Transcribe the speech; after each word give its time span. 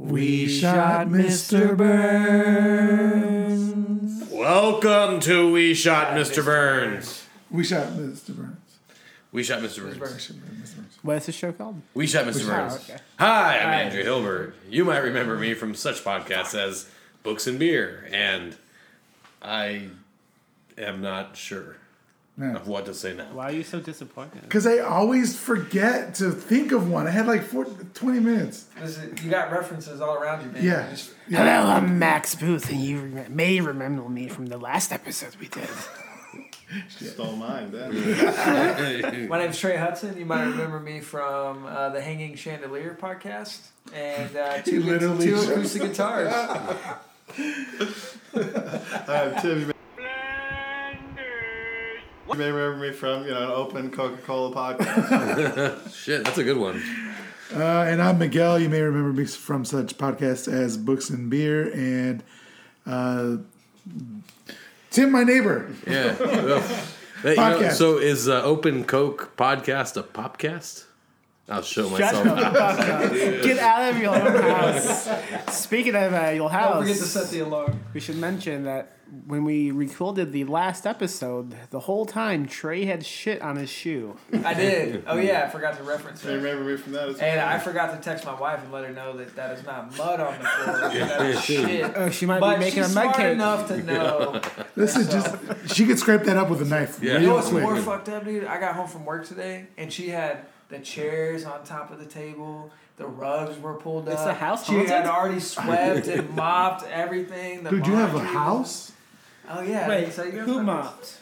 We 0.00 0.48
shot 0.48 1.08
Mr. 1.08 1.76
Burns. 1.76 3.50
Welcome 4.30 5.20
to 5.20 5.52
We 5.52 5.74
Shot 5.74 6.14
Mr. 6.16 6.42
Burns. 6.42 7.26
We 7.50 7.64
shot 7.64 7.88
Mr. 7.88 8.34
Burns. 8.34 8.56
We 9.30 9.42
shot 9.42 9.60
Mr. 9.60 9.82
Burns. 9.82 10.00
We 10.00 10.08
shot 10.08 10.36
Mr. 10.38 10.40
Burns. 10.40 10.74
What 11.02 11.18
is 11.18 11.26
this 11.26 11.34
show 11.34 11.52
called? 11.52 11.82
We 11.92 12.06
shot 12.06 12.24
Mr. 12.24 12.46
Burns. 12.46 12.76
okay. 12.76 12.96
Hi, 13.18 13.58
I'm 13.58 13.68
Andrew 13.68 14.02
Hilbert. 14.02 14.54
You 14.70 14.86
might 14.86 15.00
remember 15.00 15.36
me 15.36 15.52
from 15.52 15.74
such 15.74 16.02
podcasts 16.02 16.54
as 16.58 16.88
Books 17.22 17.46
and 17.46 17.58
Beer, 17.58 18.08
and 18.10 18.56
I 19.42 19.88
am 20.78 21.02
not 21.02 21.36
sure 21.36 21.76
Yeah. 22.40 22.56
of 22.56 22.66
what 22.66 22.86
to 22.86 22.94
say 22.94 23.14
now. 23.14 23.26
Why 23.32 23.44
are 23.50 23.52
you 23.52 23.62
so 23.62 23.80
disappointed? 23.80 24.40
Because 24.42 24.66
I 24.66 24.78
always 24.78 25.38
forget 25.38 26.14
to 26.16 26.30
think 26.30 26.72
of 26.72 26.88
one. 26.90 27.06
I 27.06 27.10
had 27.10 27.26
like 27.26 27.42
four, 27.42 27.66
20 27.66 28.18
minutes. 28.20 28.64
This 28.80 28.96
is- 28.98 29.22
you 29.22 29.30
got 29.30 29.52
references 29.52 30.00
all 30.00 30.14
around 30.16 30.44
you, 30.46 30.50
man. 30.52 30.64
Yeah. 30.64 30.84
You 30.86 30.90
just- 30.96 31.10
Hello, 31.28 31.70
I'm 31.70 31.98
Max 31.98 32.34
Booth, 32.34 32.70
and 32.70 32.80
you 32.80 33.00
rem- 33.00 33.36
may 33.36 33.60
remember 33.60 34.08
me 34.08 34.28
from 34.28 34.46
the 34.46 34.56
last 34.58 34.90
episode 34.92 35.36
we 35.38 35.48
did. 35.48 35.68
Stole 36.88 37.34
mine 37.36 37.70
then. 37.72 39.28
my 39.28 39.38
name's 39.38 39.58
Trey 39.58 39.76
Hudson. 39.76 40.16
You 40.16 40.24
might 40.24 40.44
remember 40.44 40.78
me 40.80 41.00
from 41.00 41.66
uh, 41.66 41.88
the 41.90 42.00
Hanging 42.00 42.36
Chandelier 42.36 42.96
podcast 43.00 43.58
and 43.92 44.36
uh, 44.36 44.62
two, 44.62 44.80
literally 44.84 45.26
two 45.26 45.34
acoustic 45.40 45.82
guitars. 45.82 46.32
Hi, 46.32 46.98
I'm 49.34 49.42
Tim. 49.42 49.72
You 52.32 52.38
may- 52.38 52.50
remember 52.50 52.86
me 52.86 52.92
from, 52.92 53.24
you 53.24 53.30
know, 53.32 53.42
an 53.44 53.50
open 53.50 53.90
Coca-Cola 53.90 54.54
podcast. 54.54 55.94
Shit, 55.94 56.24
that's 56.24 56.38
a 56.38 56.44
good 56.44 56.56
one. 56.58 56.82
Uh, 57.54 57.82
and 57.88 58.00
I'm 58.00 58.18
Miguel. 58.18 58.58
You 58.60 58.68
may 58.68 58.80
remember 58.80 59.12
me 59.12 59.26
from 59.26 59.64
such 59.64 59.98
podcasts 59.98 60.50
as 60.50 60.76
Books 60.76 61.10
and 61.10 61.28
Beer 61.28 61.72
and 61.72 62.22
uh, 62.86 63.36
Tim, 64.90 65.10
my 65.12 65.24
neighbor. 65.24 65.70
Yeah. 65.86 66.16
Well, 66.18 66.62
but, 67.22 67.30
you 67.30 67.36
know, 67.36 67.42
Podcast. 67.60 67.72
so 67.72 67.98
is 67.98 68.28
uh, 68.28 68.42
Open 68.42 68.84
Coke 68.84 69.36
podcast 69.36 69.96
a 69.96 70.02
popcast? 70.02 70.84
I'll 71.50 71.62
show 71.62 71.88
myself. 71.90 72.24
Get 73.42 73.58
out 73.58 73.90
of 73.92 74.00
your 74.00 74.14
own 74.14 74.42
house. 74.42 75.08
Speaking 75.56 75.94
of 75.96 76.12
uh, 76.12 76.28
your 76.30 76.48
house, 76.50 76.74
Don't 76.74 76.82
forget 76.82 76.96
to 76.96 77.02
set 77.04 77.30
the 77.30 77.40
alarm. 77.40 77.80
we 77.92 78.00
should 78.00 78.16
mention 78.16 78.64
that 78.64 78.96
when 79.26 79.42
we 79.44 79.72
recorded 79.72 80.30
the 80.30 80.44
last 80.44 80.86
episode, 80.86 81.52
the 81.70 81.80
whole 81.80 82.06
time 82.06 82.46
Trey 82.46 82.84
had 82.84 83.04
shit 83.04 83.42
on 83.42 83.56
his 83.56 83.68
shoe. 83.68 84.16
I 84.44 84.54
did. 84.54 85.02
Oh 85.08 85.16
yeah, 85.16 85.42
I 85.44 85.48
forgot 85.50 85.76
to 85.78 85.82
reference 85.82 86.24
You 86.24 86.30
it. 86.30 86.34
remember 86.36 86.62
me 86.70 86.76
from 86.76 86.92
that 86.92 87.08
as 87.08 87.16
well. 87.18 87.24
And 87.24 87.40
I 87.40 87.58
forgot 87.58 87.92
to 87.96 88.00
text 88.08 88.24
my 88.24 88.38
wife 88.38 88.62
and 88.62 88.70
let 88.70 88.84
her 88.84 88.92
know 88.92 89.16
that 89.16 89.34
that 89.34 89.58
is 89.58 89.64
not 89.66 89.96
mud 89.98 90.20
on 90.20 90.38
the 90.38 90.44
floor. 90.44 90.76
that 90.90 91.22
is 91.22 91.44
shit. 91.44 91.92
Oh, 91.96 92.10
she 92.10 92.26
might 92.26 92.38
But 92.38 92.54
be 92.60 92.66
making 92.66 92.84
she's 92.84 92.92
a 92.92 92.94
mud 92.94 93.02
smart 93.06 93.16
cake. 93.16 93.32
enough 93.32 93.66
to 93.68 93.82
know. 93.82 94.40
Listen, 94.76 95.10
just 95.10 95.74
she 95.74 95.84
could 95.86 95.98
scrape 95.98 96.22
that 96.22 96.36
up 96.36 96.48
with 96.48 96.62
a 96.62 96.66
knife. 96.66 97.02
Yeah. 97.02 97.14
You 97.14 97.18
know 97.18 97.24
real 97.26 97.34
what's 97.34 97.48
quick. 97.48 97.62
more 97.64 97.76
fucked 97.78 98.08
up, 98.10 98.24
dude? 98.24 98.44
I 98.44 98.60
got 98.60 98.76
home 98.76 98.86
from 98.86 99.04
work 99.04 99.26
today, 99.26 99.66
and 99.76 99.92
she 99.92 100.10
had 100.10 100.46
the 100.70 100.78
chairs 100.78 101.44
on 101.44 101.64
top 101.64 101.90
of 101.90 101.98
the 101.98 102.06
table. 102.06 102.70
The 102.96 103.06
rugs 103.06 103.58
were 103.58 103.74
pulled 103.74 104.08
Is 104.08 104.14
up. 104.16 104.26
the 104.26 104.34
house 104.34 104.66
She 104.66 104.74
had 104.74 104.88
haunted? 104.88 105.06
already 105.10 105.40
swept 105.40 106.06
and 106.06 106.30
mopped 106.36 106.84
everything. 106.90 107.62
The 107.64 107.70
Dude, 107.70 107.86
you 107.86 107.94
have 107.94 108.14
a 108.14 108.20
house? 108.20 108.92
Oh 109.48 109.62
yeah. 109.62 109.88
Wait, 109.88 110.12
So 110.12 110.24
you 110.24 110.40
who 110.40 110.62
mopped? 110.62 111.16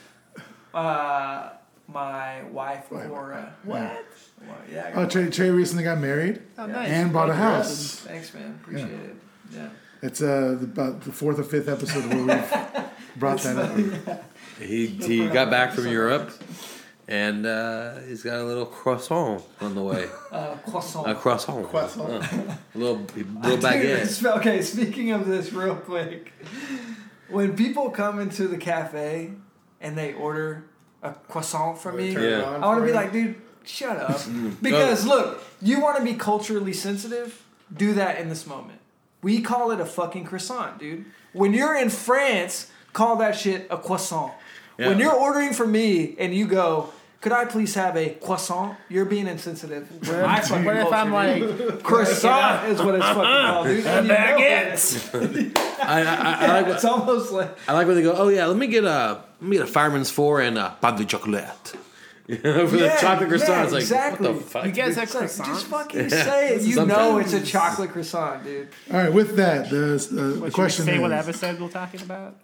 Uh, 0.73 1.49
my 1.87 2.43
wife 2.43 2.85
Laura. 2.91 3.53
What? 3.63 4.05
Well, 4.41 4.57
yeah. 4.71 4.91
I 4.93 5.01
Oh, 5.01 5.05
Trey, 5.07 5.29
Trey 5.29 5.49
recently 5.49 5.83
got 5.83 5.99
married 5.99 6.41
Oh, 6.57 6.65
Yeah. 6.67 6.73
nice. 6.73 6.89
and 6.89 7.13
bought 7.13 7.29
a 7.29 7.33
house. 7.33 7.95
Thanks, 8.05 8.33
man. 8.33 8.59
Appreciate 8.61 8.91
it. 8.91 9.15
Yeah. 9.51 9.69
It's 10.01 10.21
uh, 10.21 10.57
about 10.61 11.01
the 11.01 11.11
fourth 11.11 11.39
or 11.39 11.43
fifth 11.43 11.67
episode 11.67 12.05
where 12.05 12.17
we've 12.37 12.85
brought 13.17 13.39
that 13.41 13.57
up. 13.57 14.23
He, 14.59 14.87
he 14.87 15.27
got 15.27 15.49
back 15.49 15.71
from 15.73 15.87
Europe, 15.87 16.31
and 17.09 17.45
uh, 17.45 17.95
he's 18.07 18.21
got 18.23 18.39
a 18.39 18.43
little 18.43 18.67
croissant 18.67 19.43
on 19.59 19.75
the 19.75 19.81
way. 19.83 20.07
Uh, 20.31 20.53
croissant. 20.57 21.09
A 21.09 21.15
croissant. 21.15 21.67
Croissant. 21.67 22.07
Uh, 22.07 22.55
a 22.75 22.77
little, 22.77 22.97
little 23.41 23.57
baguette. 23.57 23.83
it's- 24.03 24.23
okay, 24.23 24.61
speaking 24.61 25.09
of 25.11 25.25
this, 25.27 25.51
real 25.51 25.75
quick, 25.75 26.31
when 27.29 27.55
people 27.55 27.89
come 27.89 28.19
into 28.19 28.47
the 28.47 28.57
cafe 28.57 29.31
and 29.81 29.97
they 29.97 30.13
order 30.13 30.65
a 31.01 31.11
croissant 31.13 31.79
from 31.79 31.97
me, 31.97 32.11
Yeah. 32.11 32.43
I 32.43 32.59
want 32.59 32.79
to 32.81 32.85
be 32.85 32.93
like, 32.93 33.11
dude, 33.11 33.35
shut 33.65 33.97
up. 33.97 34.21
Because 34.61 35.03
look, 35.07 35.43
you 35.63 35.81
want 35.81 35.97
to 35.97 36.03
be 36.03 36.13
culturally 36.13 36.73
sensitive, 36.73 37.43
do 37.75 37.93
that 37.95 38.19
in 38.19 38.29
this 38.29 38.45
moment. 38.45 38.79
We 39.23 39.41
call 39.41 39.71
it 39.71 39.79
a 39.79 39.85
fucking 39.85 40.25
croissant, 40.25 40.77
dude. 40.77 41.05
When 41.33 41.53
you're 41.53 41.75
in 41.75 41.89
France, 41.89 42.69
call 42.93 43.15
that 43.17 43.35
shit 43.35 43.65
a 43.71 43.77
croissant. 43.77 44.33
When 44.77 44.99
you're 44.99 45.11
ordering 45.13 45.53
from 45.53 45.71
me 45.71 46.15
and 46.19 46.33
you 46.35 46.45
go, 46.47 46.93
could 47.21 47.31
I 47.33 47.45
please 47.45 47.75
have 47.75 47.97
a 47.97 48.11
croissant? 48.11 48.77
You're 48.87 49.05
being 49.05 49.27
insensitive. 49.27 49.89
What 50.07 50.21
My 50.21 50.37
if, 50.39 50.47
fucking 50.47 50.65
what 50.65 50.75
if 50.77 50.93
I'm 50.93 51.11
like, 51.11 51.83
croissant 51.83 52.69
is 52.69 52.81
what 52.81 52.95
it's 52.95 53.05
fucking 53.05 53.21
called, 53.23 53.67
dude. 53.67 53.85
And 53.85 54.07
you 54.07 54.13
know 54.13 54.37
it. 54.37 55.57
I, 55.81 56.01
I, 56.01 56.33
I, 56.45 56.61
like, 56.61 56.67
It's 56.75 56.85
almost 56.85 57.31
like 57.31 57.57
I 57.67 57.73
like 57.73 57.87
when 57.87 57.95
they 57.97 58.03
go, 58.03 58.13
oh 58.13 58.29
yeah, 58.29 58.45
let 58.45 58.57
me 58.57 58.67
get 58.67 58.83
a 58.85 59.21
let 59.41 59.49
me 59.49 59.57
get 59.57 59.67
a 59.67 59.71
fireman's 59.71 60.09
four 60.09 60.41
and 60.41 60.57
a 60.57 60.77
pain 60.81 60.95
de 60.95 61.05
chocolate. 61.05 61.73
You 62.27 62.37
know, 62.43 62.67
for 62.67 62.77
the 62.77 62.85
Yeah, 62.85 62.95
chocolate 62.97 63.29
croissant, 63.29 63.49
yeah, 63.49 63.63
it's 63.63 63.73
like 63.73 63.81
exactly. 63.81 64.27
what 64.27 64.37
the 64.37 64.43
fuck? 64.43 64.65
you 64.65 64.71
guys 64.71 64.95
have 64.95 65.09
croissants? 65.09 65.45
just 65.45 65.65
fucking 65.65 66.09
say 66.11 66.55
it. 66.55 66.61
You 66.61 66.73
Sometimes. 66.75 66.99
know 66.99 67.17
it's 67.17 67.33
a 67.33 67.43
chocolate 67.43 67.89
croissant, 67.91 68.43
dude. 68.43 68.69
All 68.91 68.97
right, 68.97 69.11
with 69.11 69.35
that, 69.37 69.69
the, 69.69 69.75
the, 70.11 70.39
What, 70.39 70.45
the 70.47 70.51
question 70.51 70.85
say 70.85 70.95
is, 70.95 71.01
what 71.01 71.11
episode 71.11 71.59
we're 71.59 71.69
talking 71.69 72.01
about? 72.01 72.35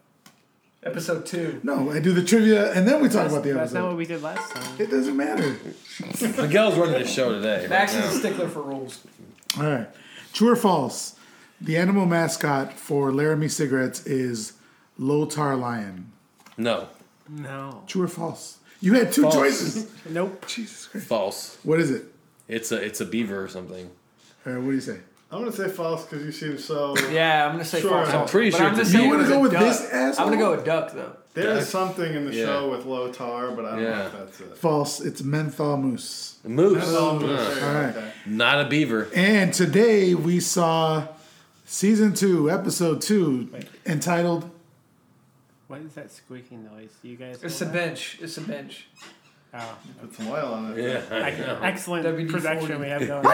Episode 0.86 1.26
two. 1.26 1.60
no, 1.64 1.90
I 1.92 2.00
do 2.00 2.14
the 2.14 2.24
trivia 2.24 2.72
and 2.74 2.88
then 2.88 3.02
we 3.02 3.08
talk 3.10 3.24
That's, 3.24 3.34
about 3.34 3.44
the 3.44 3.50
episode. 3.50 3.60
that's 3.62 3.74
not 3.74 3.88
what 3.88 3.98
we 3.98 4.06
did 4.06 4.22
last 4.22 4.52
time. 4.52 4.76
It 4.80 4.92
doesn't 4.92 5.18
matter. 5.18 5.56
Miguel's 6.42 6.76
running 6.78 7.02
the 7.02 7.08
show 7.08 7.32
today. 7.32 7.66
Max 7.70 7.96
right 7.96 8.04
is 8.06 8.16
a 8.16 8.20
stickler 8.20 8.48
for 8.48 8.62
rules. 8.62 9.02
All 9.58 9.64
right, 9.64 9.88
true 10.32 10.50
or 10.50 10.56
false? 10.56 11.16
The 11.60 11.76
animal 11.78 12.06
mascot 12.06 12.74
for 12.74 13.12
Laramie 13.12 13.48
cigarettes 13.48 14.06
is 14.06 14.54
Lotar 15.00 15.60
Lion. 15.60 16.12
No, 16.58 16.88
No. 17.28 17.84
True 17.88 18.04
or 18.04 18.08
false? 18.08 18.60
You 18.82 18.94
had 18.94 19.12
two 19.12 19.24
False. 19.24 19.34
choices. 19.36 19.92
Nope. 20.08 20.46
Jesus 20.48 20.86
Christ. 20.88 21.08
false. 21.08 21.58
What 21.64 21.80
is 21.80 21.90
it? 21.90 22.04
It's 22.48 22.72
a 22.72 22.76
it's 22.76 23.02
a 23.02 23.06
beaver 23.06 23.42
or 23.44 23.48
something. 23.48 23.90
All 24.46 24.54
right, 24.54 24.62
what 24.62 24.70
do 24.70 24.76
you 24.76 24.82
say? 24.82 25.00
I'm 25.32 25.40
going 25.42 25.52
to 25.52 25.58
say 25.58 25.68
false 25.70 26.06
because 26.06 26.26
you 26.26 26.32
seem 26.32 26.58
so. 26.58 26.96
Yeah, 27.12 27.46
I'm 27.46 27.54
gonna 27.54 27.66
say 27.66 27.82
Sure. 27.82 27.90
false. 27.90 28.10
I'm 28.10 28.20
also, 28.22 28.32
pretty 28.32 28.52
but 28.52 28.58
sure 28.58 28.66
I'm 28.68 28.72
it's 28.74 28.80
just 28.82 28.90
a 28.92 28.94
saying 28.98 29.06
You 29.06 29.10
wanna 29.18 29.24
it 29.24 29.28
was 29.28 29.30
go 29.34 29.38
a 29.38 29.42
with 29.42 29.52
duck. 29.54 29.62
this 29.64 29.90
asshole? 29.92 30.26
I'm 30.26 30.32
gonna 30.32 30.44
go 30.44 30.52
with 30.56 30.66
duck 30.66 30.94
though. 30.94 31.18
There's 31.34 31.68
something 31.68 32.14
in 32.14 32.26
the 32.26 32.34
Yeah. 32.34 32.46
show 32.46 32.70
with 32.72 32.86
low 32.86 33.12
tar, 33.12 33.52
but 33.52 33.66
I 33.66 33.72
don't 33.72 33.82
know 33.84 33.90
Yeah. 33.90 34.06
if 34.06 34.12
that's 34.14 34.40
it. 34.40 34.58
False. 34.58 35.02
It's 35.02 35.22
menthol 35.24 35.78
moose. 35.78 36.38
A 36.46 36.50
moose. 36.50 36.78
That's 36.86 36.96
all 36.96 37.16
I'm 37.16 37.20
gonna 37.22 37.34
Uh, 37.34 37.54
say. 37.56 37.62
All 37.68 37.74
right. 37.74 37.96
Okay. 37.98 38.12
not 38.28 38.66
a 38.66 38.70
beaver. 38.70 39.10
And 39.14 39.54
today 39.54 40.14
we 40.14 40.40
saw 40.40 41.08
season 41.66 42.14
two, 42.14 42.50
episode 42.50 43.02
two, 43.02 43.50
entitled 43.86 44.50
What 45.68 45.82
is 45.82 45.94
that 45.96 46.12
squeaking 46.12 46.64
noise? 46.66 46.92
You 47.02 47.16
guys. 47.18 47.40
It's 47.44 47.60
hear 47.60 47.68
a 47.68 47.72
that? 47.72 47.78
bench. 47.88 48.20
It's 48.22 48.38
a 48.38 48.42
bench. 48.42 48.88
Oh. 49.58 49.78
Put 50.02 50.14
some 50.14 50.28
oil 50.28 50.54
on 50.54 50.74
it. 50.78 50.84
Yeah, 50.84 51.02
I 51.16 51.32
know. 51.32 51.60
Excellent 51.64 52.06
WD-40. 52.06 52.30
production 52.30 52.82
we 52.82 52.88
have 52.90 53.08
going. 53.08 53.26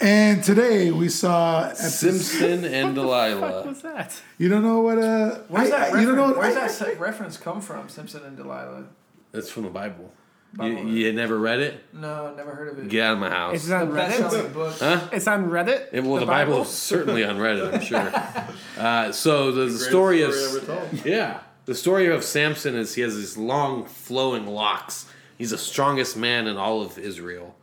And 0.00 0.42
today 0.42 0.90
we 0.90 1.08
saw 1.10 1.64
episode, 1.64 1.88
Simpson 1.90 2.64
and 2.64 2.94
Delilah. 2.94 3.40
What 3.40 3.48
Delilah. 3.50 3.66
was 3.68 3.82
that? 3.82 4.22
You 4.38 4.48
don't 4.48 4.62
know 4.62 4.80
what 4.80 4.98
uh 4.98 5.40
Where's 5.48 5.70
I- 5.70 5.78
that? 5.78 5.94
I- 5.94 6.00
you 6.00 6.06
don't 6.06 6.16
know 6.16 6.28
reference- 6.28 6.38
Where's 6.38 6.56
I- 6.56 6.60
that 6.60 6.70
se- 6.70 6.94
reference 6.98 7.36
come 7.36 7.60
from? 7.60 7.88
Simpson 7.90 8.22
and 8.24 8.36
Delilah. 8.36 8.84
That's 9.32 9.50
from 9.50 9.64
the 9.64 9.68
Bible. 9.70 10.10
You, 10.54 10.58
Bible. 10.58 10.90
you 10.90 11.12
never 11.12 11.38
read 11.38 11.60
it? 11.60 11.84
No, 11.92 12.34
never 12.34 12.50
heard 12.52 12.68
of 12.72 12.78
it. 12.78 12.88
Get 12.88 13.04
out 13.04 13.12
of 13.14 13.18
my 13.20 13.28
house. 13.30 13.64
it 13.66 13.68
The 13.68 13.76
on 13.76 13.90
Reddit? 13.90 14.78
Huh? 14.80 15.08
It's 15.12 15.28
on 15.28 15.48
Reddit. 15.50 15.92
Yeah, 15.92 16.00
well, 16.00 16.18
the, 16.18 16.26
Bible 16.26 16.62
is 16.62 16.68
certainly 16.70 17.22
on 17.22 17.36
Reddit, 17.36 17.74
I'm 17.74 17.80
sure. 17.80 18.12
Uh, 18.78 19.12
so 19.12 19.52
the, 19.52 19.60
the 19.62 19.66
Greatest 19.66 19.88
story 19.90 20.22
of 20.22 20.30
ever 20.32 20.60
told. 20.60 21.04
yeah, 21.06 21.40
the 21.70 21.76
story 21.76 22.08
of 22.08 22.24
Samson 22.24 22.74
is 22.74 22.96
he 22.96 23.02
has 23.02 23.14
these 23.14 23.36
long 23.36 23.84
flowing 23.84 24.44
locks. 24.44 25.06
He's 25.38 25.50
the 25.50 25.58
strongest 25.58 26.16
man 26.16 26.48
in 26.48 26.56
all 26.56 26.82
of 26.82 26.98
Israel, 26.98 27.54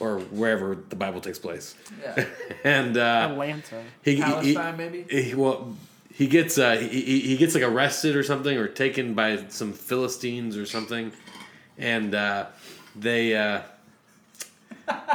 or 0.00 0.20
wherever 0.20 0.74
the 0.88 0.96
Bible 0.96 1.20
takes 1.20 1.38
place. 1.38 1.74
Yeah. 2.00 2.24
And 2.64 2.96
uh, 2.96 3.28
Atlanta. 3.30 3.82
he, 4.02 4.14
he, 4.22 4.56
maybe. 4.56 5.04
he 5.10 5.22
he- 5.22 5.34
well 5.34 5.76
he 6.14 6.28
gets 6.28 6.56
uh, 6.56 6.78
he, 6.78 7.02
he 7.02 7.20
he 7.20 7.36
gets 7.36 7.54
like 7.54 7.62
arrested 7.62 8.16
or 8.16 8.22
something 8.22 8.56
or 8.56 8.68
taken 8.68 9.12
by 9.12 9.44
some 9.50 9.74
Philistines 9.74 10.56
or 10.56 10.64
something, 10.64 11.12
and 11.76 12.14
uh, 12.14 12.46
they. 12.96 13.36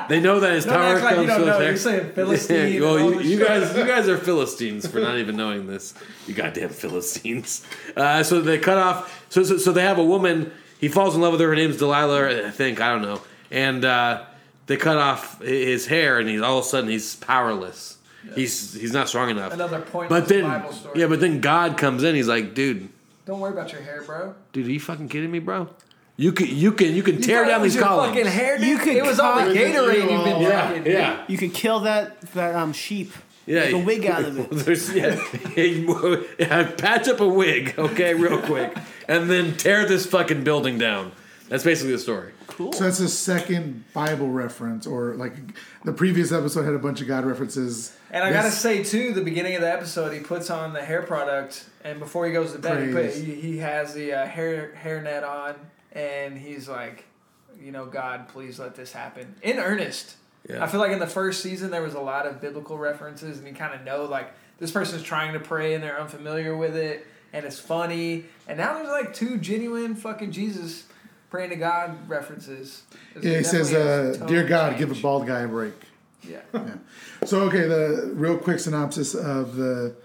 They 0.09 0.19
know 0.19 0.39
that 0.39 0.53
his 0.53 0.65
Don't 0.65 0.73
tower 0.73 0.95
act 0.95 1.03
like 1.03 1.17
you 1.17 1.27
comes 1.27 1.29
don't 1.29 1.45
know. 1.45 1.59
You're 1.59 1.77
saying 1.77 2.11
Philistine 2.15 2.75
and 2.75 2.81
well, 2.81 2.99
you, 2.99 3.19
you 3.21 3.39
guys, 3.43 3.75
you 3.75 3.85
guys 3.85 4.07
are 4.07 4.17
Philistines 4.17 4.87
for 4.87 4.99
not 4.99 5.17
even 5.17 5.35
knowing 5.35 5.67
this. 5.67 5.93
You 6.27 6.33
goddamn 6.33 6.69
Philistines. 6.69 7.65
Uh, 7.95 8.23
so 8.23 8.41
they 8.41 8.57
cut 8.57 8.77
off. 8.77 9.25
So, 9.29 9.43
so 9.43 9.57
so 9.57 9.71
they 9.71 9.81
have 9.83 9.97
a 9.97 10.03
woman. 10.03 10.51
He 10.79 10.87
falls 10.87 11.15
in 11.15 11.21
love 11.21 11.31
with 11.31 11.41
her. 11.41 11.47
Her 11.49 11.55
name's 11.55 11.77
Delilah, 11.77 12.47
I 12.47 12.51
think. 12.51 12.79
I 12.79 12.89
don't 12.91 13.01
know. 13.01 13.21
And 13.51 13.83
uh, 13.83 14.25
they 14.67 14.77
cut 14.77 14.97
off 14.97 15.41
his 15.41 15.87
hair, 15.87 16.19
and 16.19 16.29
he's 16.29 16.41
all 16.41 16.59
of 16.59 16.65
a 16.65 16.67
sudden 16.67 16.89
he's 16.89 17.15
powerless. 17.15 17.97
He's 18.35 18.73
he's 18.73 18.91
not 18.91 19.07
strong 19.07 19.29
enough. 19.29 19.53
Another 19.53 19.79
pointless 19.81 20.19
but 20.21 20.27
then 20.27 20.43
Bible 20.43 20.73
story. 20.73 20.99
yeah, 20.99 21.07
but 21.07 21.19
then 21.21 21.39
God 21.39 21.77
comes 21.77 22.03
in. 22.03 22.13
He's 22.13 22.27
like, 22.27 22.53
dude, 22.53 22.89
Don't 23.25 23.39
worry 23.39 23.53
about 23.53 23.71
your 23.71 23.81
hair, 23.81 24.03
bro. 24.03 24.35
dude, 24.51 24.67
are 24.67 24.71
you 24.71 24.79
fucking 24.81 25.07
kidding 25.07 25.31
me, 25.31 25.39
bro? 25.39 25.69
You 26.19 26.31
can 26.31 26.47
you 26.47 26.71
can 26.71 26.93
you 26.95 27.03
can 27.03 27.15
You 27.17 27.21
tear 27.21 27.43
thought 27.43 27.47
it 27.47 27.51
down 27.51 27.61
was 27.61 27.73
these 27.73 27.79
your 27.79 27.87
columns. 27.87 28.15
Fucking 28.17 28.31
hair, 28.31 28.57
dude? 28.57 28.67
You 28.67 28.77
could 28.79 28.95
it 28.95 29.05
was 29.05 29.19
all 29.19 29.35
the 29.37 29.53
cut- 29.53 29.55
Gatorade 29.55 30.11
you've 30.11 30.23
been 30.25 30.41
yeah, 30.41 30.67
drinking. 30.67 30.83
dude. 30.85 30.93
yeah. 30.93 31.23
You 31.27 31.37
could 31.37 31.53
kill 31.53 31.79
that 31.81 32.19
that 32.33 32.55
um 32.55 32.73
sheep. 32.73 33.11
Yeah, 33.45 33.61
Make 33.65 33.73
a 33.73 33.77
wig 33.77 34.05
out 34.07 34.25
of 34.25 34.37
it. 34.39 34.49
There's, 34.51 34.93
yeah, 34.93 35.17
yeah, 36.37 36.69
patch 36.71 37.07
up 37.07 37.21
a 37.21 37.27
wig, 37.27 37.75
okay, 37.77 38.13
real 38.13 38.41
quick, 38.45 38.75
and 39.07 39.29
then 39.29 39.55
tear 39.55 39.85
this 39.87 40.05
fucking 40.05 40.43
building 40.43 40.77
down. 40.77 41.13
That's 41.47 41.63
basically 41.63 41.93
the 41.93 41.99
story. 41.99 42.33
Cool. 42.47 42.73
So 42.73 42.83
that's 42.83 42.97
the 42.97 43.07
second 43.07 43.85
Bible 43.93 44.27
reference, 44.29 44.85
or 44.85 45.13
like 45.15 45.33
the 45.85 45.93
previous 45.93 46.33
episode 46.33 46.63
had 46.65 46.73
a 46.73 46.79
bunch 46.79 46.99
of 46.99 47.07
God 47.07 47.23
references. 47.23 47.95
And 48.11 48.21
I 48.21 48.33
gotta 48.33 48.51
say 48.51 48.83
too, 48.83 49.13
the 49.13 49.21
beginning 49.23 49.55
of 49.55 49.61
the 49.61 49.71
episode, 49.71 50.11
he 50.11 50.19
puts 50.19 50.49
on 50.49 50.73
the 50.73 50.81
hair 50.83 51.03
product, 51.03 51.69
and 51.85 51.99
before 51.99 52.25
he 52.25 52.33
goes 52.33 52.51
to 52.51 52.59
bed, 52.59 52.85
he, 52.85 52.93
put, 52.93 53.13
he, 53.13 53.35
he 53.35 53.57
has 53.59 53.93
the 53.93 54.11
uh, 54.11 54.25
hair 54.25 54.73
hairnet 54.83 55.23
on, 55.25 55.55
and 55.97 56.37
he's 56.37 56.69
like, 56.69 57.05
you 57.59 57.71
know, 57.71 57.87
God, 57.87 58.27
please 58.29 58.59
let 58.59 58.75
this 58.75 58.93
happen 58.93 59.35
in 59.41 59.57
earnest. 59.57 60.15
Yeah. 60.47 60.63
I 60.63 60.67
feel 60.67 60.79
like 60.79 60.91
in 60.91 60.99
the 60.99 61.07
first 61.07 61.41
season 61.41 61.71
there 61.71 61.81
was 61.81 61.95
a 61.95 61.99
lot 61.99 62.27
of 62.27 62.39
biblical 62.39 62.77
references, 62.77 63.39
and 63.39 63.47
you 63.47 63.53
kind 63.53 63.73
of 63.73 63.83
know 63.83 64.05
like 64.05 64.31
this 64.59 64.71
person's 64.71 65.01
trying 65.01 65.33
to 65.33 65.39
pray 65.39 65.73
and 65.73 65.83
they're 65.83 65.99
unfamiliar 65.99 66.55
with 66.55 66.75
it, 66.75 67.05
and 67.33 67.45
it's 67.45 67.59
funny. 67.59 68.25
And 68.47 68.57
now 68.59 68.75
there's 68.75 68.89
like 68.89 69.13
two 69.13 69.37
genuine 69.37 69.95
fucking 69.95 70.31
Jesus 70.31 70.85
praying 71.31 71.49
to 71.49 71.55
God 71.55 72.07
references. 72.07 72.83
It's 73.15 73.25
Yeah, 73.25 73.37
he 73.39 73.43
says, 73.43 73.73
uh, 73.73 74.23
"Dear 74.27 74.47
God, 74.47 74.77
give 74.77 74.91
a 74.91 75.01
bald 75.01 75.27
guy 75.27 75.41
a 75.41 75.47
break." 75.47 75.73
Yeah. 76.27 76.41
So 77.23 77.41
okay, 77.43 77.67
the 77.67 78.11
real 78.13 78.37
quick 78.37 78.59
synopsis 78.59 79.15
of 79.15 79.55
the 79.55 79.95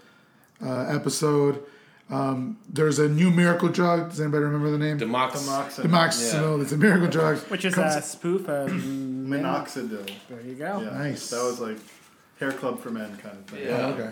uh, 0.64 0.82
episode. 0.82 1.64
Um, 2.10 2.58
there's 2.68 2.98
a 2.98 3.08
new 3.08 3.30
miracle 3.30 3.68
drug. 3.68 4.10
Does 4.10 4.20
anybody 4.20 4.44
remember 4.44 4.70
the 4.70 4.78
name? 4.78 4.98
Demox. 4.98 5.30
Demoxin. 5.32 5.84
Demoxycyl. 5.84 6.62
It's 6.62 6.72
a 6.72 6.76
miracle 6.76 7.08
drug. 7.08 7.38
Which 7.50 7.64
is 7.64 7.74
Comes- 7.74 7.96
a 7.96 8.02
spoof 8.02 8.48
of. 8.48 8.70
Minoxidil. 8.70 10.10
There 10.28 10.40
you 10.42 10.54
go. 10.54 10.80
Yeah. 10.82 10.90
Nice. 10.98 11.30
That 11.30 11.42
was 11.42 11.60
like 11.60 11.78
hair 12.38 12.52
club 12.52 12.80
for 12.80 12.90
men 12.90 13.16
kind 13.16 13.38
of 13.38 13.44
thing. 13.46 13.64
Yeah. 13.66 13.86
Oh, 13.86 13.90
okay. 13.92 14.10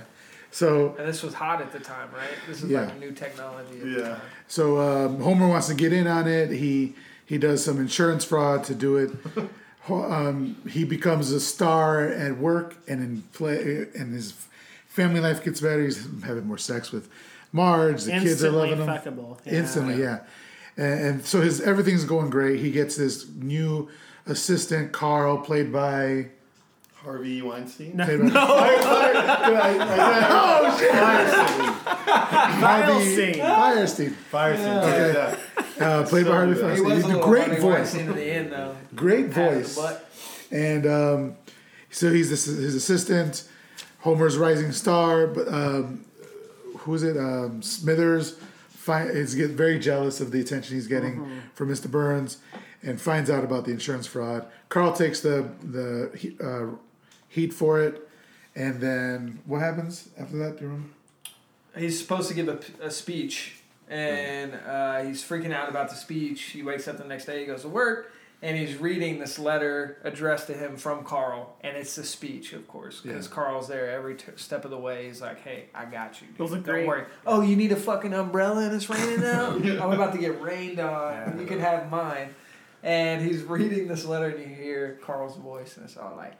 So 0.52 0.94
And 0.98 1.06
this 1.06 1.22
was 1.22 1.34
hot 1.34 1.60
at 1.60 1.72
the 1.72 1.78
time, 1.78 2.08
right? 2.12 2.28
This 2.48 2.62
is 2.62 2.70
Yeah. 2.70 2.82
like 2.86 2.98
new 2.98 3.12
technology. 3.12 3.74
At 3.78 3.82
the 3.84 3.90
Yeah. 3.90 4.08
time. 4.08 4.20
So 4.48 4.80
um, 4.80 5.20
Homer 5.20 5.46
wants 5.48 5.66
to 5.68 5.74
get 5.74 5.92
in 5.92 6.06
on 6.06 6.26
it. 6.26 6.50
He 6.50 6.94
he 7.26 7.38
does 7.38 7.62
some 7.64 7.78
insurance 7.78 8.24
fraud 8.24 8.64
to 8.64 8.74
do 8.74 8.96
it. 8.96 9.10
Um, 9.88 10.56
he 10.68 10.84
becomes 10.84 11.32
a 11.32 11.40
star 11.40 12.06
at 12.06 12.36
work 12.36 12.76
and 12.86 13.02
in 13.02 13.22
play, 13.32 13.86
and 13.98 14.12
his 14.14 14.34
family 14.86 15.18
life 15.20 15.42
gets 15.42 15.60
better. 15.60 15.82
He's 15.82 16.06
having 16.22 16.46
more 16.46 16.58
sex 16.58 16.92
with 16.92 17.08
Marge. 17.52 18.04
The 18.04 18.12
kids 18.12 18.44
are 18.44 18.50
loving 18.50 18.78
him 18.78 18.86
fuckable. 18.86 19.38
Yeah. 19.44 19.54
instantly. 19.54 20.00
Yeah, 20.00 20.20
and, 20.76 21.00
and 21.00 21.24
so 21.24 21.40
his 21.40 21.60
everything's 21.60 22.04
going 22.04 22.30
great. 22.30 22.60
He 22.60 22.70
gets 22.70 22.96
this 22.96 23.28
new 23.28 23.88
assistant, 24.26 24.92
Carl, 24.92 25.38
played 25.38 25.72
by. 25.72 26.28
Harvey 27.02 27.40
Weinstein. 27.40 27.96
Played 27.96 28.20
by 28.20 28.28
oh 30.30 30.76
shit! 30.78 30.90
Harvey 30.92 32.92
Fierstein. 33.16 33.34
Fierstein. 33.34 34.14
Fierstein. 34.30 35.38
Yeah. 35.78 35.86
Uh, 35.86 36.06
played 36.06 36.26
by 36.26 36.32
Harvey 36.32 36.54
He 36.54 36.60
He 36.60 36.62
Fierstein. 36.62 36.94
He's 36.96 37.04
a 37.06 37.18
a 37.18 37.22
great 37.22 37.48
voice. 37.58 37.62
Weinstein 37.62 38.14
the 38.14 38.22
end, 38.22 38.52
though. 38.52 38.76
Great 38.94 39.30
Pat 39.30 39.52
in 39.52 39.62
the 39.62 39.68
voice. 39.68 40.00
And 40.50 40.86
um, 40.86 41.36
so 41.90 42.12
he's 42.12 42.28
this, 42.28 42.44
his 42.44 42.74
assistant, 42.74 43.48
Homer's 44.00 44.36
rising 44.36 44.72
star. 44.72 45.26
But 45.26 45.48
um, 45.48 46.04
who's 46.80 47.02
it? 47.02 47.16
Um, 47.16 47.62
Smithers 47.62 48.36
is 48.88 49.34
get 49.34 49.50
very 49.50 49.78
jealous 49.78 50.20
of 50.20 50.32
the 50.32 50.40
attention 50.40 50.74
he's 50.74 50.88
getting 50.88 51.42
from 51.54 51.68
Mr. 51.68 51.88
Burns, 51.90 52.38
and 52.82 53.00
finds 53.00 53.30
out 53.30 53.44
about 53.44 53.64
the 53.64 53.70
insurance 53.70 54.06
fraud. 54.06 54.46
Carl 54.68 54.92
takes 54.92 55.20
the 55.20 55.48
the 55.62 56.34
uh, 56.42 56.76
heat 57.28 57.52
for 57.52 57.80
it, 57.80 58.08
and 58.56 58.80
then 58.80 59.40
what 59.46 59.60
happens 59.60 60.08
after 60.18 60.36
that? 60.38 60.56
Do 60.56 60.64
you 60.64 60.70
remember? 60.70 60.88
He's 61.76 62.00
supposed 62.00 62.28
to 62.28 62.34
give 62.34 62.48
a, 62.48 62.58
a 62.84 62.90
speech, 62.90 63.60
and 63.88 64.54
uh, 64.66 65.02
he's 65.02 65.22
freaking 65.22 65.52
out 65.52 65.68
about 65.68 65.88
the 65.88 65.94
speech. 65.94 66.42
He 66.42 66.62
wakes 66.62 66.88
up 66.88 66.98
the 66.98 67.04
next 67.04 67.26
day, 67.26 67.40
he 67.40 67.46
goes 67.46 67.62
to 67.62 67.68
work, 67.68 68.12
and 68.42 68.56
he's 68.56 68.76
reading 68.76 69.18
this 69.18 69.38
letter 69.38 69.98
addressed 70.04 70.46
to 70.46 70.54
him 70.54 70.76
from 70.76 71.04
Carl, 71.04 71.56
and 71.60 71.76
it's 71.76 71.94
the 71.96 72.04
speech, 72.04 72.52
of 72.52 72.66
course, 72.68 73.00
because 73.00 73.26
Yeah. 73.26 73.32
Carl's 73.34 73.68
there 73.68 73.90
every 73.90 74.14
t- 74.14 74.32
step 74.36 74.64
of 74.64 74.70
the 74.70 74.78
way. 74.78 75.06
He's 75.06 75.20
like, 75.20 75.40
"Hey, 75.42 75.66
I 75.74 75.84
got 75.84 76.20
you. 76.20 76.28
dude. 76.28 76.50
Don't 76.50 76.62
great. 76.62 76.86
worry. 76.86 77.04
Oh, 77.26 77.42
you 77.42 77.54
need 77.56 77.72
a 77.72 77.76
fucking 77.76 78.14
umbrella 78.14 78.64
and 78.66 78.74
it's 78.74 78.88
raining 78.88 79.24
out. 79.24 79.54
I'm 79.56 79.92
about 79.92 80.12
to 80.14 80.18
get 80.18 80.40
rained 80.40 80.78
on. 80.80 81.38
You 81.38 81.46
can 81.46 81.58
have 81.60 81.90
mine." 81.90 82.34
And 82.82 83.20
he's 83.22 83.42
reading 83.42 83.88
this 83.88 84.06
letter, 84.06 84.28
and 84.28 84.40
you 84.40 84.46
hear 84.56 84.98
Carl's 85.02 85.36
voice, 85.36 85.76
and 85.76 85.84
it's 85.84 85.98
all 85.98 86.14
like, 86.16 86.32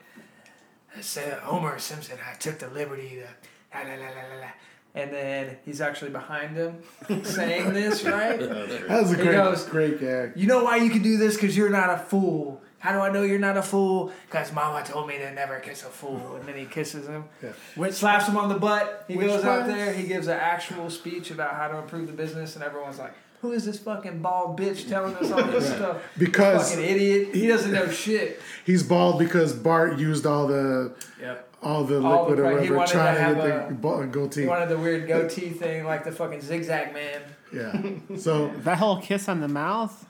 said 1.02 1.38
Homer 1.40 1.78
Simpson, 1.78 2.18
I 2.30 2.34
took 2.36 2.58
the 2.58 2.68
liberty 2.68 3.20
to 3.20 3.78
la 3.78 3.84
la 3.84 3.94
la 3.94 4.06
la 4.08 4.34
la 4.34 4.40
la. 4.40 4.46
And 4.94 5.12
then 5.12 5.56
he's 5.64 5.80
actually 5.80 6.10
behind 6.10 6.56
him 6.56 6.82
saying 7.24 7.72
this, 7.72 8.04
right? 8.16 8.38
That 8.40 8.50
was 8.50 8.66
great. 8.68 8.88
That 8.88 9.00
was 9.00 9.12
a 9.12 9.16
great, 9.16 9.32
goes- 9.32 9.64
great 9.66 10.00
gag. 10.00 10.32
You 10.36 10.46
know 10.46 10.64
why 10.64 10.76
you 10.78 10.90
can 10.90 11.02
do 11.02 11.16
this? 11.16 11.34
Because 11.36 11.56
you're 11.56 11.70
not 11.70 11.90
a 11.90 11.98
fool. 11.98 12.60
How 12.80 12.92
do 12.92 12.98
I 12.98 13.10
know 13.12 13.22
you're 13.22 13.38
not 13.38 13.56
a 13.58 13.62
fool? 13.62 14.10
Because 14.26 14.52
mama 14.54 14.82
told 14.84 15.06
me 15.06 15.18
to 15.18 15.30
never 15.32 15.60
kiss 15.60 15.82
a 15.82 15.86
fool. 15.90 16.36
And 16.36 16.48
then 16.48 16.56
he 16.56 16.64
kisses 16.64 17.06
him. 17.06 17.24
Yeah. 17.42 17.52
Which 17.76 17.92
slaps 17.94 18.26
him 18.26 18.36
on 18.38 18.48
the 18.48 18.58
butt. 18.58 19.04
He 19.06 19.14
goes 19.16 19.44
out 19.44 19.66
there. 19.66 19.92
He 19.92 20.06
gives 20.06 20.26
an 20.28 20.38
actual 20.40 20.88
speech 20.90 21.30
about 21.30 21.54
how 21.56 21.68
to 21.68 21.76
improve 21.78 22.06
the 22.06 22.14
business. 22.14 22.54
And 22.56 22.64
everyone's 22.64 22.98
like, 22.98 23.12
who 23.40 23.52
is 23.52 23.64
this 23.64 23.78
fucking 23.78 24.20
bald 24.20 24.58
bitch 24.58 24.88
telling 24.88 25.14
us 25.16 25.30
all 25.30 25.42
this 25.44 25.66
stuff? 25.74 26.02
Because 26.18 26.70
fucking 26.72 26.84
idiot. 26.84 27.34
He 27.34 27.46
doesn't 27.46 27.72
know 27.72 27.88
shit. 27.88 28.40
he's 28.66 28.82
bald 28.82 29.18
because 29.18 29.52
Bart 29.52 29.98
used 29.98 30.26
all 30.26 30.46
the 30.46 30.92
Yep. 31.20 31.48
all 31.62 31.84
the 31.84 32.02
All 32.02 32.24
the 32.26 32.30
liquid 32.32 32.38
or 32.40 32.44
whatever, 32.54 32.74
wanted 32.76 32.86
to 32.88 32.92
trying 32.92 33.14
to, 33.14 33.20
have 33.20 33.36
get 33.36 33.44
the 33.44 33.68
a- 33.68 33.70
bo- 33.72 34.06
goatee. 34.06 34.42
He 34.42 34.46
wanted 34.46 34.68
the 34.68 34.78
weird 34.78 35.06
goatee 35.08 35.50
thing 35.50 35.84
like 35.84 36.04
the 36.04 36.12
fucking 36.12 36.40
zigzag 36.40 36.92
man. 36.94 37.20
Yeah. 37.52 38.16
So 38.18 38.48
That 38.64 38.78
whole 38.78 39.00
kiss 39.00 39.28
on 39.28 39.40
the 39.40 39.48
mouth, 39.48 40.06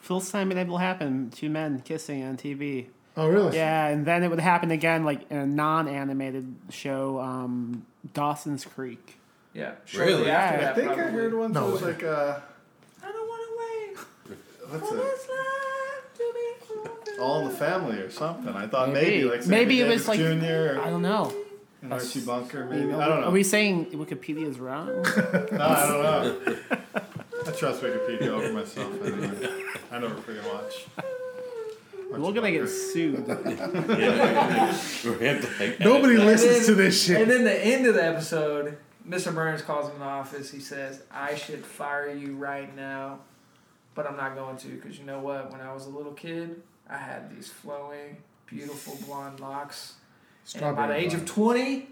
first 0.00 0.30
time 0.32 0.50
it 0.52 0.58
ever 0.58 0.78
happened. 0.78 1.32
Two 1.32 1.50
men 1.50 1.80
kissing 1.84 2.22
on 2.24 2.36
TV. 2.36 2.86
oh 3.16 3.28
really? 3.28 3.56
Yeah, 3.56 3.86
and 3.88 4.04
then 4.06 4.22
it 4.22 4.28
would 4.28 4.40
happen 4.40 4.70
again, 4.70 5.04
like 5.04 5.30
in 5.30 5.36
a 5.36 5.46
non-animated 5.46 6.54
show, 6.70 7.18
um, 7.20 7.86
Dawson's 8.14 8.64
Creek. 8.64 9.18
Yeah. 9.54 9.72
Really? 9.94 10.26
Yeah. 10.26 10.70
I 10.70 10.74
think 10.74 10.90
I 10.90 10.94
probably. 10.94 11.12
heard 11.12 11.34
one 11.34 11.52
that 11.52 11.60
No 11.60 11.70
was 11.70 11.82
way. 11.82 11.92
like 11.92 12.02
uh, 12.04 12.38
I 13.04 13.12
don't 13.12 13.28
want 13.28 13.42
to 13.48 14.30
wait 14.30 14.38
what's 14.72 14.90
it? 14.92 14.96
this 14.96 15.28
life 15.28 16.06
to 16.16 16.24
be 17.14 17.18
All 17.20 17.40
in 17.40 17.48
the 17.48 17.54
Family 17.54 17.98
or 17.98 18.10
something. 18.10 18.54
I 18.54 18.66
thought 18.66 18.90
Maybe. 18.90 19.10
maybe, 19.10 19.24
like 19.24 19.46
Maybe 19.46 19.78
Sammy 19.78 19.90
it 19.90 19.94
was 19.94 20.08
like- 20.08 20.18
Jr. 20.18 20.80
I 20.80 20.90
don't 20.90 21.02
know. 21.02 21.32
an 21.82 21.92
Archie 21.92 22.20
Bunker. 22.20 22.66
Maybe 22.66 22.86
You 22.88 22.96
I 23.00 23.08
don't 23.08 23.20
know. 23.22 23.28
Are 23.28 23.32
we 23.32 23.42
saying 23.42 23.86
Wikipedia 23.92 24.46
is 24.48 24.58
wrong? 24.60 24.88
No, 25.52 25.66
I 25.66 25.86
don't 25.88 26.02
know. 26.02 26.56
I 27.44 27.50
trust 27.50 27.82
Wikipedia 27.82 28.28
over 28.28 28.52
myself. 28.52 28.92
Anyway. 29.04 29.48
I 29.90 29.98
never 29.98 30.14
freaking 30.14 30.46
watch. 30.52 30.86
We're 32.10 32.32
gonna 32.32 32.50
get 32.52 32.68
sued. 32.68 33.26
Nobody 35.80 36.16
listens 36.18 36.58
then- 36.58 36.66
to 36.66 36.74
this 36.74 37.02
shit. 37.04 37.20
And 37.22 37.30
then 37.30 37.44
the 37.44 37.58
end 37.64 37.86
of 37.86 37.94
the 37.94 38.04
episode, 38.04 38.76
Mr. 39.08 39.34
Burns 39.34 39.62
calls 39.62 39.86
him 39.88 39.94
in 39.94 40.00
the 40.00 40.04
office. 40.06 40.50
He 40.50 40.60
says, 40.60 41.02
"I 41.10 41.34
should 41.34 41.64
fire 41.64 42.10
you 42.14 42.36
right 42.36 42.74
now, 42.76 43.20
but 43.94 44.06
I'm 44.06 44.16
not 44.16 44.34
going 44.34 44.56
to 44.58 44.68
because 44.68 44.98
you 44.98 45.04
know 45.04 45.20
what? 45.20 45.50
When 45.50 45.60
I 45.60 45.72
was 45.72 45.86
a 45.86 45.90
little 45.90 46.12
kid, 46.12 46.62
I 46.88 46.96
had 46.96 47.34
these 47.34 47.48
flowing, 47.48 48.16
beautiful 48.46 48.98
blonde 49.06 49.40
locks, 49.40 49.94
and 50.54 50.76
by 50.76 50.86
the 50.86 50.94
age 50.94 51.14
of 51.14 51.24
20, 51.24 51.88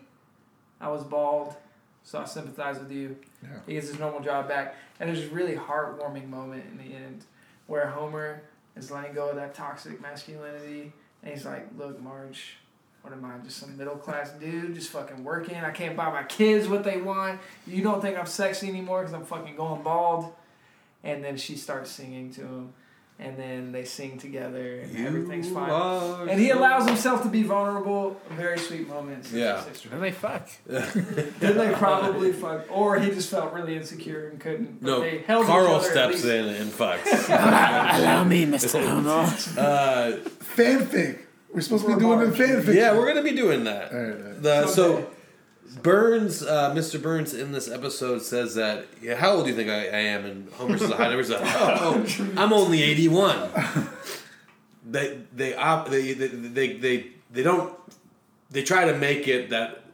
I 0.80 0.88
was 0.88 1.04
bald. 1.04 1.56
So 2.02 2.18
I 2.18 2.24
sympathize 2.24 2.78
with 2.78 2.90
you." 2.90 3.16
Yeah. 3.42 3.48
He 3.66 3.74
gets 3.74 3.88
his 3.88 3.98
normal 3.98 4.20
job 4.20 4.48
back, 4.48 4.74
and 4.98 5.08
there's 5.08 5.20
this 5.20 5.30
really 5.30 5.54
heartwarming 5.54 6.28
moment 6.28 6.64
in 6.70 6.78
the 6.78 6.94
end 6.94 7.24
where 7.66 7.86
Homer 7.88 8.42
is 8.76 8.90
letting 8.90 9.12
go 9.12 9.28
of 9.28 9.36
that 9.36 9.54
toxic 9.54 10.00
masculinity, 10.00 10.92
and 11.22 11.34
he's 11.34 11.44
like, 11.44 11.68
"Look, 11.76 12.00
Marge, 12.00 12.56
what 13.02 13.12
am 13.12 13.24
I? 13.24 13.36
Just 13.44 13.58
some 13.58 13.76
middle 13.76 13.96
class 13.96 14.30
dude, 14.30 14.74
just 14.74 14.90
fucking 14.90 15.22
working. 15.22 15.56
I 15.56 15.70
can't 15.70 15.96
buy 15.96 16.10
my 16.10 16.22
kids 16.24 16.68
what 16.68 16.84
they 16.84 17.00
want. 17.00 17.38
You 17.66 17.82
don't 17.82 18.00
think 18.00 18.18
I'm 18.18 18.26
sexy 18.26 18.68
anymore 18.68 19.00
because 19.00 19.14
I'm 19.14 19.26
fucking 19.26 19.56
going 19.56 19.82
bald." 19.82 20.32
And 21.02 21.24
then 21.24 21.36
she 21.36 21.56
starts 21.56 21.90
singing 21.90 22.32
to 22.34 22.42
him, 22.42 22.72
and 23.18 23.38
then 23.38 23.72
they 23.72 23.84
sing 23.84 24.18
together, 24.18 24.80
and 24.80 25.06
everything's 25.06 25.48
fine. 25.48 26.28
And 26.28 26.38
he 26.38 26.50
allows 26.50 26.86
himself 26.86 27.22
to 27.22 27.28
be 27.28 27.42
vulnerable. 27.42 28.20
Very 28.30 28.58
sweet 28.58 28.86
moments. 28.88 29.32
Yeah. 29.32 29.62
Six 29.62 29.82
Then 29.82 30.00
they 30.00 30.10
fuck. 30.12 30.48
Then 30.66 31.56
they 31.56 31.72
probably 31.72 32.32
fuck, 32.32 32.66
or 32.70 32.98
he 32.98 33.10
just 33.10 33.30
felt 33.30 33.52
really 33.54 33.76
insecure 33.76 34.28
and 34.28 34.38
couldn't. 34.40 34.82
But 34.82 34.86
No, 34.86 35.00
they 35.00 35.18
held 35.18 35.46
Carl 35.46 35.80
steps 35.80 36.24
in 36.24 36.46
and 36.48 36.70
fucks. 36.70 37.28
Allow 37.98 38.24
me, 38.24 38.44
Mr. 38.46 38.84
Homer. 38.88 39.10
Uh, 39.58 40.18
Fanfic. 40.56 41.18
We're 41.52 41.62
supposed 41.62 41.86
to 41.86 41.94
be 41.94 42.00
doing 42.00 42.20
the 42.20 42.26
fanfic. 42.36 42.74
Yeah, 42.74 42.96
we're 42.96 43.06
gonna 43.08 43.24
be 43.24 43.32
doing 43.34 43.64
that. 43.64 43.92
All 43.92 43.98
right, 43.98 44.12
all 44.12 44.22
right. 44.28 44.42
The, 44.42 44.66
so 44.68 45.10
Burns, 45.82 46.42
uh, 46.42 46.74
Mr. 46.74 47.00
Burns, 47.00 47.32
in 47.34 47.52
this 47.52 47.70
episode 47.70 48.22
says 48.22 48.54
that, 48.56 48.86
yeah, 49.00 49.14
how 49.14 49.32
old 49.32 49.44
do 49.44 49.50
you 49.50 49.56
think 49.56 49.70
I, 49.70 49.84
I 49.86 50.00
am? 50.00 50.24
And 50.24 50.48
Homer 50.54 50.78
says, 50.78 50.90
"High 50.90 51.04
number." 51.08 51.18
He's 51.18 51.30
like, 51.30 51.40
oh, 51.44 52.04
oh, 52.06 52.32
I'm 52.36 52.52
only 52.52 52.82
81. 52.82 53.50
they 54.88 55.18
they 55.34 55.54
op- 55.54 55.88
they 55.88 56.12
they 56.14 56.26
they 56.28 56.72
they 56.76 57.06
they 57.30 57.42
don't 57.42 57.72
they 58.50 58.62
try 58.62 58.90
to 58.90 58.96
make 58.98 59.28
it 59.28 59.50
that 59.50 59.84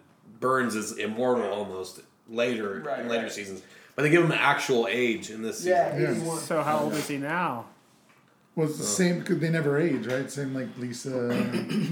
Burns 0.40 0.74
is 0.74 0.96
immortal 0.96 1.50
almost 1.52 2.00
later 2.28 2.82
Right, 2.84 3.00
in 3.00 3.08
later 3.08 3.24
right. 3.24 3.32
seasons, 3.32 3.62
but 3.94 4.02
they 4.02 4.10
give 4.10 4.24
him 4.24 4.32
an 4.32 4.38
actual 4.38 4.86
age 4.90 5.30
in 5.30 5.42
this 5.42 5.58
season. 5.58 5.72
Yeah, 5.72 5.98
Yeah. 6.14 6.38
So 6.38 6.62
how 6.62 6.78
old 6.80 6.94
is 6.94 7.06
he 7.08 7.18
now? 7.18 7.66
Well, 8.54 8.66
it's 8.68 8.78
the 8.78 8.84
same 8.84 9.18
because 9.18 9.38
they 9.40 9.50
never 9.50 9.78
age, 9.78 10.06
right? 10.06 10.30
Same 10.30 10.54
like 10.54 10.68
Lisa. 10.78 11.10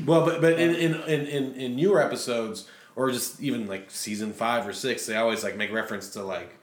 Well, 0.06 0.24
but 0.24 0.40
but 0.40 0.54
in 0.58 0.74
in, 0.74 0.94
in, 1.02 1.26
in 1.26 1.54
in 1.54 1.76
newer 1.76 2.00
episodes 2.00 2.66
or 2.96 3.10
just 3.10 3.40
even 3.40 3.66
like 3.66 3.90
season 3.90 4.32
five 4.32 4.66
or 4.66 4.72
six, 4.72 5.06
they 5.06 5.16
always 5.16 5.42
like 5.44 5.56
make 5.56 5.72
reference 5.72 6.10
to 6.10 6.22
like 6.22 6.54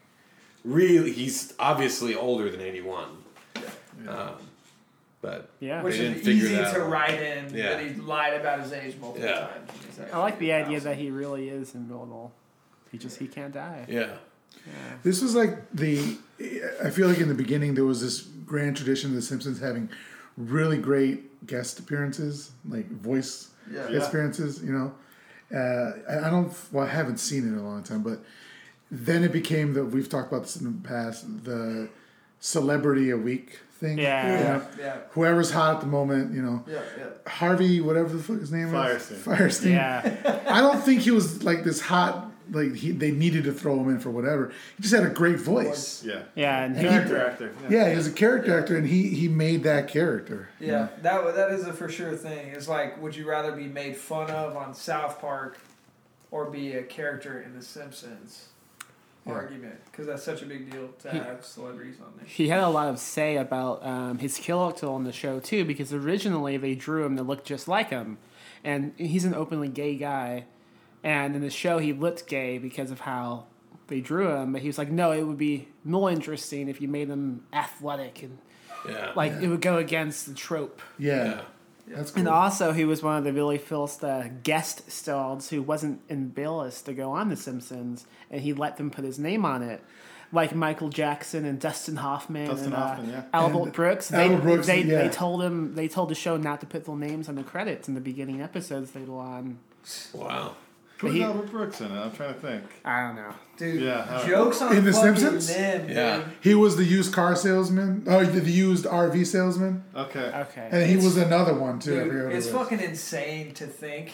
really 0.64 1.12
he's 1.12 1.54
obviously 1.60 2.16
older 2.16 2.50
than 2.50 2.62
eighty 2.62 2.82
one. 2.82 3.10
Um, 4.08 4.32
but 5.22 5.50
Yeah. 5.60 5.84
Which 5.84 5.96
is 5.96 6.00
didn't 6.00 6.24
figure 6.24 6.46
easy 6.46 6.56
to 6.56 6.82
out. 6.82 6.90
write 6.90 7.22
in 7.22 7.54
Yeah. 7.54 7.76
that 7.76 7.84
he 7.86 7.94
lied 7.96 8.34
about 8.40 8.62
his 8.62 8.72
age 8.72 8.96
multiple 9.00 9.28
Yeah. 9.30 9.48
times. 9.48 9.70
I 10.12 10.18
like 10.18 10.40
the 10.40 10.52
idea 10.54 10.80
that 10.80 10.98
he 10.98 11.12
really 11.12 11.50
is 11.50 11.76
immortal. 11.76 12.32
He 12.92 12.98
just 12.98 13.18
he 13.20 13.28
can't 13.28 13.54
die. 13.54 13.86
yeah, 13.88 14.18
This 15.04 15.22
was 15.22 15.36
like 15.36 15.72
the. 15.74 16.18
I 16.84 16.90
feel 16.90 17.08
like 17.08 17.20
in 17.20 17.28
the 17.30 17.36
beginning 17.36 17.76
there 17.76 17.86
was 17.86 18.02
this 18.02 18.22
grand 18.22 18.76
tradition 18.78 19.12
of 19.12 19.16
The 19.16 19.22
Simpsons 19.22 19.60
having 19.60 19.90
really 20.38 20.78
great 20.78 21.46
guest 21.46 21.80
appearances, 21.80 22.52
like 22.68 22.90
voice 22.90 23.50
Yeah. 23.72 23.90
Yeah. 23.90 24.00
appearances. 24.08 24.64
You 24.64 24.72
know, 24.74 24.94
uh, 25.54 25.92
I 26.10 26.28
I 26.28 26.30
don't. 26.30 26.54
Well, 26.72 26.86
I 26.86 26.90
haven't 26.90 27.18
seen 27.18 27.44
it 27.44 27.48
in 27.54 27.58
a 27.58 27.64
long 27.64 27.84
time, 27.84 28.04
but 28.04 28.20
then 28.90 29.24
it 29.24 29.32
became 29.32 29.74
that 29.74 29.86
we've 29.86 30.10
talked 30.10 30.32
about 30.32 30.44
this 30.44 30.56
in 30.58 30.66
the 30.82 30.88
past. 30.88 31.26
The 31.44 31.90
celebrity 32.40 33.10
a 33.12 33.18
week 33.18 33.60
thing. 33.80 33.98
Yeah. 34.00 34.38
You 34.38 34.44
know, 34.44 34.68
Yeah, 34.80 34.98
Whoever's 35.12 35.52
hot 35.52 35.76
at 35.76 35.82
the 35.82 35.88
moment, 35.88 36.34
you 36.34 36.42
know. 36.42 36.64
yeah, 36.68 36.82
yeah. 36.98 37.06
Harvey, 37.32 37.82
whatever 37.82 38.10
the 38.16 38.22
fuck 38.24 38.40
his 38.40 38.52
name 38.52 38.70
Fierstein. 38.70 39.12
is. 39.12 39.24
Fierstein. 39.26 39.72
Yeah. 39.72 40.42
I 40.50 40.62
don't 40.62 40.82
think 40.82 41.02
he 41.02 41.12
was 41.12 41.44
like 41.44 41.64
this 41.64 41.82
hot. 41.82 42.31
Like 42.52 42.76
he, 42.76 42.92
they 42.92 43.12
needed 43.12 43.46
to 43.46 43.54
throw 43.54 43.80
him 43.80 43.90
in 43.90 44.00
for 44.00 44.12
whatever. 44.12 44.52
He 44.76 44.84
just 44.84 44.94
had 44.94 45.06
a 45.06 45.10
great 45.10 45.40
voice. 45.40 46.04
Yeah. 46.04 46.24
Yeah, 46.36 46.64
and 46.64 46.76
he, 46.76 46.84
Character 46.84 47.26
actor. 47.26 47.56
Yeah, 47.70 47.90
he 47.90 47.96
was 47.96 48.08
a 48.08 48.12
character 48.12 48.60
actor, 48.60 48.76
and 48.78 48.86
he 48.86 49.08
he 49.10 49.28
made 49.30 49.64
that 49.64 49.88
character. 49.88 50.50
Yeah, 50.60 50.90
that 51.02 51.36
that 51.36 51.52
is 51.52 51.66
a 51.66 51.74
for 51.74 51.88
sure 51.90 52.16
thing. 52.16 52.48
It's 52.50 52.68
like, 52.68 53.02
would 53.02 53.16
you 53.16 53.28
rather 53.28 53.54
be 53.54 53.68
made 53.68 53.96
fun 53.96 54.30
of 54.30 54.58
on 54.58 54.74
South 54.74 55.22
Park, 55.22 55.60
or 56.30 56.50
be 56.50 56.74
a 56.74 56.84
character 56.84 57.42
in 57.42 57.56
The 57.56 57.64
Simpsons? 57.64 58.48
Yeah. 59.26 59.34
Argument, 59.34 59.76
because 59.86 60.08
that's 60.08 60.24
such 60.24 60.42
a 60.42 60.48
big 60.48 60.72
deal 60.72 60.90
to 61.04 61.12
have 61.12 61.46
celebrities 61.46 61.98
on 62.04 62.12
there. 62.18 62.26
he 62.26 62.48
had 62.48 62.62
a 62.62 62.70
lot 62.70 62.88
of 62.88 62.98
say 62.98 63.38
about 63.38 63.86
um, 63.86 64.18
his 64.18 64.40
character 64.40 64.88
on 64.88 65.04
the 65.04 65.12
show 65.12 65.40
too, 65.40 65.64
because 65.64 65.94
originally 65.94 66.58
they 66.58 66.74
drew 66.74 67.06
him 67.06 67.16
to 67.18 67.22
look 67.22 67.46
just 67.46 67.68
like 67.68 67.92
him, 67.92 68.18
and 68.64 68.94
he's 68.98 69.24
an 69.24 69.36
openly 69.36 69.68
gay 69.68 69.96
guy, 69.96 70.46
and 71.04 71.36
in 71.36 71.42
the 71.42 71.50
show 71.50 71.80
he 71.80 71.94
looked 71.94 72.28
gay 72.28 72.58
because 72.58 72.92
of 72.92 73.02
how 73.02 73.46
they 73.88 74.02
drew 74.02 74.32
him. 74.32 74.54
But 74.54 74.62
he 74.62 74.68
was 74.68 74.78
like, 74.78 74.90
no, 74.90 75.12
it 75.12 75.24
would 75.24 75.38
be 75.38 75.68
more 75.84 76.10
interesting 76.10 76.70
if 76.70 76.82
you 76.82 76.88
made 76.88 77.10
him 77.10 77.44
athletic 77.54 78.24
and 78.24 78.38
yeah, 78.88 79.12
like 79.16 79.34
it 79.34 79.48
would 79.48 79.62
go 79.62 79.78
against 79.78 80.26
the 80.28 80.34
trope. 80.34 80.82
Yeah, 80.98 81.42
yeah. 81.88 81.96
that's 81.96 82.14
And 82.14 82.28
also, 82.28 82.72
he 82.72 82.86
was 82.86 83.04
one 83.04 83.18
of 83.18 83.24
the 83.24 83.34
really 83.34 83.58
first 83.58 84.04
uh, 84.04 84.28
guest 84.44 84.90
stars 84.92 85.50
who 85.50 85.62
wasn't 85.62 86.02
embarrassed 86.10 86.86
to 86.88 86.94
go 86.94 87.12
on 87.12 87.30
The 87.30 87.36
Simpsons, 87.36 88.08
and 88.30 88.42
he 88.42 88.54
let 88.54 88.78
them 88.78 88.90
put 88.90 89.06
his 89.06 89.20
name 89.20 89.46
on 89.46 89.62
it. 89.62 89.84
Like 90.34 90.56
Michael 90.56 90.90
Jackson 90.90 91.44
and 91.44 91.60
Dustin 91.60 91.98
Hoffman 91.98 92.48
Dustin 92.48 92.68
and 92.68 92.76
Hoffman, 92.76 93.10
uh, 93.10 93.14
yeah. 93.14 93.24
Albert 93.34 93.64
And 93.64 93.74
Brooks. 93.74 94.08
They, 94.08 94.24
Albert 94.24 94.42
Brooks, 94.42 94.68
they, 94.68 94.82
yeah. 94.82 95.02
they 95.04 95.10
told 95.10 95.44
him 95.44 95.76
they 95.76 95.90
told 95.90 96.10
the 96.10 96.16
show 96.16 96.38
not 96.38 96.62
to 96.62 96.66
put 96.66 96.86
their 96.86 96.96
names 96.96 97.28
on 97.28 97.36
the 97.36 97.44
credits 97.44 97.90
in 97.90 97.96
the 97.96 98.02
beginning 98.02 98.42
episodes 98.42 98.92
they 98.92 99.02
were 99.02 99.20
on. 99.20 99.60
Wow. 100.14 100.56
Who's 101.10 101.14
he- 101.14 101.24
Albert 101.24 101.52
Brooks 101.52 101.82
in 101.82 101.88
it? 101.92 102.00
I'm 102.00 102.12
trying 102.12 102.34
to 102.36 102.40
think. 102.40 102.64
I 102.86 103.08
don't 103.08 103.16
know. 103.16 103.34
Dude, 103.58 103.82
Yeah, 103.82 104.04
how- 104.06 104.26
jokes 104.26 104.62
on 104.62 104.76
In 104.76 104.86
The 104.86 104.94
Simpsons? 104.94 105.48
them, 105.48 105.90
Yeah. 105.90 106.18
dude. 106.18 106.26
He 106.42 106.56
was 106.56 106.78
the 106.78 106.84
used 106.84 107.14
car 107.14 107.36
salesman. 107.36 108.04
Oh, 108.08 108.24
the 108.24 108.40
the 108.40 108.52
used 108.52 108.86
RV 108.86 109.26
salesman, 109.26 109.84
Okay. 109.96 110.20
Okay. 110.34 110.70
and 110.72 110.84
he 110.84 110.94
It's- 110.94 111.04
was 111.04 111.18
another 111.18 111.54
one 111.54 111.80
too. 111.80 111.92
Dude, 111.96 112.08
forget 112.08 112.24
what 112.26 112.34
it 112.34 112.38
it's 112.38 112.48
was. 112.48 112.56
fucking 112.56 112.80
insane 112.80 113.54
to 113.56 113.66
think 113.68 114.12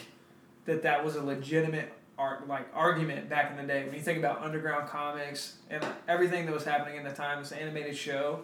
that 0.66 0.84
that 0.84 1.04
was 1.06 1.16
a 1.16 1.24
legitimate 1.24 1.92
art 2.18 2.48
like 2.48 2.66
argument 2.74 3.30
back 3.30 3.52
in 3.52 3.58
the 3.58 3.64
day. 3.64 3.84
When 3.86 3.94
you 3.94 4.02
think 4.02 4.18
about 4.18 4.42
underground 4.42 4.90
comics 4.90 5.58
and 5.70 5.86
everything 6.08 6.46
that 6.46 6.54
was 6.54 6.66
happening 6.66 6.98
in 6.98 7.04
the 7.04 7.12
time, 7.14 7.40
this 7.44 7.52
animated 7.52 7.96
show, 7.96 8.42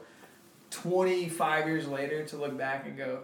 twenty 0.69 1.29
five 1.29 1.67
years 1.67 1.88
later 1.88 2.23
to 2.25 2.38
look 2.38 2.57
back 2.57 2.85
and 2.85 2.97
go, 2.97 3.19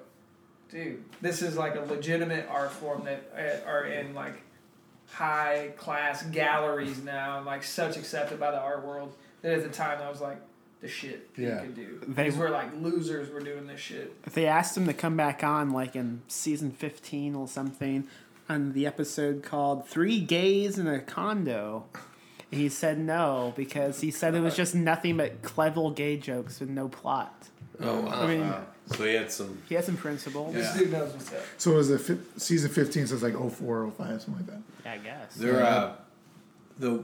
dude, 0.72 1.04
this 1.22 1.42
is 1.42 1.58
like 1.58 1.76
a 1.76 1.82
legitimate 1.82 2.48
art 2.50 2.72
form 2.72 3.04
that 3.06 3.32
uh, 3.36 3.70
are 3.70 3.86
in 3.86 4.14
like 4.14 4.42
high 5.12 5.72
class 5.78 6.24
galleries 6.24 7.02
now 7.04 7.38
and 7.38 7.46
like 7.46 7.64
such 7.64 7.98
accepted 7.98 8.40
by 8.40 8.52
the 8.52 8.60
art 8.60 8.86
world 8.86 9.14
that 9.42 9.54
at 9.54 9.64
the 9.64 9.70
time 9.70 10.00
I 10.02 10.10
was 10.10 10.22
like 10.22 10.38
the 10.82 10.88
shit 10.88 11.34
that 11.36 11.42
Yeah. 11.42 11.56
you 11.56 11.68
could 11.68 11.76
do. 11.76 12.00
They- 12.08 12.24
These 12.26 12.38
were 12.38 12.50
like 12.50 12.70
losers 12.80 13.30
were 13.30 13.42
doing 13.42 13.68
this 13.68 13.80
shit. 13.80 14.22
They 14.34 14.46
asked 14.48 14.78
him 14.78 14.86
to 14.88 14.94
come 14.94 15.18
back 15.18 15.44
on 15.44 15.72
like 15.72 15.96
in 15.96 16.22
season 16.28 16.72
15 16.72 17.36
or 17.36 17.48
something 17.48 18.08
on 18.48 18.74
the 18.74 18.86
episode 18.88 19.44
called 19.44 19.88
Three 19.88 20.20
Gays 20.22 20.78
in 20.80 20.88
a 20.88 21.00
Condo. 21.00 21.86
And 22.52 22.60
he 22.62 22.70
said 22.70 22.98
no 22.98 23.54
because 23.56 24.02
he 24.02 24.10
said 24.10 24.34
it 24.36 24.40
was 24.40 24.56
just 24.56 24.74
nothing 24.74 25.18
but 25.18 25.42
clever 25.44 25.92
gay 25.92 26.18
jokes 26.18 26.60
with 26.60 26.70
no 26.70 26.88
plot. 26.88 27.50
Oh 27.82 28.02
wow. 28.02 28.24
I 28.24 28.28
mean, 28.28 28.42
Wow. 28.50 28.66
So 28.96 29.04
he 29.06 29.14
had 29.14 29.32
some. 29.32 29.62
he 29.70 29.76
had 29.76 29.84
some 29.86 29.98
principle. 29.98 30.52
This 30.52 30.74
Yeah. 30.76 30.80
dude 30.82 30.92
knows 30.92 31.14
what's 31.14 31.32
up. 31.34 31.40
So 31.58 31.72
it 31.72 31.76
was 31.76 31.92
a 31.92 32.00
fi- 32.00 32.18
season 32.38 32.70
fifteen, 32.72 33.08
so 33.08 33.14
it's 33.16 33.24
like 33.24 33.34
04, 33.36 33.92
05, 33.92 34.22
something 34.22 34.36
like 34.36 34.46
that. 34.84 34.90
I 34.92 34.98
guess. 34.98 35.36
They're 35.36 35.64
uh, 35.64 35.94
the. 36.80 37.04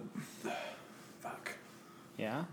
Fuck. 1.22 1.52
Yeah. 2.18 2.44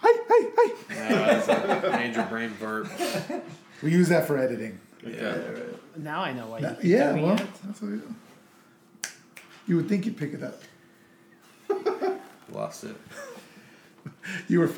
Hi, 0.00 0.16
hi, 0.28 0.50
hi. 0.56 0.74
Yeah, 0.94 1.40
that's 1.40 1.84
a 1.84 1.90
major 1.90 2.26
brain 2.30 2.54
burp. 2.60 2.88
We 3.82 3.90
use 3.92 4.08
that 4.08 4.26
for 4.26 4.36
editing. 4.38 4.78
Yeah. 5.06 5.36
Now 5.96 6.20
I 6.20 6.32
know 6.32 6.46
why 6.48 6.58
you 6.58 6.62
That- 6.66 6.80
keep 6.80 6.90
yeah, 6.90 7.12
doing 7.12 7.22
well, 7.24 7.34
it. 7.36 7.46
that's 7.64 7.80
what 7.82 7.90
we 7.92 7.96
do. 7.98 8.14
You 9.66 9.76
would 9.76 9.88
think 9.88 10.06
you'd 10.06 10.16
pick 10.16 10.34
it 10.34 10.42
up. 10.42 10.60
Lost 12.52 12.84
it. 12.84 12.96
You 14.48 14.60
were, 14.60 14.70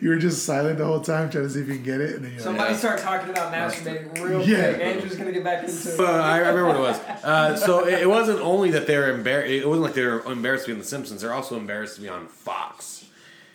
you 0.00 0.08
were 0.08 0.16
just 0.16 0.44
silent 0.44 0.78
the 0.78 0.84
whole 0.84 1.00
time, 1.00 1.30
trying 1.30 1.44
to 1.44 1.50
see 1.50 1.60
if 1.60 1.68
you 1.68 1.74
can 1.74 1.82
get 1.82 2.00
it, 2.00 2.16
and 2.16 2.24
then 2.24 2.32
you're 2.32 2.40
like, 2.40 2.44
Somebody 2.44 2.72
Yeah. 2.72 2.78
start 2.78 2.98
talking 3.00 3.30
about 3.30 3.52
masturbating 3.52 4.22
real 4.22 4.42
Yeah. 4.42 4.72
quick. 4.74 4.80
Andrew's 4.86 5.16
gonna 5.16 5.32
get 5.32 5.44
back 5.44 5.64
into 5.64 5.94
But 5.96 6.14
it. 6.14 6.20
I 6.20 6.38
remember 6.38 6.66
what 6.66 6.76
it 6.76 6.80
was. 6.80 6.98
Uh, 7.24 7.56
so 7.56 7.86
it, 7.86 8.02
it 8.02 8.08
wasn't 8.08 8.40
only 8.40 8.70
that 8.72 8.86
they're 8.86 9.10
embarrassed. 9.14 9.50
It 9.50 9.66
wasn't 9.68 9.84
like 9.84 9.94
they 9.94 10.04
were 10.04 10.22
embarrassed 10.30 10.64
to 10.64 10.68
be 10.70 10.72
on 10.74 10.78
The 10.80 10.84
Simpsons. 10.86 11.20
They're 11.22 11.32
also 11.34 11.56
embarrassed 11.56 11.96
to 11.96 12.00
be 12.02 12.08
on 12.08 12.26
Fox, 12.28 13.04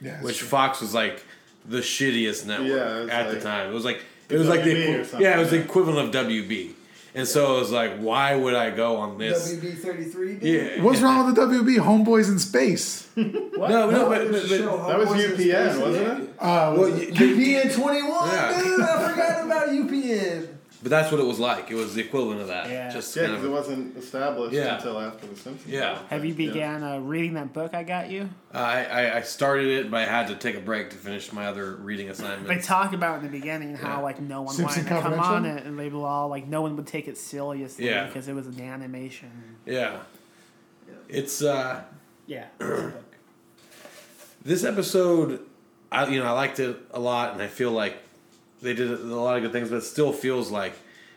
yeah, 0.01 0.21
which 0.21 0.39
true. 0.39 0.47
Fox 0.47 0.81
was 0.81 0.93
like 0.93 1.23
the 1.67 1.79
shittiest 1.79 2.45
network 2.45 2.69
Yeah, 2.69 2.97
it 2.97 3.01
was 3.01 3.09
at 3.09 3.31
the 3.31 3.41
time. 3.41 3.69
It 3.69 3.73
was 3.73 3.85
like 3.85 4.01
it 4.29 4.37
was 4.37 4.47
like 4.47 4.63
the 4.63 4.71
WB 4.71 4.87
or 4.87 4.91
equi- 4.91 5.03
something, 5.05 5.21
yeah, 5.21 5.35
it 5.37 5.39
was 5.39 5.51
the 5.51 5.59
equivalent 5.59 6.15
of 6.15 6.25
WB. 6.27 6.71
And 7.17 7.27
so 7.27 7.55
it 7.57 7.59
was 7.61 7.71
like, 7.71 7.97
why 7.97 8.35
would 8.35 8.53
I 8.53 8.69
go 8.69 8.97
on 8.97 9.17
this? 9.17 9.51
WB 9.55 9.77
thirty 9.79 10.03
three. 10.05 10.37
Yeah. 10.39 10.83
What's 10.83 11.01
wrong 11.01 11.25
with 11.25 11.35
the 11.35 11.41
WB? 11.41 11.77
Homeboys 11.79 12.29
in 12.29 12.39
space. 12.39 13.07
Uh, 13.17 13.67
No, 13.69 13.89
no, 13.89 14.07
but, 14.07 14.31
but, 14.31 14.41
but 14.47 14.87
That 14.87 14.99
was 14.99 15.09
UPN, 15.09 15.81
wasn't 15.81 16.21
it? 16.23 16.29
Uh, 16.39 16.75
was 16.77 16.93
y- 16.93 16.99
it- 17.01 17.13
UPN 17.15 17.73
twenty 17.75 18.03
one, 18.03 18.29
Yeah. 18.31 18.61
dude. 18.63 18.81
I 18.81 19.09
forgot 19.09 19.45
about 19.45 19.69
UPN. 19.69 20.47
But 20.81 20.89
that's 20.91 21.11
what 21.11 21.19
it 21.19 21.25
was 21.25 21.39
like. 21.39 21.71
It 21.71 21.75
was 21.75 21.95
the 21.95 22.01
equivalent 22.01 22.39
of 22.41 22.47
that. 22.47 22.69
Yeah. 22.69 22.89
Just 22.91 23.15
Yeah, 23.15 23.27
because 23.27 23.43
it 23.43 23.49
wasn't 23.49 23.97
established 23.97 24.53
Yeah. 24.53 24.75
until 24.75 24.99
after 24.99 25.25
The 25.27 25.35
Simpsons. 25.35 25.67
Yeah. 25.73 25.97
Have 26.09 26.23
you 26.23 26.31
Yeah. 26.33 26.47
began 26.47 26.83
uh, 26.83 26.99
reading 26.99 27.33
that 27.33 27.51
book 27.53 27.73
I 27.73 27.83
got 27.83 28.09
you? 28.11 28.29
I, 28.53 28.85
I 28.85 29.17
I 29.17 29.21
started 29.21 29.67
it, 29.67 29.89
but 29.91 29.97
I 30.01 30.05
had 30.05 30.27
to 30.27 30.35
take 30.35 30.55
a 30.55 30.59
break 30.59 30.89
to 30.91 30.95
finish 30.95 31.31
my 31.33 31.47
other 31.47 31.75
reading 31.75 32.09
assignment. 32.09 32.47
They 32.47 32.55
assignments. 32.57 32.67
talked 32.67 32.93
about 32.93 33.17
in 33.19 33.23
the 33.25 33.31
beginning 33.31 33.75
how 33.75 33.97
Yeah. 33.97 34.03
like 34.03 34.21
no 34.21 34.43
one 34.43 34.53
Simpson 34.55 34.85
wanted 34.85 35.01
to 35.01 35.09
come 35.09 35.19
on 35.19 35.45
it, 35.45 35.65
and 35.65 35.77
they 35.79 35.89
were 35.89 36.05
all 36.07 36.27
like 36.29 36.47
no 36.47 36.61
one 36.61 36.75
would 36.75 36.87
take 36.87 37.07
it 37.07 37.17
seriously 37.17 37.85
Yeah. 37.85 38.05
because 38.07 38.27
it 38.27 38.33
was 38.35 38.47
an 38.47 38.61
animation. 38.61 39.31
Yeah. 39.65 39.97
It's 41.09 41.41
uh 41.41 41.81
Yeah. 42.27 42.45
this 44.43 44.63
episode 44.63 45.41
I 45.91 46.07
you 46.07 46.19
know 46.19 46.25
I 46.25 46.31
liked 46.31 46.59
it 46.59 46.77
a 46.91 46.99
lot 46.99 47.33
and 47.33 47.41
I 47.41 47.47
feel 47.47 47.71
like 47.71 47.97
they 48.61 48.73
did 48.73 48.89
a 48.91 48.95
lot 48.97 49.37
of 49.37 49.43
good 49.43 49.51
things 49.51 49.69
but 49.69 49.77
it 49.77 49.81
still 49.83 50.11
feels 50.13 50.49
like 50.51 50.73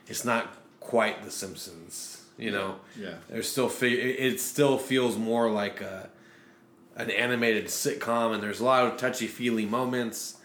it's 0.07 0.23
not 0.25 0.47
quite 0.79 1.23
the 1.23 1.31
Simpsons 1.31 2.23
you 2.37 2.51
know 2.51 2.75
Yeah. 2.99 3.15
there's 3.29 3.49
still 3.51 3.69
fe- 3.69 3.93
it 3.93 4.33
it 4.33 4.39
still 4.41 4.77
feels 4.77 5.17
more 5.17 5.49
like 5.51 5.81
a, 5.81 6.09
an 6.95 7.09
animated 7.11 7.65
sitcom 7.65 8.33
and 8.33 8.41
there's 8.43 8.59
a 8.59 8.65
lot 8.65 8.85
of 8.85 8.97
touchy 8.97 9.27
feely 9.27 9.65
moments 9.65 10.37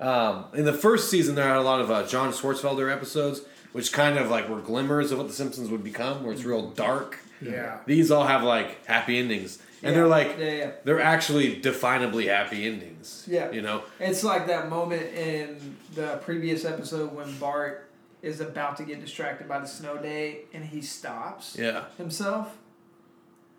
um, 0.00 0.44
in 0.54 0.64
the 0.64 0.72
first 0.72 1.10
season 1.10 1.34
there 1.34 1.48
are 1.48 1.56
a 1.56 1.62
lot 1.62 1.80
of 1.80 1.90
uh, 1.90 2.06
John 2.06 2.32
Swartzwelder 2.32 2.92
episodes 2.92 3.40
which 3.72 3.92
kind 3.92 4.16
of 4.18 4.30
like 4.30 4.48
were 4.48 4.60
glimmers 4.60 5.10
of 5.12 5.18
what 5.18 5.26
The 5.28 5.34
Simpsons 5.34 5.68
would 5.70 5.84
become, 5.84 6.22
where 6.24 6.32
it's 6.32 6.44
real 6.44 6.70
dark. 6.70 7.18
Yeah. 7.42 7.80
These 7.84 8.10
all 8.10 8.26
have 8.26 8.42
like 8.42 8.82
happy 8.86 9.18
endings, 9.18 9.58
and 9.82 9.94
they're 9.94 10.06
like 10.06 10.36
yeah, 10.38 10.50
yeah. 10.50 10.70
they're 10.84 11.00
actually 11.00 11.60
definably 11.60 12.26
happy 12.28 12.66
endings. 12.66 13.26
Yeah. 13.30 13.50
you 13.50 13.62
know. 13.62 13.82
It's 14.00 14.24
like 14.24 14.46
that 14.46 14.68
moment 14.68 15.02
in 15.14 15.76
the 15.94 16.18
previous 16.24 16.64
episode 16.64 17.12
when 17.14 17.36
Bart 17.38 17.88
is 18.22 18.40
about 18.40 18.76
to 18.78 18.82
get 18.84 19.00
distracted 19.00 19.46
by 19.48 19.58
the 19.58 19.66
snow 19.66 19.98
day 19.98 20.40
and 20.52 20.64
he 20.64 20.80
stops 20.80 21.56
Yeah, 21.58 21.84
himself 21.98 22.56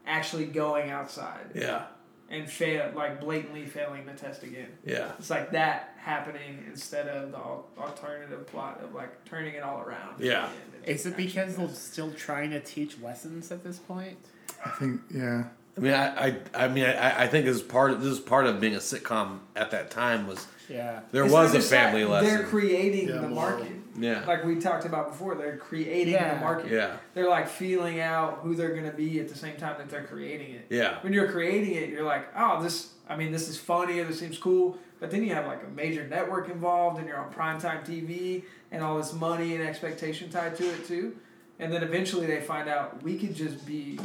actually 0.06 0.46
going 0.46 0.90
outside 0.90 1.52
yeah, 1.54 1.84
and 2.30 2.50
fail 2.50 2.92
like 2.96 3.20
blatantly 3.20 3.66
failing 3.66 4.06
the 4.06 4.14
test 4.14 4.44
again. 4.44 4.70
yeah, 4.86 5.12
It's 5.20 5.30
like 5.30 5.52
that 5.52 5.94
happening 5.98 6.64
instead 6.68 7.08
of 7.08 7.32
the 7.32 7.82
alternative 7.82 8.48
plot 8.48 8.82
of 8.84 8.94
like 8.96 9.24
turning 9.26 9.56
it 9.56 9.64
all 9.64 9.82
around. 9.82 10.20
Yeah. 10.20 10.50
Is 10.86 11.06
it 11.06 11.18
because 11.18 11.58
they're 11.58 11.68
still 11.70 12.14
trying 12.14 12.52
to 12.52 12.62
teach 12.62 13.00
lessons 13.02 13.52
at 13.52 13.64
this 13.64 13.78
point? 13.80 14.18
I 14.66 14.70
think 14.72 15.02
yeah. 15.14 15.44
I 15.78 15.80
mean, 15.80 15.94
I, 15.94 16.28
I, 16.28 16.36
I 16.56 16.68
mean, 16.68 16.86
I, 16.86 17.24
I 17.24 17.28
think 17.28 17.46
this 17.46 17.58
is 17.58 17.62
part 17.62 17.92
of 17.92 18.02
this 18.02 18.14
is 18.14 18.20
part 18.20 18.46
of 18.48 18.60
being 18.60 18.76
a 18.76 18.80
sitcom 18.80 19.40
at 19.56 19.72
that 19.72 19.92
time 19.92 20.26
was 20.28 20.46
Yeah. 20.70 21.02
there 21.12 21.24
It's 21.26 21.34
was 21.34 21.52
a 21.52 21.58
just 21.58 21.70
that, 21.70 21.94
family 21.94 22.04
They're 22.26 22.44
creating 22.46 23.10
Yeah, 23.10 23.16
the 23.22 23.28
moral. 23.30 23.58
market. 23.60 23.72
Yeah, 24.00 24.24
Like 24.28 24.44
we 24.44 24.56
talked 24.60 24.86
about 24.86 25.10
before, 25.12 25.36
they're 25.36 25.58
creating 25.58 26.14
Yeah. 26.14 26.36
the 26.36 26.40
market. 26.40 26.72
yeah, 26.72 26.98
They're 27.14 27.30
like 27.30 27.48
feeling 27.48 28.00
out 28.00 28.40
who 28.44 28.56
they're 28.56 28.76
gonna 28.76 28.92
be 28.92 29.20
at 29.20 29.28
the 29.30 29.38
same 29.38 29.58
time 29.58 29.76
that 29.78 29.90
they're 29.90 30.04
creating 30.04 30.52
it. 30.56 30.66
yeah, 30.70 30.98
When 31.02 31.14
you're 31.14 31.32
creating 31.32 31.76
it, 31.76 31.90
you're 31.90 32.04
like, 32.04 32.28
oh, 32.36 32.62
this. 32.62 32.94
I 33.10 33.16
mean, 33.16 33.32
this 33.32 33.48
is 33.48 33.58
funny 33.58 34.00
or 34.00 34.06
this 34.06 34.20
seems 34.20 34.38
cool. 34.38 34.78
But 35.00 35.12
then 35.12 35.24
you 35.24 35.34
have 35.34 35.46
like 35.46 35.62
a 35.64 35.70
major 35.76 36.06
network 36.08 36.50
involved, 36.50 36.98
and 37.00 37.08
you're 37.08 37.18
on 37.18 37.32
primetime 37.32 37.86
TV, 37.86 38.44
and 38.72 38.84
all 38.84 38.98
this 38.98 39.14
money 39.14 39.56
and 39.56 39.64
expectation 39.66 40.30
tied 40.30 40.56
to 40.58 40.64
it 40.66 40.88
too. 40.88 41.16
And 41.60 41.72
then 41.72 41.82
eventually 41.84 42.26
they 42.28 42.42
find 42.42 42.68
out 42.68 43.02
we 43.04 43.18
could 43.18 43.34
just 43.36 43.66
be 43.66 44.00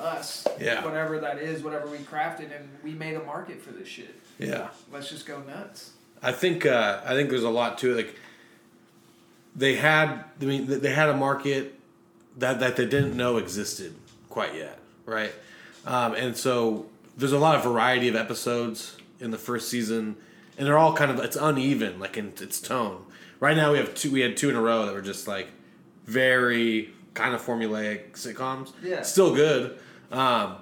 us, 0.00 0.46
Yeah. 0.60 0.84
whatever 0.84 1.18
that 1.20 1.38
is, 1.38 1.62
whatever 1.62 1.86
we 1.88 1.98
crafted, 1.98 2.54
and 2.56 2.68
we 2.82 2.92
made 2.92 3.14
a 3.16 3.22
market 3.24 3.60
for 3.60 3.70
this 3.72 3.88
shit. 3.88 4.14
yeah. 4.38 4.68
Let's 4.92 5.08
just 5.10 5.26
go 5.26 5.40
nuts. 5.42 5.90
I 6.22 6.32
think 6.32 6.66
uh, 6.66 7.00
I 7.04 7.14
think 7.14 7.30
there's 7.30 7.42
a 7.44 7.50
lot 7.50 7.78
to 7.78 7.92
it. 7.92 7.96
Like 7.96 8.16
they 9.56 9.76
had, 9.76 10.24
I 10.40 10.44
mean, 10.44 10.66
they 10.80 10.92
had 10.92 11.08
a 11.08 11.16
market 11.16 11.74
that 12.38 12.60
that 12.60 12.76
they 12.76 12.86
didn't 12.86 13.16
know 13.16 13.36
existed 13.36 13.94
quite 14.28 14.54
yet, 14.54 14.78
right? 15.06 15.32
Um, 15.86 16.14
and 16.14 16.36
so 16.36 16.86
there's 17.16 17.32
a 17.32 17.38
lot 17.38 17.56
of 17.56 17.62
variety 17.64 18.08
of 18.08 18.16
episodes 18.16 18.96
in 19.18 19.30
the 19.30 19.38
first 19.38 19.68
season, 19.68 20.16
and 20.58 20.66
they're 20.66 20.78
all 20.78 20.94
kind 20.94 21.10
of 21.10 21.18
it's 21.20 21.36
uneven, 21.36 21.98
like 21.98 22.16
in 22.16 22.32
its 22.40 22.60
tone. 22.60 23.04
Right 23.40 23.56
now 23.56 23.72
we 23.72 23.78
have 23.78 23.94
two. 23.94 24.10
We 24.10 24.20
had 24.20 24.36
two 24.36 24.50
in 24.50 24.56
a 24.56 24.60
row 24.60 24.84
that 24.86 24.94
were 24.94 25.00
just 25.02 25.26
like 25.26 25.48
very 26.06 26.92
kind 27.14 27.34
of 27.34 27.42
formulaic 27.44 28.12
sitcoms. 28.12 28.72
Yeah. 28.82 29.02
still 29.02 29.34
good. 29.34 29.78
Um, 30.10 30.56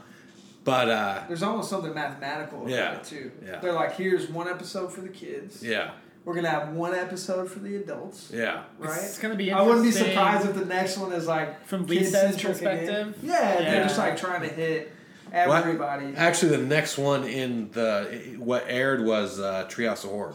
but 0.65 0.89
uh, 0.91 1.23
There's 1.29 1.43
almost 1.43 1.71
something 1.71 1.95
mathematical 1.95 2.59
about 2.61 2.71
Yeah. 2.71 2.93
it 2.97 3.05
too. 3.05 3.31
Yeah. 3.45 3.61
They're 3.61 3.73
like, 3.73 3.97
here's 3.97 4.29
one 4.29 4.49
episode 4.49 4.93
for 4.93 5.01
the 5.01 5.09
kids. 5.09 5.63
yeah, 5.63 5.93
We're 6.25 6.35
gonna 6.35 6.51
have 6.51 6.71
one 6.75 6.95
episode 6.95 7.51
for 7.51 7.59
the 7.61 7.77
adults. 7.77 8.31
yeah, 8.35 8.65
Right. 8.79 8.99
It's 9.03 9.19
gonna 9.19 9.35
be 9.37 9.51
I 9.51 9.63
wouldn't 9.63 9.85
be 9.85 9.93
surprised 9.93 10.47
if 10.47 10.55
the 10.55 10.67
next 10.67 10.99
one 10.99 11.13
is 11.13 11.27
like 11.27 11.65
From 11.67 11.87
kid-centric 11.87 12.45
Lisa's 12.45 12.61
again. 12.61 12.77
perspective. 12.85 13.19
Yeah, 13.23 13.59
they're 13.61 13.83
just 13.85 13.97
like 13.99 14.17
trying 14.19 14.43
to 14.43 14.49
hit 14.49 14.93
Well, 15.33 15.53
everybody. 15.55 16.13
Actually, 16.17 16.57
the 16.57 16.65
next 16.65 16.99
one 16.99 17.25
in 17.25 17.71
the 17.73 18.37
what 18.39 18.65
aired 18.69 19.03
was 19.05 19.39
uh, 19.41 19.67
Treehouse 19.71 20.05
of 20.05 20.11
Horror. 20.11 20.35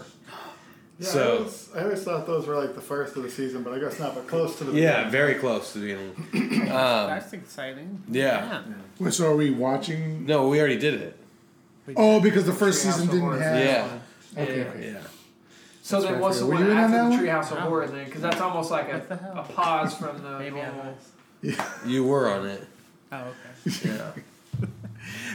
Yeah, 1.04 1.10
So- 1.10 1.20
I, 1.34 1.38
always, 1.38 1.70
I 1.76 1.84
always 1.84 2.04
thought 2.04 2.26
those 2.26 2.48
were 2.48 2.56
like 2.56 2.76
the 2.76 2.82
first 2.82 3.16
of 3.18 3.24
the 3.24 3.30
season, 3.30 3.62
but 3.64 3.74
I 3.74 3.80
guess 3.80 4.00
not. 4.00 4.16
But 4.16 4.28
close 4.28 4.58
to 4.60 4.64
the 4.64 4.72
Yeah, 4.72 4.92
beginning. 5.06 5.12
very 5.12 5.36
close 5.36 5.74
to 5.74 5.80
the 5.80 5.96
beginning. 6.34 6.62
Um, 6.74 7.08
That's 7.10 7.34
exciting. 7.34 8.02
yeah. 8.10 8.62
Wait, 9.00 9.14
so 9.14 9.30
are 9.32 9.36
we 9.36 9.52
watching? 9.52 10.26
No, 10.26 10.48
we 10.48 10.60
already 10.60 10.80
did 10.80 10.96
it. 10.96 11.18
Oh, 11.98 12.20
because 12.22 12.46
the 12.46 12.54
first 12.54 12.82
season 12.82 13.08
didn't 13.08 13.40
have. 13.42 13.60
Yeah, 13.60 14.00
Okay. 14.42 14.58
Yeah. 14.58 14.64
okay. 14.70 14.92
yeah, 14.94 15.00
so 15.84 15.96
That's 15.98 16.06
then, 16.06 16.14
right, 16.14 16.22
what's 16.22 16.40
the 16.40 16.46
were 16.46 16.54
one 16.56 16.66
you 16.66 16.72
in 16.72 16.78
on 16.78 16.84
after 16.86 16.96
that 16.98 17.04
the 17.04 17.10
one? 17.10 17.20
Treehouse 17.20 17.52
of 17.52 17.58
No. 17.58 17.64
Horror 17.66 17.88
then? 17.88 18.06
Because 18.06 18.22
that's 18.22 18.42
almost 18.42 18.72
like 18.72 18.88
a, 18.90 19.34
a 19.36 19.44
pause 19.54 19.94
from 19.98 20.24
the 20.24 20.40
Maybe 20.40 20.62
I 20.62 20.66
normal. 20.72 20.96
was. 21.44 21.58
you 21.86 22.06
were 22.06 22.30
on 22.32 22.48
it. 22.48 22.66
Oh, 23.12 23.18
okay. 23.66 23.78
Yeah, 23.90 24.12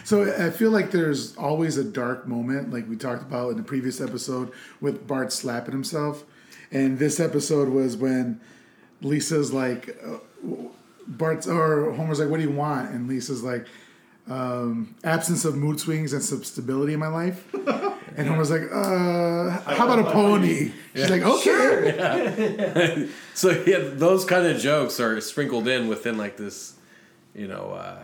So 0.04 0.22
I 0.22 0.50
feel 0.50 0.70
like 0.70 0.90
there's 0.90 1.36
always 1.36 1.76
a 1.76 1.84
dark 1.84 2.26
moment, 2.26 2.72
like 2.72 2.88
we 2.88 2.96
talked 2.96 3.22
about 3.22 3.50
in 3.50 3.56
the 3.56 3.62
previous 3.62 4.00
episode 4.00 4.52
with 4.80 5.06
Bart 5.06 5.32
slapping 5.32 5.72
himself, 5.72 6.24
and 6.70 6.98
this 6.98 7.20
episode 7.20 7.68
was 7.68 7.96
when 7.96 8.40
Lisa's 9.02 9.52
like, 9.52 9.96
uh, 10.04 10.18
Bart's 11.06 11.46
or 11.46 11.92
Homer's 11.92 12.20
like, 12.20 12.28
"What 12.28 12.38
do 12.38 12.42
you 12.42 12.50
want?" 12.52 12.90
and 12.90 13.08
Lisa's 13.08 13.42
like, 13.42 13.66
um, 14.28 14.94
"Absence 15.04 15.44
of 15.44 15.56
mood 15.56 15.80
swings 15.80 16.12
and 16.12 16.22
some 16.22 16.44
stability 16.44 16.92
in 16.92 17.00
my 17.00 17.08
life." 17.08 17.46
And 18.16 18.26
Homer's 18.26 18.50
like, 18.50 18.62
uh, 18.72 19.50
"How 19.74 19.84
about 19.86 20.00
a 20.00 20.10
pony?" 20.10 20.72
She's 20.94 21.08
like, 21.08 21.22
"Okay." 21.22 23.08
so 23.34 23.50
yeah, 23.66 23.78
those 23.80 24.24
kind 24.24 24.46
of 24.46 24.58
jokes 24.58 24.98
are 25.00 25.20
sprinkled 25.20 25.68
in 25.68 25.88
within 25.88 26.18
like 26.18 26.36
this, 26.36 26.74
you 27.34 27.46
know, 27.46 27.70
uh, 27.78 28.02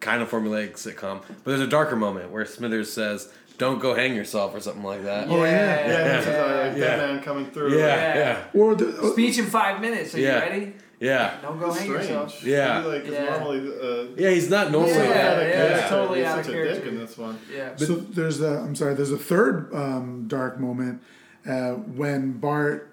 kind 0.00 0.22
of 0.22 0.30
formulaic 0.30 0.72
sitcom. 0.72 1.22
But 1.28 1.44
there's 1.44 1.60
a 1.60 1.66
darker 1.66 1.96
moment 1.96 2.30
where 2.30 2.44
Smithers 2.44 2.92
says, 2.92 3.30
"Don't 3.58 3.78
go 3.80 3.94
hang 3.94 4.14
yourself" 4.14 4.54
or 4.54 4.60
something 4.60 4.82
like 4.84 5.04
that. 5.04 5.28
Oh, 5.28 5.44
yeah. 5.44 5.50
Yeah, 5.86 5.86
this 6.18 6.22
is 6.26 6.28
uh, 6.28 6.32
Yeah. 6.32 6.68
like 6.68 6.76
Yeah. 6.78 6.96
Dead 6.96 6.98
Man 7.14 7.22
coming 7.22 7.46
through. 7.50 7.78
yeah, 7.78 7.86
Yeah. 7.86 8.14
yeah, 8.54 8.60
Or 8.60 8.74
the, 8.74 9.10
Speech 9.12 9.38
in 9.38 9.46
five 9.46 9.80
minutes. 9.80 10.14
Are 10.14 10.18
Yeah. 10.20 10.36
you 10.44 10.50
ready? 10.50 10.72
yeah. 11.00 11.36
Don't 11.42 11.58
go 11.58 11.66
It's 11.68 11.78
hang 11.78 11.88
strange. 11.88 12.08
yourself. 12.08 12.44
Yeah. 12.44 12.80
Maybe, 12.80 12.88
like, 12.94 13.04
'cause 13.04 13.12
Yeah. 13.14 13.30
normally, 13.30 13.72
uh, 13.82 14.04
Yeah, 14.16 14.30
he's 14.30 14.50
not 14.50 14.70
normally 14.70 14.92
Yeah, 14.94 15.08
that. 15.08 15.48
yeah, 15.48 15.54
Yeah, 15.68 15.76
it's 15.78 15.88
totally 15.88 16.18
he's 16.20 16.28
out 16.28 16.38
of 16.40 16.44
such 16.46 16.54
a 16.54 16.56
dick 16.58 16.66
character. 16.68 16.88
in 16.90 16.98
this 16.98 17.18
one. 17.18 17.38
Yeah. 17.54 17.76
So 17.76 17.94
there's 17.96 18.40
a 18.40 18.58
I'm 18.58 18.74
sorry, 18.74 18.94
there's 18.94 19.12
a 19.12 19.18
third 19.18 19.72
um, 19.74 20.24
dark 20.28 20.58
moment 20.60 21.02
uh, 21.48 21.72
when 21.72 22.32
Bart 22.32 22.88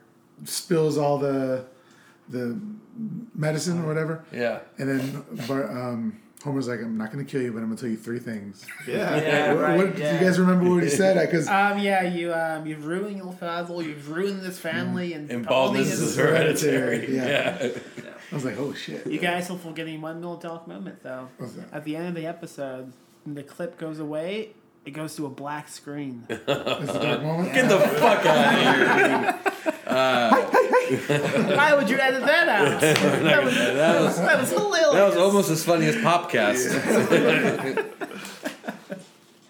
spills 0.46 0.98
all 0.98 1.18
the 1.18 1.64
the 2.30 2.58
medicine 3.36 3.84
or 3.84 3.88
whatever, 3.88 4.24
yeah. 4.34 4.60
and 4.78 4.90
then 4.90 5.24
Bart, 5.48 5.70
um, 5.70 6.18
Homer's 6.48 6.68
like, 6.68 6.80
"I'm 6.82 6.98
not 6.98 7.12
going 7.12 7.24
to 7.26 7.32
kill 7.32 7.42
you, 7.42 7.52
but 7.52 7.60
I'm 7.60 7.66
going 7.66 7.78
to 7.78 7.82
tell 7.82 7.90
you 7.92 7.98
three 7.98 8.20
things." 8.20 8.66
Yeah. 8.88 9.16
Yeah, 9.22 9.54
What- 9.54 9.62
right. 9.62 9.78
what- 9.78 9.98
yeah. 9.98 10.12
Do 10.12 10.18
you 10.18 10.26
guys 10.30 10.40
remember 10.40 10.70
what 10.70 10.84
he 10.84 10.90
said? 10.90 11.20
Because 11.26 11.48
Um, 11.48 11.78
yeah, 11.80 12.04
you 12.04 12.34
um, 12.34 12.66
you've 12.66 12.86
ruined 12.86 13.18
your 13.18 13.34
father, 13.34 13.82
you've 13.84 14.10
ruined 14.10 14.42
this 14.42 14.58
family, 14.58 15.14
and 15.14 15.30
And 15.30 15.46
baldness 15.46 15.92
is 15.92 16.02
is- 16.02 16.16
hereditary. 16.18 17.08
Yeah. 17.16 17.58
Yeah. 17.64 17.70
I 18.32 18.36
was 18.36 18.44
like, 18.46 18.58
"Oh 18.58 18.74
shit!" 18.74 19.06
You 19.08 19.20
guys 19.20 19.50
are 19.50 19.58
forgetting 19.58 20.02
one 20.02 20.18
little 20.22 20.38
dark 20.38 20.68
moment 20.68 21.04
though. 21.04 21.30
What's 21.38 21.54
that? 21.54 21.66
At 21.74 21.84
the 21.86 21.96
end 21.96 22.08
of 22.10 22.16
the 22.16 22.26
episode, 22.26 22.92
when 23.24 23.36
the 23.36 23.44
clip 23.44 23.78
goes 23.78 24.00
away, 24.00 24.50
it 24.86 24.92
goes 24.92 25.16
to 25.18 25.26
a 25.26 25.30
black 25.30 25.68
screen. 25.70 26.24
That's 26.28 26.42
a 26.48 27.00
dark 27.02 27.22
moment. 27.24 27.54
Get 27.54 27.70
the 27.70 27.80
fuck 27.80 28.26
out 28.26 28.54
of 28.54 29.42
here. 29.46 29.54
Why 31.58 31.74
would 31.76 31.90
you 31.90 31.98
edit 32.00 32.24
that 32.26 32.48
out? 32.50 32.82
that, 32.82 33.44
was, 33.44 33.56
That 33.56 34.02
was 34.02 34.18
that 34.20 34.40
was 34.40 34.50
hilarious. 34.52 34.94
that 34.94 35.08
was 35.08 35.18
almost 35.18 35.50
as 35.50 35.64
funny 35.64 35.86
as 35.88 35.96
Popcast. 35.96 36.68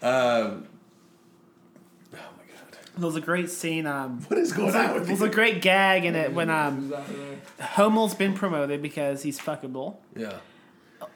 um, 0.01 0.67
oh 2.13 2.13
my 2.13 2.17
god. 2.45 2.77
There 2.97 3.05
was 3.05 3.15
a 3.15 3.21
great 3.21 3.49
scene. 3.49 3.85
Um, 3.85 4.21
What 4.27 4.39
is 4.39 4.51
going 4.53 4.75
on 4.75 4.93
with 4.95 5.03
there 5.03 5.11
was 5.13 5.21
you? 5.21 5.27
a 5.27 5.29
great 5.29 5.61
gag 5.61 6.05
in 6.05 6.15
it 6.15 6.33
when 6.33 6.49
um, 6.49 6.93
Homer's 7.59 8.15
been 8.15 8.33
promoted 8.33 8.81
because 8.81 9.23
he's 9.23 9.39
fuckable. 9.39 9.97
Yeah. 10.15 10.33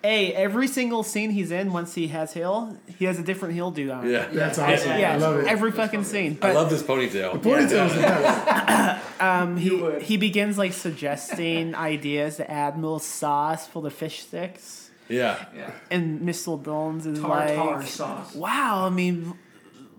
A 0.03 0.33
every 0.33 0.67
single 0.67 1.03
scene 1.03 1.29
he's 1.29 1.51
in, 1.51 1.71
once 1.73 1.93
he 1.93 2.07
has 2.07 2.33
Hill, 2.33 2.75
he 2.97 3.05
has 3.05 3.19
a 3.19 3.23
different 3.23 3.53
Hill 3.53 3.69
dude 3.71 3.91
on. 3.91 4.09
Yeah. 4.09 4.27
That's 4.31 4.57
awesome. 4.57 4.99
Yeah, 4.99 5.13
I 5.13 5.17
love 5.17 5.39
it. 5.41 5.47
every 5.47 5.71
fucking 5.71 6.03
scene. 6.05 6.39
I 6.41 6.53
love 6.53 6.69
this 6.71 6.81
ponytail. 6.81 7.39
Ponytail's 7.41 7.93
the 7.93 8.01
best. 8.01 9.21
um, 9.21 9.57
he 9.57 9.69
would. 9.75 10.01
he 10.01 10.17
begins 10.17 10.57
like 10.57 10.73
suggesting 10.73 11.75
ideas 11.91 12.37
to 12.37 12.49
add 12.49 12.77
more 12.79 12.99
sauce 12.99 13.67
for 13.67 13.81
the 13.83 13.91
fish 13.91 14.21
sticks, 14.23 14.89
Yeah. 15.07 15.45
Yeah. 15.55 15.71
and 15.91 16.21
Mr. 16.21 16.61
Burns 16.61 17.05
is 17.05 17.19
Tartar 17.19 17.55
like, 17.77 17.87
sauce. 17.87 18.33
"Wow, 18.33 18.87
I 18.87 18.89
mean, 18.89 19.33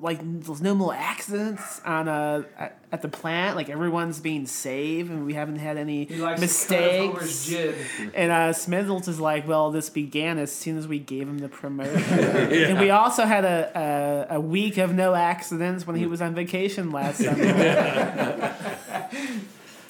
like 0.02 0.18
there's 0.22 0.60
no 0.60 0.74
more 0.74 0.92
accidents 0.94 1.80
on 1.84 2.08
uh 2.08 2.42
at, 2.58 2.78
at 2.90 3.02
the 3.02 3.08
plant. 3.08 3.56
Like 3.56 3.70
everyone's 3.70 4.20
being 4.20 4.46
saved, 4.46 5.10
and 5.10 5.24
we 5.24 5.34
haven't 5.34 5.60
had 5.60 5.78
any 5.78 6.04
He 6.04 6.16
likes 6.16 6.40
to 6.40 6.46
cut 6.46 7.20
mistakes." 7.20 7.46
jib. 7.46 7.74
And 8.14 8.32
uh, 8.32 8.52
Smithers 8.52 9.08
is 9.08 9.20
like, 9.20 9.46
"Well, 9.46 9.70
this 9.70 9.88
began 9.88 10.38
as 10.38 10.52
soon 10.52 10.76
as 10.76 10.88
we 10.88 10.98
gave 10.98 11.28
him 11.28 11.38
the 11.38 11.48
promotion, 11.48 12.02
and 12.18 12.80
we 12.80 12.90
also 12.90 13.24
had 13.24 13.44
a, 13.44 14.28
a 14.30 14.36
a 14.36 14.40
week 14.40 14.76
of 14.76 14.92
no 14.92 15.14
accidents 15.14 15.86
when 15.86 15.96
he 15.96 16.06
was 16.06 16.20
on 16.20 16.34
vacation 16.34 16.90
last 16.90 17.18
summer." 17.18 17.38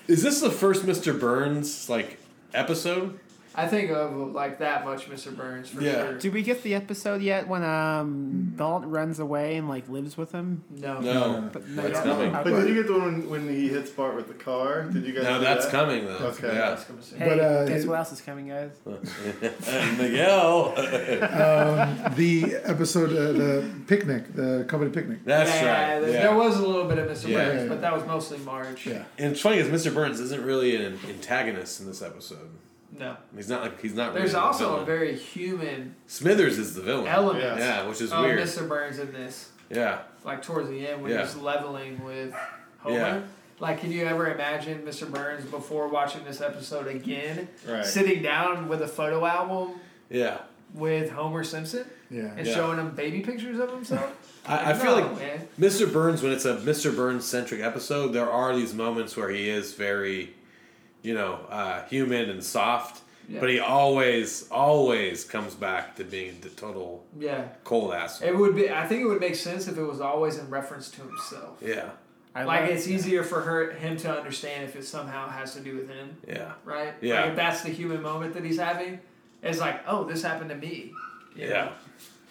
Is 0.09 0.23
this 0.23 0.41
the 0.41 0.51
first 0.51 0.85
Mr. 0.85 1.19
Burns 1.19 1.89
like 1.89 2.19
episode? 2.53 3.19
I 3.55 3.67
think 3.69 3.91
of 3.91 4.15
like 4.35 4.59
that 4.61 4.85
much, 4.85 5.09
Mr. 5.11 5.35
Burns 5.37 5.69
for 5.69 5.83
Yeah. 5.83 5.93
sure. 6.07 6.19
Did 6.19 6.33
we 6.33 6.43
get 6.43 6.63
the 6.63 6.75
episode 6.75 7.21
yet 7.23 7.49
when 7.49 7.63
um 7.63 8.53
Bart 8.57 8.85
runs 8.87 9.19
away 9.19 9.57
and 9.57 9.69
like 9.69 9.89
lives 9.89 10.17
with 10.17 10.33
him? 10.33 10.65
No. 10.71 11.01
No. 11.01 11.51
But 11.53 11.69
no, 11.69 11.83
That's 11.83 11.95
yeah. 11.99 12.03
coming. 12.03 12.35
Okay. 12.37 12.51
But 12.51 12.61
did 12.61 12.69
you 12.69 12.75
get 12.75 12.87
the 12.87 12.93
one 12.99 13.29
when, 13.29 13.31
when 13.47 13.49
he 13.55 13.69
hits 13.69 13.91
Bart 13.91 14.17
with 14.17 14.29
the 14.29 14.35
car? 14.35 14.85
Did 14.85 15.05
you 15.05 15.13
guys? 15.13 15.25
No, 15.25 15.39
do 15.39 15.45
that's 15.45 15.67
that? 15.67 15.71
coming 15.71 16.07
though. 16.07 16.13
Okay. 16.29 16.47
Yeah. 16.49 16.71
That's 16.71 16.85
gonna 16.85 17.03
say- 17.03 17.17
Hey, 17.19 17.29
But, 17.29 17.41
uh, 17.41 17.65
guess 17.67 17.85
it- 17.85 17.89
what 17.89 17.99
else 17.99 18.13
is 18.13 18.21
coming, 18.21 18.49
guys? 18.49 18.71
and 18.87 19.99
Miguel. 19.99 20.75
Um, 20.77 22.15
the 22.17 22.57
episode, 22.65 23.11
uh, 23.11 23.33
the 23.33 23.71
picnic, 23.87 24.35
the 24.35 24.65
company 24.69 24.91
picnic. 24.91 25.25
That's 25.25 25.51
yeah, 25.51 25.95
right. 25.95 26.01
there, 26.01 26.11
Yeah. 26.13 26.21
there 26.23 26.35
was 26.35 26.59
a 26.59 26.67
little 26.67 26.85
bit 26.87 26.99
of 26.99 27.09
Mr. 27.09 27.29
Yeah. 27.29 27.45
Burns, 27.45 27.63
Yeah. 27.63 27.69
but 27.69 27.81
that 27.81 27.93
was 27.95 28.05
mostly 28.07 28.39
Marge. 28.39 28.87
Yeah. 28.87 29.05
And 29.19 29.33
it's 29.33 29.41
funny 29.41 29.63
because 29.63 29.85
Mr. 29.87 29.95
Burns 29.95 30.21
isn't 30.21 30.43
really 30.43 30.75
an 30.77 30.99
antagonist 31.09 31.81
in 31.81 31.87
this 31.87 32.03
episode. 32.03 32.49
No. 32.99 33.17
He's 33.35 33.49
not 33.49 33.63
like 33.63 33.81
he's 33.81 33.95
not. 33.95 34.13
There's 34.15 34.35
really 34.35 34.45
also 34.45 34.77
the 34.77 34.83
a 34.83 34.85
very 34.85 35.17
human 35.17 35.95
Smithers 36.07 36.59
is 36.59 36.75
the 36.75 36.83
villain. 36.83 37.07
element 37.07 37.43
Yeah. 37.43 37.59
Yeah, 37.59 37.87
which 37.89 38.01
is 38.01 38.13
of 38.13 38.21
weird. 38.21 38.39
Mr. 38.41 38.69
Burns 38.69 38.99
in 38.99 39.13
this. 39.13 39.51
Yeah. 39.71 40.01
Like 40.25 40.43
towards 40.43 40.69
the 40.69 40.87
end 40.87 41.03
when 41.03 41.11
Yeah. 41.13 41.23
he's 41.25 41.35
leveling 41.37 42.05
with 42.05 42.35
Homer. 42.81 42.97
Yeah. 42.97 43.21
Like, 43.61 43.81
can 43.81 43.93
you 43.93 44.05
ever 44.05 44.31
imagine 44.33 44.83
Mr. 44.83 45.11
Burns 45.11 45.45
before 45.45 45.89
watching 45.89 46.25
this 46.25 46.41
episode 46.41 46.87
again, 46.89 47.49
Right. 47.67 47.85
sitting 47.87 48.23
down 48.23 48.69
with 48.69 48.83
a 48.83 48.89
photo 48.89 49.25
album 49.25 49.81
Yeah. 50.11 50.39
with 50.75 51.11
Homer 51.13 51.45
Simpson 51.45 51.87
Yeah. 52.11 52.33
and 52.37 52.47
Yeah. 52.47 52.55
showing 52.55 52.79
him 52.79 52.91
baby 52.91 53.21
pictures 53.21 53.59
of 53.59 53.71
himself? 53.71 54.13
I, 54.47 54.73
I 54.73 54.75
feel 54.75 54.93
like 54.93 55.17
man. 55.17 55.47
Mr. 55.61 55.91
Burns, 55.91 56.23
when 56.23 56.33
it's 56.33 56.45
a 56.45 56.57
Mr. 56.57 56.95
Burns 56.95 57.25
centric 57.25 57.61
episode, 57.61 58.09
there 58.13 58.29
are 58.29 58.55
these 58.55 58.75
moments 58.75 59.17
where 59.17 59.29
he 59.31 59.49
is 59.49 59.75
very, 59.75 60.35
you 61.03 61.15
know, 61.15 61.35
uh, 61.51 61.83
human 61.87 62.31
and 62.31 62.43
soft, 62.45 63.03
Yeah. 63.29 63.41
but 63.41 63.51
he 63.51 63.59
always, 63.61 64.49
always 64.51 65.25
comes 65.25 65.55
back 65.55 65.97
to 65.97 66.05
being 66.05 66.39
the 66.41 66.49
total 66.51 67.05
Yeah. 67.19 67.45
cold 67.65 67.93
ass. 67.95 68.21
It 68.23 68.37
would 68.37 68.55
be. 68.57 68.71
I 68.71 68.87
think 68.87 69.03
it 69.03 69.07
would 69.07 69.21
make 69.21 69.35
sense 69.37 69.67
if 69.69 69.77
it 69.79 69.83
was 69.83 70.01
always 70.01 70.39
in 70.39 70.49
reference 70.51 70.91
to 70.93 71.03
himself. 71.03 71.59
Yeah, 71.61 71.91
I 72.35 72.45
like 72.45 72.63
love- 72.63 72.71
it's 72.71 72.89
easier 72.89 73.23
for 73.23 73.41
her 73.43 73.71
him 73.73 73.97
to 73.99 74.17
understand 74.17 74.65
if 74.65 74.77
it 74.77 74.85
somehow 74.85 75.29
has 75.29 75.55
to 75.55 75.61
do 75.61 75.77
with 75.77 75.89
him, 75.89 76.17
yeah, 76.27 76.53
right? 76.65 76.95
Yeah. 77.01 77.21
Like 77.23 77.31
if 77.31 77.37
that's 77.37 77.63
the 77.63 77.71
human 77.71 78.01
moment 78.03 78.35
that 78.35 78.45
he's 78.45 78.59
having, 78.59 79.01
it's 79.43 79.61
like, 79.61 79.81
oh, 79.87 80.05
this 80.05 80.23
happened 80.23 80.51
to 80.51 80.57
me. 80.57 80.93
you 81.35 81.49
know? 81.49 81.73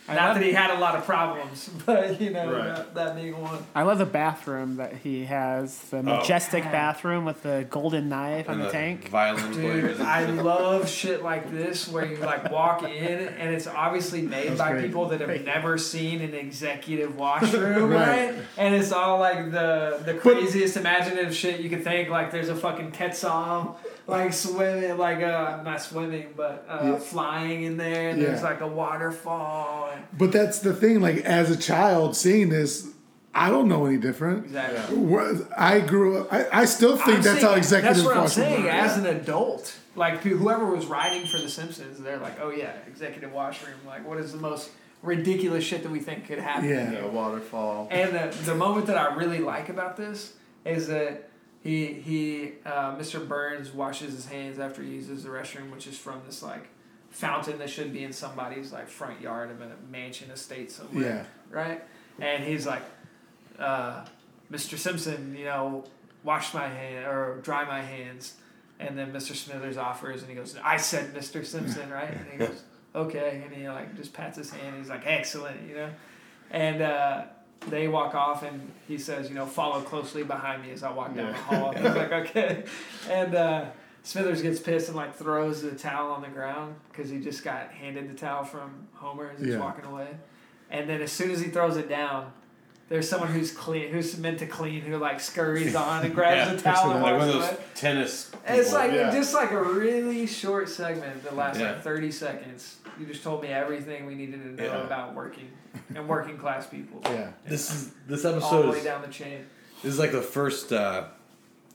Yeah. 0.08 0.12
I 0.14 0.16
Not 0.16 0.24
love- 0.30 0.36
that 0.38 0.44
he 0.46 0.52
had 0.52 0.72
a 0.72 0.80
lot 0.80 0.96
of 0.96 1.06
problems, 1.06 1.70
but 1.86 2.20
you 2.20 2.32
know 2.32 2.52
Right. 2.52 2.76
that, 2.76 2.96
that 2.96 3.16
being 3.16 3.40
one. 3.40 3.60
I 3.76 3.84
love 3.84 3.98
the 3.98 4.06
bathroom 4.06 4.78
that 4.78 4.94
he 4.98 5.26
has, 5.26 5.78
the 5.90 5.98
oh. 5.98 6.02
majestic 6.02 6.64
God. 6.64 6.72
bathroom 6.72 7.24
with 7.26 7.44
the 7.44 7.66
golden 7.70 8.10
knife 8.10 8.50
on 8.50 8.56
And 8.56 8.64
the 8.68 8.72
tank. 8.72 9.10
violin 9.10 9.52
players. 9.54 9.98
Dude, 9.98 10.06
I 10.06 10.26
love 10.26 10.90
shit 10.90 11.24
like 11.24 11.52
this 11.52 11.88
where 11.88 12.06
you 12.06 12.18
like 12.18 12.52
walk 12.52 12.84
in 12.84 12.90
and 13.28 13.54
it's 13.54 13.68
obviously 13.68 14.22
made 14.22 14.58
by 14.58 14.72
great. 14.72 14.86
people 14.86 15.08
that 15.10 15.22
have 15.22 15.46
never 15.46 15.78
seen 15.78 16.22
an 16.22 16.34
executive 16.34 17.16
washroom, 17.18 17.90
Right. 17.92 18.08
right? 18.32 18.36
And 18.58 18.76
it's 18.76 18.92
all 18.92 19.20
like 19.20 19.52
the 19.52 20.02
the 20.06 20.16
craziest 20.16 20.78
imaginative 20.78 21.36
shit 21.36 21.60
you 21.62 21.70
could 21.70 21.84
think. 21.84 22.10
Like 22.10 22.32
there's 22.32 22.50
a 22.50 22.56
fucking 22.56 22.92
Quetzal 22.92 23.80
like 24.08 24.34
swimming, 24.34 24.98
like 24.98 25.22
uh 25.22 25.62
not 25.64 25.82
swimming, 25.82 26.34
but 26.36 26.66
uh, 26.68 26.80
Yeah. 26.84 26.96
flying 26.98 27.64
in 27.64 27.78
there. 27.78 28.10
And 28.10 28.22
there's 28.22 28.44
like 28.44 28.62
a 28.62 28.68
waterfall. 28.68 29.90
And, 29.94 30.04
But 30.18 30.32
that's 30.32 30.60
the 30.60 30.74
thing. 30.74 31.02
Like 31.02 31.18
as 31.18 31.50
a 31.52 31.58
child 31.58 32.16
seeing 32.16 32.50
this, 32.50 32.88
I 33.34 33.50
don't 33.50 33.68
know 33.70 33.86
any 33.86 33.98
different. 33.98 34.46
exactly. 34.46 35.46
I 35.58 35.80
grew 35.80 36.20
up. 36.20 36.34
I, 36.34 36.48
I 36.52 36.66
still 36.66 36.98
think 36.98 37.18
I'm 37.20 37.24
that's 37.24 37.40
saying- 37.40 37.46
how 37.54 37.58
executive 37.58 37.96
That's 37.98 38.06
what 38.06 38.18
I'm 38.18 38.24
washroom 38.24 38.46
saying. 38.48 38.64
work. 38.66 38.74
As 38.74 38.98
an 38.98 39.06
adult, 39.06 39.76
like 39.96 40.20
whoever 40.22 40.66
was 40.66 40.86
writing 40.88 41.26
for 41.28 41.38
The 41.38 41.50
Simpsons, 41.50 42.00
they're 42.00 42.18
like, 42.20 42.40
"Oh 42.42 42.50
yeah, 42.50 42.74
executive 42.88 43.32
washroom. 43.32 43.76
Like, 43.86 44.06
what 44.08 44.18
is 44.18 44.32
the 44.34 44.38
most 44.40 44.70
ridiculous 45.02 45.64
shit 45.64 45.84
that 45.84 45.92
we 45.92 46.00
think 46.00 46.28
could 46.28 46.40
happen?" 46.40 46.68
Yeah. 46.70 46.92
Yeah, 46.92 47.06
waterfall. 47.06 47.88
And 47.92 48.14
the 48.14 48.36
the 48.46 48.56
moment 48.56 48.88
that 48.88 48.98
I 48.98 49.16
really 49.16 49.40
like 49.40 49.70
about 49.70 49.96
this 49.98 50.34
is 50.66 50.88
that 50.88 51.30
he 51.64 51.94
he 51.94 52.54
uh, 52.66 52.96
Mr. 52.96 53.26
Burns 53.28 53.72
washes 53.72 54.14
his 54.14 54.26
hands 54.26 54.60
after 54.60 54.82
he 54.82 54.90
uses 54.92 55.24
the 55.24 55.30
restroom, 55.30 55.72
which 55.72 55.88
is 55.88 55.98
from 55.98 56.22
this 56.26 56.42
like 56.42 56.68
fountain 57.12 57.60
that 57.60 57.70
should 57.70 57.92
be 57.94 58.04
in 58.04 58.14
somebody's 58.14 58.72
like 58.72 58.88
front 58.88 59.20
yard 59.22 59.52
of 59.52 59.62
a 59.62 59.70
mansion 59.92 60.32
estate 60.32 60.72
somewhere 60.72 61.28
Yeah. 61.52 61.56
right? 61.56 61.84
And 62.20 62.44
he's 62.44 62.66
like, 62.66 62.84
uh, 63.60 64.06
Mr. 64.52 64.78
Simpson, 64.78 65.36
you 65.38 65.46
know, 65.46 65.84
wash 66.24 66.54
my 66.54 66.68
hand 66.68 67.06
or 67.06 67.40
dry 67.42 67.66
my 67.66 67.82
hands. 67.82 68.36
And 68.80 68.98
then 68.98 69.12
Mr. 69.14 69.36
Smithers 69.36 69.78
offers, 69.78 70.22
and 70.22 70.30
he 70.30 70.36
goes, 70.36 70.56
I 70.64 70.78
said 70.78 71.14
Mr. 71.14 71.46
Simpson, 71.46 71.90
right? 71.92 72.10
And 72.12 72.26
he 72.32 72.38
goes, 72.48 72.64
okay. 72.96 73.44
And 73.46 73.54
he 73.56 73.68
like 73.70 73.96
just 73.96 74.12
pats 74.14 74.38
his 74.38 74.50
hand. 74.50 74.78
He's 74.78 74.90
like, 74.90 75.04
excellent, 75.06 75.68
you 75.70 75.76
know. 75.76 75.90
And 76.50 76.82
uh, 76.82 77.24
they 77.68 77.88
walk 77.88 78.16
off, 78.16 78.44
and 78.44 78.72
he 78.88 78.98
says, 78.98 79.30
you 79.30 79.36
know, 79.36 79.46
follow 79.46 79.82
closely 79.82 80.24
behind 80.24 80.64
me 80.64 80.72
as 80.72 80.84
I 80.84 80.92
walk 80.92 81.16
down 81.16 81.28
the 81.28 81.34
hall. 81.34 81.72
And 81.72 81.86
he's 81.86 81.96
like, 81.96 82.12
okay. 82.12 82.64
And 83.10 83.36
uh, 83.36 83.66
Smithers 84.04 84.42
gets 84.42 84.60
pissed 84.60 84.88
and 84.88 84.98
like 84.98 85.16
throws 85.16 85.62
the 85.62 85.72
towel 85.72 86.12
on 86.12 86.22
the 86.22 86.28
ground 86.30 86.76
because 86.92 87.10
he 87.10 87.20
just 87.20 87.44
got 87.44 87.72
handed 87.72 88.10
the 88.10 88.16
towel 88.16 88.44
from 88.44 88.88
Homer 88.94 89.30
as 89.34 89.40
he's 89.40 89.50
Yeah. 89.54 89.60
walking 89.60 89.86
away. 89.86 90.08
And 90.72 90.90
then 90.90 91.02
as 91.02 91.12
soon 91.12 91.30
as 91.32 91.40
he 91.40 91.50
throws 91.50 91.78
it 91.78 91.88
down, 91.88 92.32
there's 92.90 93.08
someone 93.08 93.30
who's 93.32 93.52
clean, 93.52 93.90
who's 93.90 94.18
meant 94.18 94.40
to 94.40 94.48
clean, 94.48 94.82
who 94.82 94.98
like 94.98 95.20
scurries 95.20 95.76
on 95.76 96.04
and 96.04 96.16
grabs 96.16 96.50
Yeah. 96.50 96.56
the 96.56 96.62
towel 96.62 96.92
and 96.92 97.02
like 97.04 97.14
walks 97.14 97.26
one 97.26 97.30
of 97.30 97.50
away. 97.50 97.58
tennis. 97.76 98.32
And 98.46 98.60
it's 98.60 98.74
like 98.74 98.92
Yeah. 98.92 99.12
just 99.12 99.34
like 99.34 99.52
a 99.52 99.62
really 99.62 100.26
short 100.26 100.68
segment 100.68 101.24
that 101.24 101.36
lasts 101.36 101.62
Yeah. 101.62 101.74
like 101.74 101.84
30 101.84 102.12
seconds. 102.12 102.78
You 103.02 103.08
just 103.08 103.24
told 103.24 103.42
me 103.42 103.48
everything 103.50 104.06
we 104.06 104.14
needed 104.14 104.44
to 104.44 104.50
know 104.64 104.64
Yeah. 104.64 104.84
about 104.86 105.16
working 105.16 105.50
and 105.96 106.08
working 106.08 106.38
class 106.38 106.68
people. 106.68 107.02
Yeah. 107.06 107.32
this 107.48 107.72
is 107.74 107.92
this 108.08 108.24
episode 108.26 108.44
All 108.46 108.52
the 108.52 108.58
episode 108.68 108.72
way 108.74 108.78
is 108.78 108.84
down 108.84 109.02
the 109.02 109.08
chain. 109.08 109.46
This 109.82 109.94
is 109.94 110.00
like 110.00 110.12
the 110.12 110.22
first, 110.22 110.72
uh, 110.72 111.06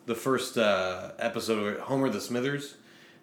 the 0.06 0.14
first 0.14 0.56
uh, 0.56 1.10
episode 1.18 1.62
where 1.62 1.80
Homer 1.80 2.08
the 2.10 2.20
Smithers. 2.20 2.76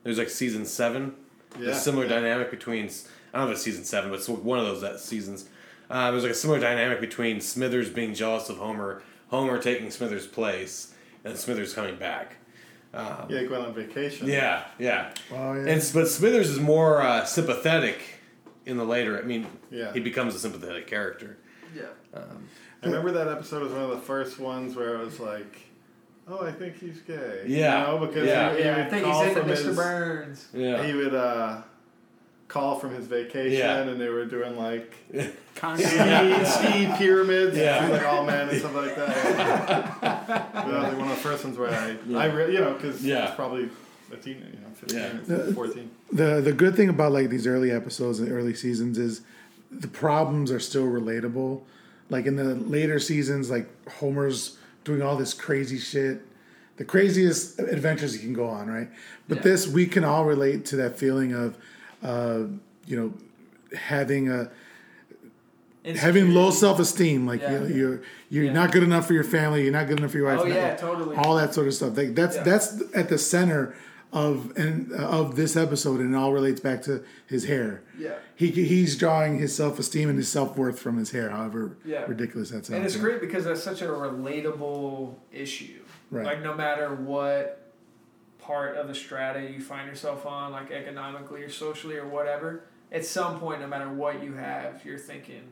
There's 0.04 0.18
like 0.18 0.30
season 0.30 0.66
seven. 0.66 1.14
Yeah. 1.56 1.66
There's 1.66 1.78
a 1.78 1.80
similar 1.80 2.08
dynamic 2.10 2.52
between. 2.52 2.90
I 3.34 3.38
don't 3.38 3.46
know 3.48 3.52
if 3.52 3.56
it's 3.56 3.62
season 3.64 3.86
seven, 3.86 4.10
but 4.10 4.20
it's 4.20 4.28
one 4.28 4.60
of 4.60 4.66
those 4.66 4.82
that 4.82 5.00
seasons. 5.00 5.48
Uh, 5.90 6.12
there's 6.12 6.24
like 6.24 6.32
a 6.34 6.36
similar 6.36 6.60
dynamic 6.60 7.00
between 7.00 7.40
Smithers 7.40 7.90
being 7.90 8.14
jealous 8.14 8.50
of 8.50 8.58
Homer, 8.58 9.02
Homer 9.30 9.60
taking 9.62 9.90
Smithers' 9.92 10.28
place, 10.28 10.94
and 11.24 11.38
Smithers 11.38 11.74
coming 11.74 11.96
back. 11.96 12.36
Um, 12.94 13.26
Yeah, 13.30 13.44
going 13.44 13.66
on 13.66 13.74
vacation. 13.74 14.28
yeah, 14.28 14.66
yeah. 14.78 15.12
Oh 15.32 15.54
yeah. 15.54 15.68
And 15.72 15.92
but 15.94 16.08
Smithers 16.08 16.50
is 16.50 16.60
more 16.60 17.02
uh, 17.02 17.26
sympathetic 17.26 18.00
in 18.66 18.78
the 18.78 18.86
later. 18.86 19.18
I 19.20 19.24
mean, 19.24 19.48
Yeah. 19.72 19.92
he 19.94 20.00
becomes 20.00 20.36
a 20.36 20.40
sympathetic 20.40 20.88
character. 20.88 21.38
Yeah. 21.76 21.86
I 22.16 22.86
remember 22.86 23.12
that 23.14 23.28
episode 23.30 23.64
was 23.64 23.72
one 23.72 23.82
of 23.84 23.90
the 23.92 23.98
first 24.02 24.40
ones 24.40 24.76
where 24.76 24.96
it 24.96 25.06
was 25.06 25.20
like, 25.20 25.62
oh, 26.28 26.46
I 26.46 26.52
think 26.52 26.78
he's 26.80 27.00
gay. 27.02 27.44
Yeah. 27.48 27.80
You 27.80 27.88
know, 28.00 28.06
because 28.06 28.28
Yeah. 28.28 28.52
he, 28.52 28.58
he 28.58 28.64
Yeah, 28.64 28.76
I 28.76 28.78
would 28.82 28.90
think 28.90 29.06
call 29.06 29.24
he's 29.24 29.38
into 29.38 29.50
Mr. 29.50 29.66
his, 29.68 29.76
Burns. 29.76 30.48
Yeah. 30.54 30.84
He 30.84 30.94
would 30.94 31.16
uh, 31.16 31.62
call 32.54 32.78
from 32.80 32.94
his 32.94 33.08
vacation, 33.08 33.58
Yeah. 33.58 33.80
and 33.80 34.00
they 34.00 34.10
were 34.10 34.26
doing 34.26 34.56
like 34.56 34.94
Con- 35.56 35.78
ski, 35.78 36.46
ski 36.46 36.88
pyramids. 36.98 37.58
Yeah. 37.58 37.88
Yeah. 37.88 37.94
Like 37.94 38.04
oh, 38.04 38.08
all 38.08 38.26
men 38.26 38.50
and 38.50 38.60
stuff 38.60 38.76
like 38.76 38.96
that. 38.96 39.98
but 40.02 40.02
that 40.02 40.66
like 40.66 40.98
one 40.98 41.08
of 41.10 41.10
the 41.10 41.16
first 41.16 41.44
ones 41.44 41.58
where 41.58 41.70
I, 41.72 41.98
I 42.16 42.26
really, 42.26 42.54
you 42.54 42.60
know, 42.60 42.74
because 42.74 43.04
Yeah. 43.04 43.26
it's 43.28 43.36
probably 43.36 43.70
a 44.12 44.18
teen, 44.18 44.38
you 44.38 44.60
know, 44.60 44.70
15, 44.76 44.98
Yeah. 45.28 45.36
or 45.50 45.54
14. 45.54 45.90
the 46.12 46.42
the 46.42 46.54
good 46.54 46.76
thing 46.76 46.90
about 46.90 47.12
like 47.12 47.30
these 47.30 47.48
early 47.48 47.72
episodes 47.72 48.20
and 48.20 48.32
early 48.32 48.54
seasons 48.54 48.98
is 49.00 49.22
the 49.72 49.88
problems 49.88 50.52
are 50.52 50.60
still 50.60 50.86
relatable. 50.86 51.62
Like 52.10 52.28
in 52.28 52.36
the 52.36 52.54
later 52.56 53.00
seasons, 53.00 53.50
like 53.50 53.68
Homer's 53.90 54.58
doing 54.84 55.02
all 55.02 55.16
this 55.16 55.34
crazy 55.34 55.80
shit, 55.80 56.22
the 56.78 56.86
craziest 56.86 57.58
adventures 57.60 58.14
he 58.14 58.20
can 58.20 58.34
go 58.34 58.46
on, 58.48 58.68
right? 58.68 58.90
But 59.28 59.38
Yeah. 59.38 59.44
this 59.44 59.68
we 59.68 59.88
can 59.88 60.04
all 60.04 60.26
relate 60.26 60.66
to 60.66 60.76
that 60.76 61.00
feeling 61.00 61.34
of, 61.34 61.58
uh, 62.04 62.44
you 62.86 62.96
know, 63.00 63.14
having 63.78 64.30
a 64.30 64.50
having 65.98 66.34
low 66.34 66.50
self 66.52 66.80
esteem, 66.80 67.26
like 67.28 67.42
Yeah. 67.42 67.64
you, 67.66 67.76
you're 67.76 68.02
you're 68.30 68.44
Yeah. 68.46 68.54
not 68.54 68.72
good 68.72 68.84
enough 68.84 69.06
for 69.08 69.14
your 69.14 69.24
family, 69.24 69.64
you're 69.64 69.72
not 69.72 69.88
good 69.88 70.00
enough 70.00 70.12
for 70.12 70.18
your 70.18 70.28
wife, 70.28 70.40
Oh, 70.42 70.48
yeah, 70.48 70.76
totally. 70.76 71.16
all 71.18 71.36
that 71.36 71.54
sort 71.54 71.68
of 71.68 71.74
stuff. 71.74 71.98
Like 71.98 72.16
that's 72.16 72.38
that's 72.40 72.82
at 72.94 73.10
the 73.10 73.18
center 73.18 73.76
of 74.14 74.54
and 74.56 74.92
uh, 74.94 74.98
of 74.98 75.36
this 75.36 75.58
episode, 75.58 76.00
and 76.00 76.14
it 76.14 76.18
all 76.18 76.32
relates 76.32 76.60
back 76.62 76.84
to 76.84 77.04
his 77.28 77.46
hair. 77.46 77.82
Yeah. 77.98 78.14
He 78.36 78.48
he's 78.52 78.96
drawing 78.96 79.40
his 79.40 79.56
self 79.56 79.78
esteem 79.80 80.08
and 80.10 80.18
his 80.18 80.30
self 80.30 80.56
worth 80.58 80.80
from 80.80 80.98
his 80.98 81.12
hair, 81.12 81.30
however 81.32 81.76
Yeah. 81.84 82.06
ridiculous 82.06 82.50
that 82.52 82.66
sounds. 82.66 82.70
And 82.78 82.86
it's 82.86 82.96
great 82.96 83.20
because 83.20 83.44
that's 83.46 83.64
such 83.64 83.82
a 83.82 83.88
relatable 83.88 85.16
issue. 85.32 85.82
Right. 86.12 86.26
Like 86.26 86.44
no 86.44 86.54
matter 86.54 86.94
what 86.94 87.63
part 88.44 88.76
of 88.78 88.88
the 88.88 88.96
strata 88.96 89.42
you 89.42 89.62
find 89.62 89.88
yourself 89.88 90.26
on, 90.26 90.52
like 90.52 90.72
economically 90.72 91.42
or 91.44 91.50
socially 91.50 91.96
or 91.98 92.08
whatever, 92.08 92.64
at 92.92 93.06
some 93.06 93.40
point, 93.40 93.62
no 93.62 93.68
matter 93.68 93.90
what 93.92 94.24
you 94.24 94.34
have, 94.34 94.84
you're 94.86 95.00
thinking, 95.00 95.44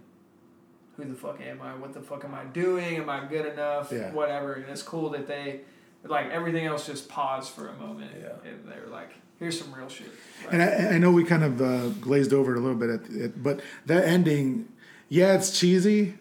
"Who 0.97 1.06
the 1.06 1.15
fuck 1.15 1.39
am 1.41 1.62
I? 1.62 1.73
What 1.75 1.93
the 1.93 2.01
fuck 2.01 2.23
am 2.25 2.36
I 2.36 2.43
doing? 2.45 2.97
Am 2.97 3.10
I 3.10 3.25
good 3.25 3.45
enough? 3.45 3.91
Yeah. 3.91 4.12
Whatever." 4.12 4.54
And 4.54 4.65
it's 4.69 4.84
cool 4.84 5.10
that 5.12 5.27
they 5.27 5.62
Like 6.04 6.32
everything 6.32 6.65
else 6.65 6.88
just 6.88 7.08
paused 7.10 7.51
for 7.54 7.67
a 7.67 7.75
moment, 7.75 8.10
Yeah. 8.19 8.49
and 8.49 8.67
they 8.71 8.80
were 8.84 8.91
like, 8.91 9.12
"Here's 9.38 9.60
some 9.62 9.71
real 9.71 9.88
shit." 9.88 10.10
And 10.51 10.60
I, 10.63 10.95
I 10.95 10.97
know 10.97 11.12
we 11.12 11.23
kind 11.23 11.43
of 11.43 11.62
uh, 11.62 11.89
glazed 12.01 12.34
over 12.34 12.56
it 12.56 12.58
a 12.58 12.60
little 12.60 12.75
bit, 12.84 12.89
at, 12.89 13.04
at, 13.25 13.43
but 13.43 13.60
that 13.86 14.04
ending, 14.06 14.67
yeah, 15.10 15.36
it's 15.36 15.60
cheesy, 15.60 16.15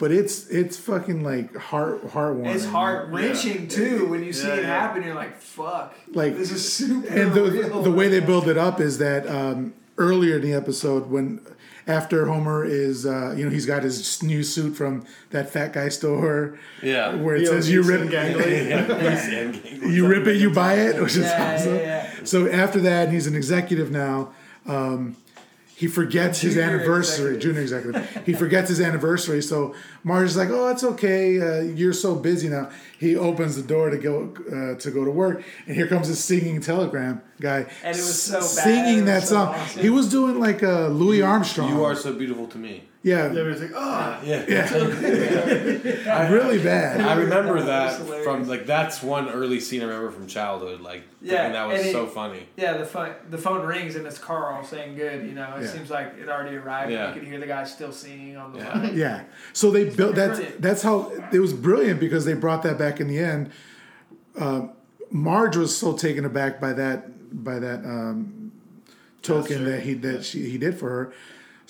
but 0.00 0.10
it's 0.10 0.48
it's 0.48 0.76
fucking 0.76 1.22
like 1.22 1.54
heart 1.56 2.04
heartwarming. 2.08 2.52
It's 2.54 2.64
heart 2.66 3.08
wrenching 3.10 3.68
too 3.68 4.06
when 4.08 4.24
you 4.24 4.32
see 4.32 4.48
Yeah, 4.48 4.54
it 4.54 4.62
yeah. 4.62 4.80
happen. 4.80 5.02
You're 5.04 5.14
like, 5.14 5.36
"Fuck!" 5.40 5.94
Like- 6.12 6.36
this 6.36 6.50
is 6.50 6.72
super 6.72 7.06
And 7.06 7.32
the 7.34 7.42
real. 7.44 7.82
the 7.82 7.92
way 7.92 8.08
they 8.08 8.20
build 8.20 8.48
it 8.48 8.58
up 8.58 8.80
is 8.80 8.98
that 8.98 9.28
um, 9.28 9.74
earlier 9.98 10.36
in 10.36 10.42
the 10.42 10.54
episode 10.54 11.08
when 11.10 11.40
after 11.86 12.26
Homer 12.26 12.64
is 12.64 13.04
uh, 13.06 13.34
you 13.36 13.44
know 13.44 13.50
he's 13.50 13.66
got 13.66 13.82
his 13.82 14.22
new 14.22 14.42
suit 14.42 14.74
from 14.76 15.04
that 15.30 15.50
fat 15.50 15.72
guy 15.72 15.88
store 15.88 16.58
Yeah. 16.82 17.14
where 17.16 17.36
it 17.36 17.42
Yo, 17.42 17.50
says 17.50 17.70
you 17.70 17.82
Jason 17.82 18.08
rip 18.08 18.10
Gangly. 18.12 19.82
you 19.92 20.06
rip 20.06 20.26
it 20.26 20.36
you 20.36 20.50
buy 20.50 20.74
it 20.74 21.00
which 21.02 21.16
is 21.16 21.24
Yeah, 21.26 21.54
awesome. 21.54 21.74
yeah, 21.76 21.80
yeah. 21.82 22.10
So 22.24 22.48
after 22.50 22.80
that, 22.80 23.04
and 23.06 23.12
he's 23.14 23.26
an 23.26 23.34
executive 23.34 23.90
now. 23.90 24.32
Um, 24.66 25.16
he 25.80 25.86
forgets 25.86 26.42
his 26.42 26.58
anniversary. 26.58 27.36
executive. 27.36 27.40
Junior 27.40 27.62
executive. 27.62 28.26
he 28.26 28.34
forgets 28.34 28.68
his 28.68 28.82
anniversary. 28.82 29.40
So 29.40 29.74
Marge 30.04 30.26
is 30.26 30.36
like, 30.36 30.50
"Oh, 30.50 30.68
it's 30.68 30.84
okay. 30.84 31.40
Uh, 31.40 31.62
you're 31.62 31.94
so 31.94 32.14
busy 32.16 32.50
now." 32.50 32.68
He 32.98 33.16
opens 33.16 33.56
the 33.56 33.62
door 33.62 33.88
to 33.88 33.96
go 33.96 34.34
uh, 34.52 34.78
to 34.78 34.90
go 34.90 35.06
to 35.06 35.10
work, 35.10 35.42
and 35.66 35.74
here 35.74 35.86
comes 35.86 36.08
this 36.08 36.22
singing 36.22 36.60
telegram 36.60 37.22
guy. 37.40 37.60
And 37.82 37.96
it 37.96 38.00
was 38.02 38.22
so 38.22 38.40
bad. 38.40 38.42
singing 38.42 38.96
was 38.96 39.04
that 39.06 39.22
so 39.22 39.34
song. 39.36 39.54
awesome. 39.54 39.80
He 39.80 39.88
was 39.88 40.10
doing 40.10 40.38
like 40.38 40.62
uh, 40.62 40.88
Louis 40.88 41.22
Armstrong. 41.22 41.70
You 41.70 41.82
are 41.82 41.96
so 41.96 42.12
beautiful 42.12 42.46
to 42.48 42.58
me. 42.58 42.89
Yeah, 43.02 43.32
Yeah, 43.32 43.40
it's 43.42 43.60
like, 43.62 43.72
oh, 43.74 44.20
Yeah. 44.24 44.44
yeah, 44.48 46.28
really 46.30 46.62
bad. 46.62 47.00
I 47.00 47.14
remember 47.14 47.62
That 47.62 47.98
that 48.06 48.24
from 48.24 48.46
like 48.46 48.66
that's 48.66 49.02
one 49.02 49.28
early 49.28 49.58
scene 49.60 49.80
I 49.80 49.84
remember 49.86 50.10
from 50.10 50.26
childhood. 50.26 50.80
Like, 50.82 51.04
Yeah, 51.22 51.46
and 51.46 51.54
that 51.54 51.66
was 51.66 51.78
and 51.80 51.88
it- 51.88 51.92
so 51.92 52.06
funny. 52.06 52.46
Yeah, 52.56 52.76
the 52.76 52.84
phone 52.84 53.14
the 53.30 53.38
phone 53.38 53.66
rings 53.66 53.96
and 53.96 54.06
it's 54.06 54.18
Carl 54.18 54.62
saying 54.64 54.96
good. 54.96 55.24
You 55.26 55.32
know, 55.32 55.54
it 55.56 55.62
Yeah. 55.62 55.68
seems 55.68 55.88
like 55.90 56.14
it 56.20 56.28
already 56.28 56.56
arrived. 56.56 56.92
Yeah. 56.92 57.14
You 57.14 57.20
can 57.20 57.30
hear 57.30 57.40
the 57.40 57.46
guy 57.46 57.64
still 57.64 57.92
singing 57.92 58.36
on 58.36 58.52
the 58.52 58.58
Yeah. 58.58 58.78
line. 58.78 58.96
Yeah. 58.96 59.22
So 59.52 59.70
they 59.70 59.84
built 59.88 60.14
that's 60.14 60.38
brilliant. 60.38 60.60
that's 60.62 60.82
how 60.82 61.10
it 61.32 61.38
was 61.40 61.52
brilliant 61.54 62.00
because 62.00 62.24
they 62.26 62.34
brought 62.34 62.62
that 62.64 62.78
back 62.78 63.00
in 63.00 63.08
the 63.08 63.18
end. 63.18 63.50
Uh, 64.38 64.68
Marge 65.10 65.56
was 65.56 65.76
so 65.76 65.94
taken 65.96 66.24
aback 66.24 66.60
by 66.60 66.72
that 66.74 67.44
by 67.44 67.58
that 67.58 67.84
um, 67.84 68.52
token 69.22 69.64
that 69.64 69.80
he 69.84 69.94
that 69.94 70.24
she 70.24 70.50
he 70.50 70.58
did 70.58 70.78
for 70.78 70.88
her. 70.90 71.12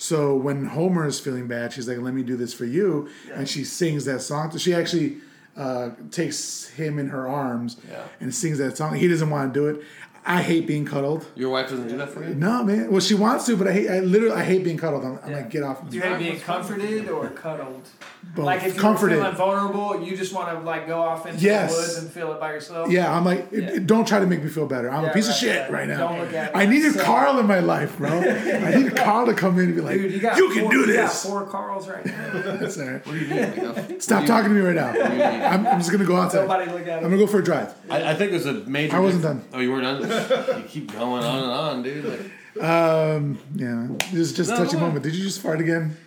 So 0.01 0.35
when 0.35 0.65
Homer 0.65 1.05
is 1.05 1.19
feeling 1.19 1.45
bad, 1.47 1.73
she's 1.73 1.87
like, 1.87 1.99
"Let 1.99 2.15
me 2.15 2.23
do 2.23 2.35
this 2.35 2.55
for 2.55 2.65
you," 2.65 3.07
and 3.35 3.47
she 3.47 3.63
sings 3.63 4.03
that 4.05 4.21
song. 4.23 4.49
So 4.51 4.57
she 4.57 4.73
actually 4.73 5.17
uh, 5.55 5.91
takes 6.09 6.69
him 6.69 6.97
in 6.97 7.09
her 7.09 7.27
arms 7.27 7.77
Yeah. 7.87 8.01
and 8.19 8.33
sings 8.33 8.57
that 8.57 8.75
song. 8.77 8.95
He 8.95 9.07
doesn't 9.07 9.29
want 9.29 9.53
to 9.53 9.59
do 9.59 9.67
it. 9.67 9.83
I 10.25 10.41
hate 10.41 10.65
being 10.65 10.85
cuddled. 10.85 11.27
Your 11.35 11.51
wife 11.51 11.69
doesn't 11.69 11.87
do 11.87 11.97
that 11.97 12.09
for 12.09 12.23
you? 12.27 12.33
No, 12.33 12.63
man. 12.63 12.89
Well, 12.91 12.99
she 12.99 13.13
wants 13.13 13.45
to, 13.45 13.55
but 13.55 13.67
I 13.67 13.73
hate. 13.73 13.89
I 13.91 13.99
literally 13.99 14.33
I 14.35 14.43
hate 14.43 14.63
being 14.63 14.77
cuddled. 14.77 15.05
I'm, 15.05 15.19
I'm 15.23 15.33
like, 15.33 15.51
get 15.51 15.61
off. 15.61 15.87
Do 15.87 15.95
you 15.95 16.01
hate 16.01 16.17
being 16.17 16.39
comforted 16.39 17.07
or 17.07 17.29
cuddled? 17.29 17.87
Both. 18.35 18.45
Like 18.45 18.63
if 18.63 18.75
you're 18.75 18.81
comforted. 18.81 19.17
feeling 19.17 19.35
vulnerable, 19.35 20.01
you 20.03 20.15
just 20.15 20.31
want 20.33 20.47
to 20.57 20.59
like 20.63 20.87
go 20.87 21.01
off 21.01 21.25
into 21.25 21.39
Yes. 21.41 21.73
the 21.73 21.81
woods 21.81 21.97
and 21.97 22.09
feel 22.11 22.31
it 22.31 22.39
by 22.39 22.53
yourself. 22.53 22.89
Yeah, 22.89 23.13
I'm 23.13 23.25
like, 23.25 23.47
Yeah. 23.51 23.79
don't 23.85 24.07
try 24.07 24.19
to 24.19 24.25
make 24.25 24.41
me 24.41 24.49
feel 24.49 24.65
better. 24.67 24.89
I'm 24.89 25.03
Yeah, 25.03 25.09
a 25.09 25.13
piece 25.13 25.27
of 25.27 25.33
shit 25.35 25.63
right. 25.63 25.71
right, 25.71 25.87
now. 25.89 25.97
Don't 26.07 26.19
look 26.19 26.33
at 26.33 26.55
I 26.55 26.65
needed 26.65 26.93
So- 26.93 27.03
Carl 27.03 27.39
in 27.39 27.45
my 27.47 27.59
life, 27.59 27.97
bro. 27.97 28.09
I 28.19 28.75
needed 28.75 28.95
Carl 28.95 29.25
to 29.25 29.33
come 29.33 29.59
in 29.59 29.65
and 29.65 29.75
be 29.75 29.81
like, 29.81 29.97
Dude, 29.97 30.11
you 30.13 30.19
got 30.19 30.37
you 30.37 30.49
can 30.49 30.61
four, 30.61 30.71
do 30.71 30.79
you 30.79 30.85
got 30.93 31.09
this. 31.09 31.25
four 31.25 31.45
Carls 31.45 31.89
right 31.89 32.05
now. 32.05 32.31
That's 32.61 32.77
all 32.79 32.85
right. 32.87 33.05
What 33.05 33.13
do 33.13 33.19
you 33.19 33.27
mean? 33.35 33.73
Like, 33.75 34.01
Stop 34.07 34.25
talking 34.25 34.49
to 34.49 34.55
me 34.55 34.61
right 34.61 34.75
now. 34.75 34.93
What 34.93 35.07
do 35.09 35.13
you 35.13 35.19
mean? 35.19 35.41
I'm, 35.41 35.67
I'm 35.67 35.79
just 35.79 35.91
gonna 35.91 36.05
go 36.05 36.15
outside. 36.15 36.41
Nobody 36.47 36.71
look 36.71 36.87
at 36.87 36.97
I'm 36.99 37.03
gonna 37.03 37.17
go 37.17 37.27
for 37.27 37.39
a 37.39 37.43
drive. 37.43 37.73
I, 37.89 38.11
I 38.11 38.15
think 38.15 38.31
was 38.31 38.45
a 38.45 38.53
major. 38.53 38.95
I 38.95 38.99
wasn't 38.99 39.23
dif- 39.23 39.31
done. 39.31 39.43
Oh, 39.53 39.59
you 39.59 39.71
weren't 39.73 40.07
done. 40.09 40.57
you 40.61 40.67
keep 40.69 40.93
going 40.93 41.23
on 41.23 41.37
and 41.43 41.51
on, 41.51 41.83
dude. 41.83 42.05
Like, 42.05 42.63
Um, 42.63 43.39
yeah, 43.55 43.87
this 44.11 44.19
is 44.29 44.33
just 44.33 44.51
a 44.51 44.53
No, 44.53 44.59
touchy 44.63 44.73
go 44.77 44.81
moment. 44.81 45.03
Did 45.03 45.15
you 45.15 45.23
just 45.23 45.41
fart 45.41 45.59
again? 45.59 45.97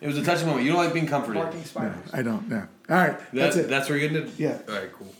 It 0.00 0.06
was 0.06 0.16
a 0.18 0.24
touching 0.24 0.46
moment. 0.46 0.64
You 0.64 0.72
don't 0.72 0.82
like 0.84 0.94
being 0.94 1.06
comforted. 1.06 1.42
Barking 1.42 1.64
spiders. 1.64 2.10
I 2.12 2.22
don't. 2.22 2.48
Yeah. 2.50 2.66
All 2.88 2.96
right, 2.96 3.18
That- 3.18 3.28
that's 3.32 3.56
it. 3.56 3.68
That's 3.68 3.88
where 3.88 3.98
you're 3.98 4.08
getting 4.08 4.26
it. 4.28 4.32
Yeah. 4.38 4.58
All 4.68 4.74
right. 4.74 4.92
Cool. 4.92 5.14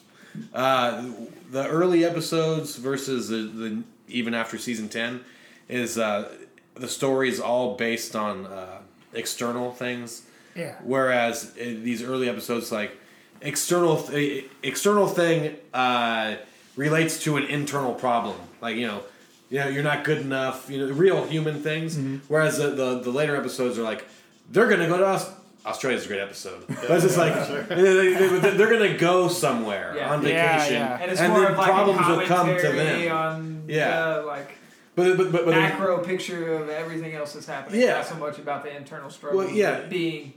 Uh, 0.55 1.11
the 1.51 1.67
early 1.69 2.05
episodes 2.05 2.77
versus 2.77 3.29
the, 3.29 3.37
the 3.43 3.83
even 4.09 4.33
after 4.35 4.59
season 4.59 4.89
ten 4.89 5.21
is 5.69 5.99
uh, 5.99 6.29
the 6.75 6.89
story 6.89 7.29
is 7.29 7.41
all 7.41 7.77
based 7.77 8.15
on 8.17 8.47
uh, 8.47 8.79
external 9.13 9.73
things. 9.73 10.23
Yeah. 10.55 10.77
Whereas 10.83 11.57
in 11.57 11.85
these 11.85 12.03
early 12.03 12.29
episodes, 12.29 12.71
like 12.73 12.97
external 13.41 14.03
th- 14.03 14.45
external 14.63 15.07
thing 15.09 15.57
uh, 15.75 16.37
relates 16.77 17.23
to 17.25 17.37
an 17.37 17.45
internal 17.45 17.95
problem. 17.95 18.37
Like 18.61 18.77
you 18.77 18.87
know, 18.87 19.03
you 19.51 19.59
know, 19.61 19.69
you're 19.69 19.83
not 19.83 20.05
good 20.05 20.19
enough. 20.19 20.71
You 20.71 20.87
know, 20.87 20.93
real 20.95 21.25
human 21.25 21.63
things. 21.63 21.97
Mm-hmm. 21.97 22.19
Whereas 22.29 22.59
the, 22.59 22.71
the 22.71 23.01
the 23.01 23.11
later 23.11 23.37
episodes 23.37 23.79
are 23.79 23.83
like 23.83 24.07
they're 24.51 24.69
gonna 24.69 24.89
go 24.89 24.99
to 24.99 25.07
us. 25.07 25.31
Australia's 25.65 26.05
a 26.07 26.09
great 26.09 26.21
episode. 26.21 26.65
But 26.69 26.91
it's 26.91 27.03
just 27.05 27.19
like 27.19 27.35
they, 27.69 28.15
are 28.63 28.71
gonna 28.71 28.97
go 28.97 29.29
somewhere 29.29 29.93
Yeah. 29.97 30.13
on 30.13 30.23
Yeah, 30.27 30.57
vacation, 30.59 30.75
yeah. 30.75 30.99
And 31.03 31.11
it's 31.13 31.21
and 31.21 31.33
more 31.33 31.43
then 31.43 31.53
of 31.53 31.59
like 31.59 31.71
problems 31.71 32.01
a 32.01 32.11
will 32.11 32.27
come 32.27 32.47
to 32.47 32.55
commentary 32.63 33.03
them. 33.05 33.17
on 33.17 33.63
Yeah. 33.69 33.99
uh, 34.07 34.23
like 34.27 34.51
But 34.95 35.17
but 35.19 35.31
but, 35.33 35.45
but 35.45 35.55
macro 35.55 35.99
picture 36.03 36.55
of 36.55 36.69
everything 36.71 37.15
else 37.15 37.35
that's 37.35 37.47
happening. 37.47 37.81
Yeah. 37.83 37.95
Not 37.95 38.07
so 38.07 38.15
much 38.17 38.39
about 38.39 38.63
the 38.65 38.75
internal 38.75 39.11
struggle. 39.11 39.39
Well, 39.41 39.51
yeah. 39.51 39.81
being 39.87 40.33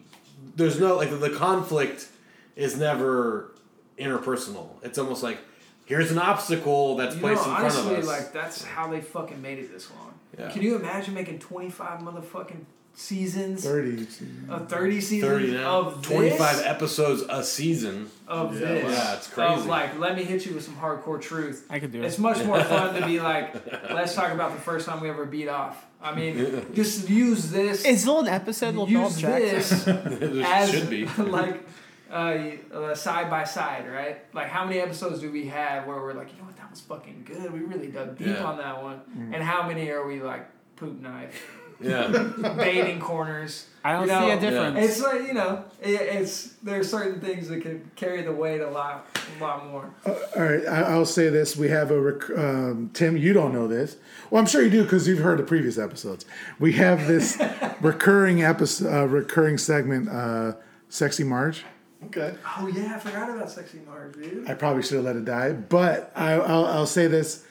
there's 0.55 0.77
no 0.79 0.97
like 0.97 1.09
the 1.17 1.29
conflict 1.29 2.07
is 2.55 2.75
never 2.77 3.51
interpersonal. 3.97 4.67
It's 4.83 4.97
almost 4.97 5.23
like 5.23 5.37
here's 5.85 6.11
an 6.11 6.19
obstacle 6.19 6.97
that's 6.97 7.15
you 7.15 7.21
know, 7.21 7.27
placed 7.29 7.45
in 7.47 7.51
front 7.55 7.63
honestly, 7.65 7.93
of 7.95 7.99
us. 7.99 8.07
like 8.07 8.33
that's 8.33 8.63
how 8.63 8.89
they 8.89 8.99
fucking 9.01 9.41
made 9.41 9.59
it 9.59 9.71
this 9.71 9.89
long. 9.91 10.13
Yeah. 10.37 10.49
Can 10.51 10.61
you 10.63 10.75
imagine 10.75 11.13
making 11.13 11.39
twenty 11.39 11.69
five 11.69 12.01
motherfucking 12.01 12.65
seasons 12.95 13.63
Thirty. 13.63 14.05
of 14.49 14.69
thirty 14.69 15.01
seasons 15.01 15.31
30 15.31 15.51
now, 15.53 15.79
of 15.79 16.01
this? 16.03 16.11
25 16.11 16.61
episodes 16.65 17.23
a 17.27 17.43
season. 17.43 18.09
of 18.27 18.53
Yeah, 18.53 18.67
this. 18.67 18.91
yeah, 18.97 19.15
it's 19.15 19.27
crazy. 19.27 19.53
Of 19.53 19.65
like, 19.65 19.97
let 19.99 20.15
me 20.15 20.23
hit 20.23 20.45
you 20.45 20.53
with 20.53 20.63
some 20.63 20.75
hardcore 20.75 21.19
truth. 21.21 21.65
I 21.69 21.79
could 21.79 21.91
do 21.91 22.01
it. 22.01 22.05
It's 22.05 22.19
much 22.19 22.43
more 22.45 22.63
fun 22.63 22.99
to 22.99 23.05
be 23.05 23.19
like, 23.19 23.53
let's 23.91 24.13
talk 24.13 24.31
about 24.31 24.53
the 24.53 24.61
first 24.61 24.85
time 24.87 25.01
we 25.01 25.09
ever 25.09 25.25
beat 25.25 25.47
off. 25.47 25.85
I 26.01 26.13
mean, 26.13 26.65
just 26.73 27.09
use 27.09 27.49
this. 27.49 27.83
Is 27.85 28.05
there 28.05 28.19
an 28.19 28.27
episode 28.27 28.75
with 28.75 28.89
Philip 28.89 29.11
use 29.11 29.21
this 29.21 29.87
as 29.87 30.69
should 30.71 30.89
be. 30.89 31.05
like 31.17 31.63
uh, 32.11 32.37
uh, 32.71 32.93
side 32.95 33.29
by 33.29 33.43
side, 33.43 33.91
right? 33.91 34.17
Like 34.35 34.47
how 34.49 34.65
many 34.65 34.79
episodes 34.79 35.19
do 35.19 35.31
we 35.31 35.47
have 35.47 35.87
where 35.87 35.97
we're 35.97 36.13
like, 36.13 36.31
you 36.31 36.37
know 36.39 36.43
what, 36.45 36.57
that 36.57 36.69
was 36.69 36.81
fucking 36.81 37.23
good. 37.25 37.51
We 37.51 37.59
really 37.61 37.87
dug 37.87 38.17
deep 38.19 38.27
Yeah. 38.27 38.43
on 38.43 38.57
that 38.57 38.83
one. 38.83 39.01
And 39.33 39.41
how 39.41 39.67
many 39.67 39.89
are 39.89 40.05
we 40.05 40.21
like 40.21 40.45
poop 40.75 40.99
knife, 41.01 41.59
Yeah. 41.81 42.07
baiting 42.57 42.99
corners? 42.99 43.67
I 43.83 43.93
don't 43.93 44.03
You 44.03 44.07
see 44.07 44.13
know, 44.13 44.37
a 44.37 44.39
difference. 44.39 44.89
It's 44.89 45.01
like 45.01 45.21
you 45.27 45.33
know, 45.33 45.65
it, 45.81 45.89
it's 45.89 46.53
there's 46.63 46.89
certain 46.89 47.19
things 47.19 47.49
that 47.49 47.61
can 47.61 47.91
carry 47.95 48.21
the 48.21 48.31
weight 48.31 48.61
a 48.61 48.69
lot, 48.69 49.05
a 49.37 49.43
lot 49.43 49.67
more. 49.69 49.93
All 50.05 50.41
right, 50.41 50.65
I, 50.65 50.81
I'll 50.83 51.05
say 51.05 51.27
this: 51.29 51.57
we 51.57 51.67
have 51.69 51.91
a 51.91 51.99
rec- 51.99 52.29
um, 52.37 52.91
Tim. 52.93 53.17
You 53.17 53.33
don't 53.33 53.51
know 53.53 53.67
this. 53.67 53.97
Well, 54.29 54.39
I'm 54.39 54.47
sure 54.47 54.61
you 54.63 54.69
do 54.69 54.83
because 54.83 55.07
you've 55.07 55.19
heard 55.19 55.37
the 55.39 55.43
previous 55.43 55.77
episodes. 55.77 56.25
We 56.59 56.73
have 56.73 57.07
this 57.07 57.41
recurring 57.81 58.41
episode, 58.41 58.93
uh, 58.93 59.05
recurring 59.07 59.57
segment, 59.57 60.07
uh, 60.07 60.53
"Sexy 60.87 61.25
Marge." 61.25 61.65
Okay. 62.05 62.35
Oh 62.57 62.67
yeah, 62.67 62.95
I 62.95 62.99
forgot 62.99 63.29
about 63.29 63.49
sexy 63.49 63.79
Marge, 63.85 64.13
dude. 64.15 64.49
I 64.49 64.53
probably 64.53 64.83
should 64.83 64.95
have 64.95 65.05
let 65.05 65.15
it 65.15 65.25
die, 65.25 65.51
but 65.53 66.11
I, 66.15 66.33
I'll, 66.33 66.65
I'll 66.65 66.85
say 66.87 67.07
this: 67.07 67.45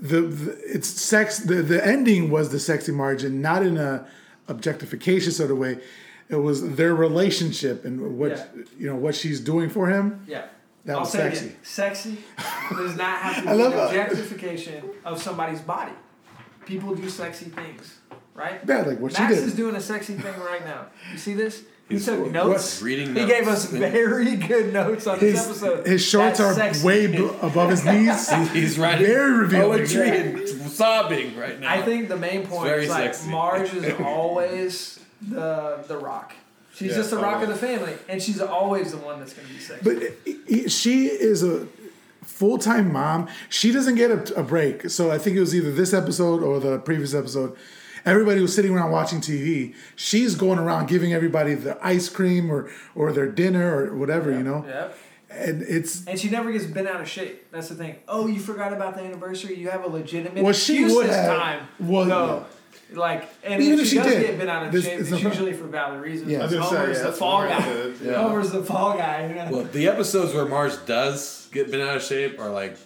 the, 0.00 0.22
the 0.22 0.58
it's 0.64 0.88
sex. 0.88 1.38
The, 1.40 1.56
the 1.62 1.84
ending 1.86 2.30
was 2.30 2.50
the 2.50 2.58
sexy 2.60 2.92
margin, 2.92 3.40
not 3.42 3.64
in 3.64 3.76
a 3.76 4.06
objectification 4.48 5.32
sort 5.32 5.50
of 5.50 5.58
way. 5.58 5.78
It 6.28 6.36
was 6.36 6.76
their 6.76 6.94
relationship 6.94 7.84
and 7.84 8.18
what 8.18 8.30
Yeah. 8.32 8.44
you 8.78 8.86
know 8.86 8.96
what 8.96 9.14
she's 9.14 9.40
doing 9.40 9.68
for 9.68 9.88
him. 9.88 10.24
Yeah. 10.28 10.44
That 10.84 10.94
I'll 10.94 11.00
was 11.00 11.12
say 11.12 11.18
sexy. 11.18 11.46
again. 11.46 11.56
Sexy 11.62 12.18
does 12.70 12.96
not 12.96 13.18
have 13.20 13.36
to 13.36 13.42
be 13.56 13.62
an 13.62 13.70
that. 13.70 13.86
objectification 13.88 14.82
of 15.04 15.20
somebody's 15.22 15.60
body. 15.60 15.92
People 16.66 16.94
do 16.94 17.08
sexy 17.10 17.46
things, 17.46 17.98
right? 18.34 18.60
Yeah, 18.66 18.82
like 18.82 18.98
what 19.00 19.12
Max 19.18 19.34
she 19.34 19.40
is 19.42 19.54
doing 19.54 19.74
a 19.76 19.80
sexy 19.80 20.14
thing 20.14 20.38
right 20.40 20.64
now. 20.64 20.86
You 21.12 21.18
see 21.18 21.34
this? 21.34 21.62
He 21.90 21.96
He's- 21.96 22.06
took 22.06 22.30
notes. 22.30 22.80
Reading 22.80 23.08
He 23.08 23.12
notes. 23.20 23.32
gave 23.32 23.48
us 23.48 23.64
very 23.66 24.36
good 24.36 24.72
notes 24.72 25.06
on 25.06 25.18
this 25.18 25.44
episode. 25.44 25.86
his 25.86 26.02
shorts 26.02 26.38
That's 26.38 26.40
are 26.40 26.54
sexy. 26.54 26.86
way 26.86 27.06
b- 27.08 27.28
above 27.42 27.68
his 27.70 27.84
knees. 27.84 28.30
He's 28.52 28.78
writing 28.78 29.06
Very 29.06 29.32
revealing. 29.32 29.78
poetry 29.78 30.08
and 30.08 30.48
sobbing 30.70 31.36
right 31.36 31.60
now. 31.60 31.68
I 31.70 31.82
think 31.82 32.08
the 32.08 32.16
main 32.16 32.46
point 32.46 32.64
very 32.64 32.84
is 32.84 32.90
like 32.90 33.12
sexy. 33.14 33.28
Marge 33.30 33.74
is 33.74 33.92
always 34.04 35.00
the 35.20 35.84
the 35.88 35.98
rock. 35.98 36.32
She's 36.74 36.92
Yeah, 36.92 36.96
just 36.98 37.10
the 37.10 37.18
rock 37.18 37.42
of 37.42 37.48
the 37.50 37.56
family, 37.56 37.92
and 38.08 38.22
she's 38.22 38.40
always 38.40 38.92
the 38.92 38.96
one 38.98 39.18
that's 39.18 39.34
going 39.34 39.46
to 39.48 39.52
be 39.52 39.60
sexy. 39.60 39.82
But 39.84 40.02
i- 40.26 40.64
i- 40.64 40.68
she 40.68 41.06
is 41.08 41.42
a 41.42 41.66
full 42.22 42.56
time 42.56 42.92
mom. 42.92 43.28
She 43.48 43.72
doesn't 43.72 43.96
get 43.96 44.10
a, 44.10 44.38
a 44.40 44.42
break. 44.44 44.88
So 44.90 45.10
I 45.10 45.18
think 45.18 45.36
it 45.36 45.40
was 45.40 45.54
either 45.54 45.72
this 45.72 45.92
episode 45.92 46.42
or 46.42 46.60
the 46.60 46.78
previous 46.78 47.12
episode. 47.14 47.56
Everybody 48.04 48.40
was 48.40 48.54
sitting 48.54 48.72
around 48.74 48.90
watching 48.92 49.20
TV. 49.20 49.74
She's 49.96 50.34
going 50.34 50.58
around 50.58 50.88
giving 50.88 51.12
everybody 51.12 51.54
the 51.54 51.78
ice 51.84 52.08
cream 52.08 52.50
or 52.50 52.70
or 52.94 53.12
their 53.12 53.26
dinner 53.30 53.84
or 53.86 53.96
whatever, 53.96 54.30
you 54.30 54.42
know. 54.42 54.64
Yep. 54.66 54.98
and 55.30 55.62
it's 55.62 56.06
And 56.06 56.18
she 56.18 56.28
never 56.30 56.50
gets 56.52 56.64
bent 56.66 56.88
out 56.88 57.00
of 57.00 57.08
shape. 57.08 57.50
That's 57.52 57.68
the 57.68 57.74
thing. 57.74 57.96
Oh, 58.08 58.26
you 58.26 58.40
forgot 58.40 58.72
about 58.72 58.94
the 58.96 59.02
anniversary. 59.02 59.56
You 59.56 59.70
have 59.70 59.84
a 59.84 59.88
legitimate 59.88 60.42
Well, 60.42 60.52
she 60.52 60.74
excuse 60.74 60.94
would 60.94 61.06
this 61.06 61.16
have- 61.16 61.38
time. 61.38 61.68
well, 61.78 62.04
no. 62.04 62.46
Like, 62.92 63.28
and 63.44 63.62
Even 63.62 63.74
if 63.74 63.80
if 63.82 63.86
she, 63.86 63.96
she 63.96 64.02
does 64.02 64.06
did, 64.12 64.26
get 64.26 64.38
bent 64.38 64.50
out 64.50 64.66
of 64.66 64.72
this- 64.72 64.84
shape, 64.84 64.98
it's 65.00 65.12
it's, 65.12 65.22
usually 65.22 65.52
for 65.52 65.64
valid 65.64 66.00
reasons. 66.00 66.30
Yeah. 66.32 66.44
I 66.44 66.48
say, 66.48 66.56
yeah, 66.56 67.02
the 67.04 67.12
fall 67.12 67.42
guy. 67.46 67.92
Yeah. 68.02 68.22
Homer's 68.22 68.50
the 68.50 68.64
fall 68.64 68.96
guy. 68.96 69.28
you 69.28 69.34
know? 69.36 69.48
Well, 69.50 69.64
the 69.64 69.86
episodes 69.86 70.34
where 70.34 70.44
Marge 70.46 70.72
does 70.86 71.48
get 71.52 71.70
bent 71.70 71.82
out 71.84 71.96
of 71.98 72.02
shape 72.02 72.40
are 72.40 72.50
like 72.50 72.76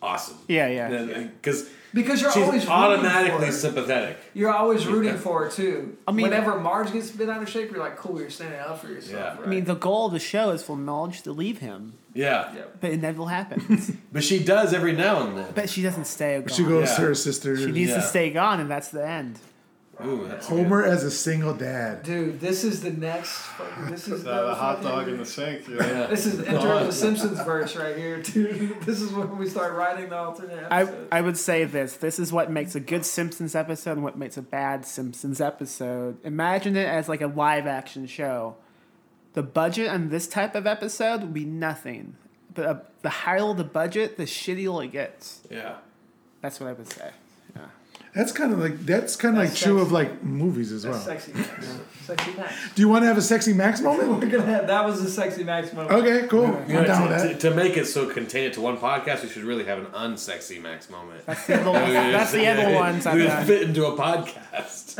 awesome. 0.00 0.38
Yeah, 0.48 0.68
yeah. 0.68 1.24
Because 1.42 1.68
Because 1.94 2.20
you're 2.20 2.32
she's 2.32 2.42
always 2.42 2.62
rooting 2.62 2.68
automatically 2.74 3.38
for 3.38 3.46
her. 3.46 3.52
sympathetic. 3.52 4.18
You're 4.34 4.52
always 4.52 4.84
rooting 4.86 5.16
for 5.16 5.44
her 5.44 5.50
too. 5.50 5.96
I 6.08 6.12
mean- 6.12 6.24
whenever 6.24 6.58
Marge 6.58 6.92
gets 6.92 7.10
bent 7.12 7.30
out 7.30 7.40
of 7.42 7.48
shape, 7.48 7.70
you're 7.70 7.78
like, 7.80 7.96
cool, 7.96 8.20
you're 8.20 8.30
standing 8.30 8.58
up 8.58 8.80
for 8.80 8.88
yourself. 8.88 9.12
Yeah. 9.12 9.38
Right? 9.38 9.46
I 9.46 9.46
mean, 9.46 9.64
the 9.64 9.76
goal 9.76 10.06
of 10.06 10.12
the 10.12 10.18
show 10.18 10.50
is 10.50 10.62
for 10.62 10.76
Marge 10.76 11.22
to 11.22 11.32
leave 11.32 11.58
him, 11.58 11.94
Yeah. 12.12 12.52
yeah. 12.54 12.62
but 12.80 12.90
it 12.90 13.00
never 13.00 13.24
happens. 13.26 13.92
But 14.12 14.24
she 14.24 14.42
does 14.42 14.74
every 14.74 14.92
now 14.92 15.26
and 15.26 15.38
then. 15.38 15.52
but 15.54 15.68
she 15.70 15.82
doesn't 15.82 16.06
stay 16.06 16.38
gone. 16.40 16.48
she 16.48 16.64
goes 16.64 16.88
Yeah. 16.90 16.96
to 16.96 17.02
her 17.02 17.14
sister. 17.14 17.56
She 17.56 17.70
needs 17.72 17.90
Yeah. 17.90 17.96
to 17.96 18.02
stay 18.02 18.30
gone, 18.30 18.60
and 18.60 18.68
that's 18.70 18.88
the 18.88 19.06
end. 19.06 19.38
Ooh, 20.04 20.26
that's 20.26 20.48
Homer 20.48 20.82
as 20.82 21.04
a 21.04 21.10
single 21.10 21.54
dad. 21.54 22.02
Dude, 22.02 22.40
this 22.40 22.64
is 22.64 22.80
the 22.82 22.90
next. 22.90 23.42
This 23.88 24.08
is 24.08 24.24
The, 24.24 24.46
the 24.46 24.54
hot 24.54 24.78
fucking- 24.82 24.90
dog 24.90 25.08
in 25.08 25.18
the 25.18 25.24
sink. 25.26 25.68
You 25.68 25.74
know? 25.74 25.80
good. 25.80 25.96
Yeah. 25.96 26.06
This 26.06 26.26
is 26.26 26.38
the 26.38 26.46
intro 26.52 26.78
of 26.78 26.86
the 26.86 26.92
Simpsons 27.04 27.40
verse 27.40 27.76
right 27.76 27.96
here, 27.96 28.20
dude. 28.22 28.80
This 28.82 29.00
is 29.00 29.12
when 29.12 29.36
we 29.38 29.48
start 29.48 29.74
writing 29.74 30.08
the 30.08 30.16
alternate 30.16 30.66
I, 30.70 30.82
episodes. 30.82 31.08
I 31.12 31.20
would 31.20 31.36
say 31.38 31.64
this. 31.64 31.96
This 31.96 32.18
is 32.18 32.32
what 32.32 32.50
makes 32.50 32.74
a 32.74 32.80
good 32.80 33.04
Simpsons 33.04 33.54
episode 33.54 33.92
and 33.92 34.02
what 34.02 34.16
makes 34.18 34.36
a 34.36 34.42
bad 34.42 34.84
Simpsons 34.86 35.40
episode. 35.40 36.16
Imagine 36.24 36.76
it 36.76 36.86
as 36.88 37.08
like 37.08 37.20
a 37.20 37.26
live 37.28 37.66
action 37.66 38.06
show. 38.06 38.56
The 39.34 39.42
budget 39.42 39.88
on 39.88 40.10
this 40.10 40.26
type 40.26 40.54
of 40.54 40.66
episode 40.66 41.20
would 41.20 41.34
be 41.34 41.44
nothing. 41.44 42.16
But 42.52 42.66
uh, 42.66 42.74
the 43.02 43.10
higher 43.10 43.52
the 43.52 43.64
budget, 43.64 44.16
the 44.16 44.24
shittier 44.24 44.84
it 44.84 44.92
gets. 44.92 45.40
Yeah. 45.50 45.76
That's 46.40 46.60
what 46.60 46.68
I 46.68 46.72
would 46.72 46.90
say. 46.92 47.10
Yeah. 48.14 48.22
That's 48.22 48.32
kind 48.32 48.52
of 48.52 48.58
like 48.60 48.78
that's 48.86 49.16
kind 49.16 49.34
of 49.36 49.40
like 49.42 49.50
That's 49.50 49.62
true 49.62 49.80
of 49.80 49.90
like 49.92 50.22
movies 50.22 50.70
as 50.72 50.82
That's 50.84 50.96
well. 50.96 51.04
sexy 51.04 51.32
Max. 51.32 51.78
Sexy 52.04 52.32
Max. 52.34 52.54
Do 52.74 52.82
you 52.82 52.88
want 52.88 53.02
to 53.02 53.06
have 53.08 53.18
a 53.18 53.22
sexy 53.22 53.52
Max 53.52 53.80
moment? 53.80 54.08
We're 54.22 54.30
gonna 54.30 54.44
have 54.46 54.66
that 54.68 54.84
was 54.84 55.00
a 55.02 55.10
sexy 55.10 55.42
Max 55.42 55.72
moment. 55.72 55.92
Okay, 55.92 56.26
cool. 56.28 56.42
You 56.68 56.74
know, 56.74 56.80
I'm 56.80 56.84
down 56.86 57.08
to, 57.08 57.14
with 57.14 57.22
that. 57.22 57.40
to 57.40 57.54
make 57.54 57.76
it 57.76 57.86
so 57.86 58.06
contain 58.08 58.44
it 58.44 58.52
to 58.54 58.60
one 58.60 58.76
podcast, 58.78 59.22
we 59.22 59.28
should 59.30 59.42
really 59.44 59.64
have 59.64 59.78
an 59.78 59.86
unsexy 59.86 60.62
Max 60.62 60.88
moment. 60.90 61.26
That's 61.26 61.46
the 61.46 61.60
other, 61.60 61.72
that's 62.12 62.32
the 62.32 62.46
other 62.46 62.74
ones 62.74 63.04
We 63.06 63.22
would 63.22 63.46
fit 63.46 63.62
into 63.62 63.86
a 63.86 63.96
podcast. 63.96 64.94
That's 64.96 64.98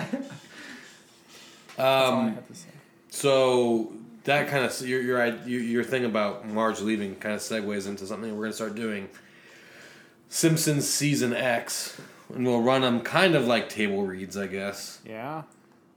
all 1.78 1.84
I 1.84 2.06
Um, 2.06 2.34
have 2.34 2.48
to 2.48 2.54
say. 2.54 2.68
so 3.10 3.92
that 4.24 4.48
kind 4.48 4.64
of 4.64 4.80
your 4.88 5.00
your 5.02 5.24
your 5.46 5.60
your 5.60 5.84
thing 5.84 6.04
about 6.04 6.48
Marge 6.48 6.80
leaving 6.80 7.14
kind 7.16 7.34
of 7.34 7.40
segues 7.42 7.86
into 7.86 8.06
something 8.06 8.34
we're 8.36 8.44
gonna 8.44 8.54
start 8.54 8.74
doing. 8.74 9.08
Simpsons 10.30 10.88
season 10.88 11.32
X, 11.32 12.00
and 12.34 12.46
we'll 12.46 12.62
run 12.62 12.82
them 12.82 13.00
kind 13.00 13.34
of 13.34 13.46
like 13.46 13.68
table 13.68 14.04
reads, 14.04 14.36
I 14.36 14.46
guess. 14.46 15.00
Yeah. 15.06 15.42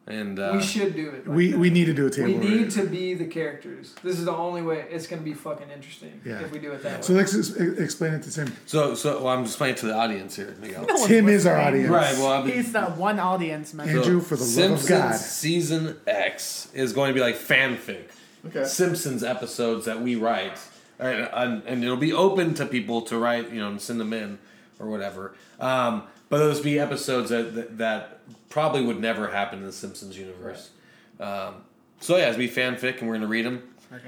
And 0.09 0.39
uh, 0.39 0.51
we 0.55 0.61
should 0.63 0.95
do 0.95 1.09
it. 1.09 1.27
like 1.27 1.35
We 1.35 1.51
that. 1.51 1.59
we 1.59 1.69
need 1.69 1.85
to 1.85 1.93
do 1.93 2.07
a 2.07 2.09
table. 2.09 2.27
we 2.29 2.37
need 2.37 2.61
read. 2.61 2.71
to 2.71 2.85
be 2.85 3.13
the 3.13 3.25
characters. 3.25 3.93
This 4.03 4.17
is 4.17 4.23
the 4.23 4.31
only 4.33 4.61
way 4.61 4.85
it's 4.89 5.05
gonna 5.05 5.21
be 5.21 5.33
fucking 5.33 5.69
interesting 5.69 6.21
Yeah. 6.23 6.39
if 6.39 6.51
we 6.53 6.59
do 6.59 6.71
it 6.71 6.81
that 6.83 7.03
So 7.03 7.13
way. 7.13 7.25
So 7.25 7.35
let's 7.35 7.49
ex- 7.49 7.59
explain 7.79 8.13
it 8.13 8.23
to 8.23 8.31
Tim. 8.31 8.53
so 8.65 8.95
so 8.95 9.17
well, 9.21 9.33
I'm 9.35 9.43
explaining 9.43 9.75
playing 9.75 9.75
to 9.75 9.85
the 9.87 9.95
audience 9.95 10.37
here, 10.37 10.55
Miguel. 10.61 10.85
No 10.87 11.07
Tim 11.07 11.27
is 11.27 11.45
our 11.45 11.59
audience. 11.59 11.89
Right. 11.89 12.13
Well, 12.17 12.27
I'm, 12.31 12.47
He's 12.49 12.71
the 12.71 12.83
one 12.85 13.19
audience 13.19 13.73
member. 13.73 13.97
Andrew, 13.97 14.21
for 14.21 14.37
the 14.37 14.45
love 14.45 14.81
of 14.81 14.87
God. 14.87 15.15
season 15.15 15.97
X 16.07 16.69
is 16.73 16.93
going 16.93 17.09
to 17.09 17.13
be 17.13 17.19
like 17.19 17.35
fanfic. 17.35 18.05
Okay. 18.45 18.63
Simpsons 18.63 19.25
episodes 19.25 19.83
that 19.87 20.01
we 20.01 20.15
write, 20.15 20.57
Alright, 21.01 21.29
and, 21.33 21.63
and 21.65 21.83
it'll 21.83 21.97
be 21.97 22.13
open 22.13 22.53
to 22.53 22.65
people 22.65 23.01
to 23.01 23.17
write, 23.17 23.51
you 23.51 23.59
know, 23.59 23.67
and 23.67 23.81
send 23.81 23.99
them 23.99 24.13
in 24.13 24.39
or 24.79 24.87
whatever. 24.87 25.33
Um, 25.59 26.03
but 26.29 26.37
those 26.39 26.59
be 26.61 26.79
episodes 26.79 27.29
that, 27.29 27.55
that 27.55 27.77
that 27.77 28.19
probably 28.49 28.83
would 28.83 28.99
never 28.99 29.27
happen 29.27 29.59
in 29.59 29.65
the 29.65 29.71
Simpsons 29.71 30.17
universe. 30.17 30.71
Um, 31.19 31.55
so 31.99 32.17
yeah, 32.17 32.27
it's 32.29 32.37
be 32.37 32.49
fanfic, 32.49 32.99
and 32.99 33.07
we're 33.07 33.15
gonna 33.15 33.27
read 33.27 33.45
them. 33.45 33.63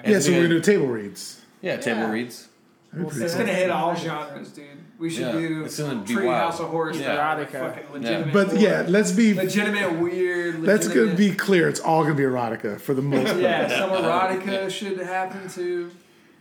Yeah, 0.06 0.20
so 0.20 0.32
we're 0.32 0.44
gonna 0.44 0.50
do 0.50 0.60
table 0.62 0.88
reads. 0.88 1.42
yeah 1.62 1.78
table 1.78 2.02
Yeah. 2.02 2.12
reads. 2.12 2.48
That'd 2.92 3.22
It's 3.22 3.34
cool. 3.36 3.46
gonna 3.46 3.54
hit 3.56 3.70
all 3.70 3.96
genres, 3.96 4.50
dude. 4.50 4.66
We 4.98 5.10
should 5.10 5.22
Yeah, 5.22 5.32
do 5.34 5.64
it's 5.64 5.80
gonna 5.80 6.02
be 6.02 6.14
Treehouse 6.16 6.60
of 6.60 6.70
Horror 6.70 6.92
Yeah. 6.94 7.16
Erotica. 7.16 7.52
fucking 7.52 7.84
legitimate. 7.94 8.34
But 8.34 8.60
yeah, 8.60 8.84
let's 8.88 9.12
be 9.12 9.34
legitimate 9.34 9.94
weird. 10.00 10.62
let's 10.64 10.88
legitimate- 10.88 11.16
be 11.18 11.32
clear. 11.32 11.70
It's 11.70 11.80
all 11.80 12.02
gonna 12.04 12.16
be 12.16 12.24
erotica 12.24 12.82
for 12.82 12.94
the 12.94 13.02
most. 13.02 13.28
part. 13.28 13.40
Yeah, 13.40 13.68
some 13.70 13.92
erotica 13.92 14.70
should 14.70 14.98
happen 15.00 15.48
too. 15.50 15.92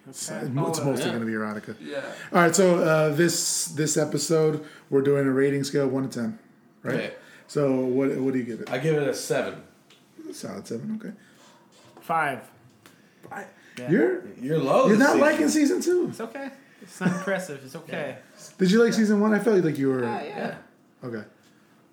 It's, 0.08 0.30
it's 0.30 0.48
mostly 0.50 0.94
that. 0.94 1.12
gonna 1.12 1.24
be 1.24 1.32
erotica. 1.32 1.76
Yeah. 1.80 2.02
All 2.32 2.42
right, 2.42 2.54
so 2.54 2.78
uh, 2.78 3.08
this 3.14 3.66
this 3.66 3.96
episode 3.96 4.64
we're 4.90 5.02
doing 5.02 5.26
a 5.26 5.30
rating 5.30 5.64
scale 5.64 5.84
of 5.86 5.92
one 5.92 6.08
to 6.08 6.20
ten, 6.20 6.38
right? 6.82 6.94
Okay. 6.94 7.12
So 7.46 7.74
what 7.80 8.14
what 8.16 8.32
do 8.32 8.38
you 8.38 8.44
give 8.44 8.60
it? 8.60 8.70
I 8.70 8.78
give 8.78 8.94
it 8.96 9.08
a 9.08 9.14
seven. 9.14 9.62
Solid 10.32 10.66
seven. 10.66 11.00
Okay. 11.00 11.14
Five. 12.00 12.40
Yeah. 13.78 13.90
You're 13.90 14.22
You're 14.40 14.58
low. 14.58 14.88
you're 14.88 14.96
not 14.96 15.12
season. 15.12 15.20
liking 15.20 15.48
season 15.48 15.80
two. 15.80 16.08
It's 16.10 16.20
okay. 16.20 16.50
It's 16.82 17.00
not 17.00 17.10
impressive. 17.12 17.60
It's 17.64 17.76
okay. 17.76 18.18
Did 18.58 18.70
you 18.70 18.82
like 18.82 18.92
season 18.92 19.20
one? 19.20 19.32
I 19.34 19.38
felt 19.38 19.62
like 19.64 19.78
you 19.78 19.88
were 19.88 20.02
Yeah, 20.02 20.22
yeah. 20.24 20.54
okay. 21.04 21.22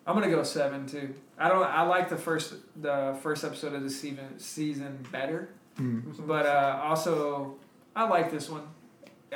I'm 0.08 0.16
gonna 0.16 0.30
go 0.30 0.44
seven 0.44 0.86
too. 0.88 1.14
I 1.38 1.50
don't. 1.50 1.64
I 1.64 1.82
like 1.84 2.10
the 2.10 2.18
first 2.18 2.54
the 2.82 3.16
first 3.22 3.44
episode 3.44 3.74
of 3.74 3.84
the 3.84 3.90
season 3.90 4.40
season 4.40 5.06
better, 5.12 5.50
Mm. 5.80 6.26
but 6.26 6.46
uh, 6.46 6.80
also 6.84 7.56
I 7.96 8.08
like 8.08 8.32
this 8.32 8.50
one. 8.50 8.64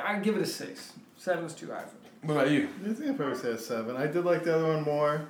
I 0.01 0.19
give 0.19 0.35
it 0.35 0.41
a 0.41 0.45
six. 0.45 0.93
Seven 1.17 1.45
is 1.45 1.53
too 1.53 1.67
high 1.71 1.81
for 1.81 1.95
me. 1.95 2.09
What 2.33 2.33
about 2.41 2.51
you? 2.51 2.69
I 2.85 2.93
think 2.93 3.11
I 3.11 3.13
probably 3.13 3.37
say 3.37 3.49
a 3.51 3.57
seven. 3.57 3.95
I 3.95 4.07
did 4.07 4.25
like 4.25 4.43
the 4.43 4.55
other 4.55 4.67
one 4.67 4.83
more. 4.83 5.27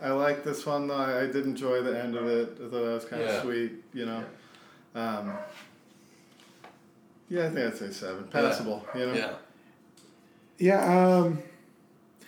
I 0.00 0.10
like 0.10 0.44
this 0.44 0.66
one 0.66 0.88
though. 0.88 0.94
I, 0.96 1.22
I 1.22 1.26
did 1.26 1.46
enjoy 1.46 1.82
the 1.82 1.98
end 2.00 2.16
of 2.16 2.26
it. 2.26 2.54
I 2.56 2.62
thought 2.64 2.70
that 2.70 2.80
was 2.80 3.04
kind 3.04 3.22
of 3.22 3.28
Yeah. 3.28 3.42
sweet. 3.42 3.72
You 3.94 4.06
know. 4.06 4.24
Um, 4.94 5.32
yeah, 7.28 7.46
I 7.46 7.50
think 7.50 7.58
I'd 7.72 7.76
say 7.76 7.90
seven. 7.90 8.24
Passable. 8.28 8.86
You 8.94 9.06
know. 9.06 9.12
Yeah. 9.14 9.32
Yeah. 10.58 11.16
Um. 11.18 11.38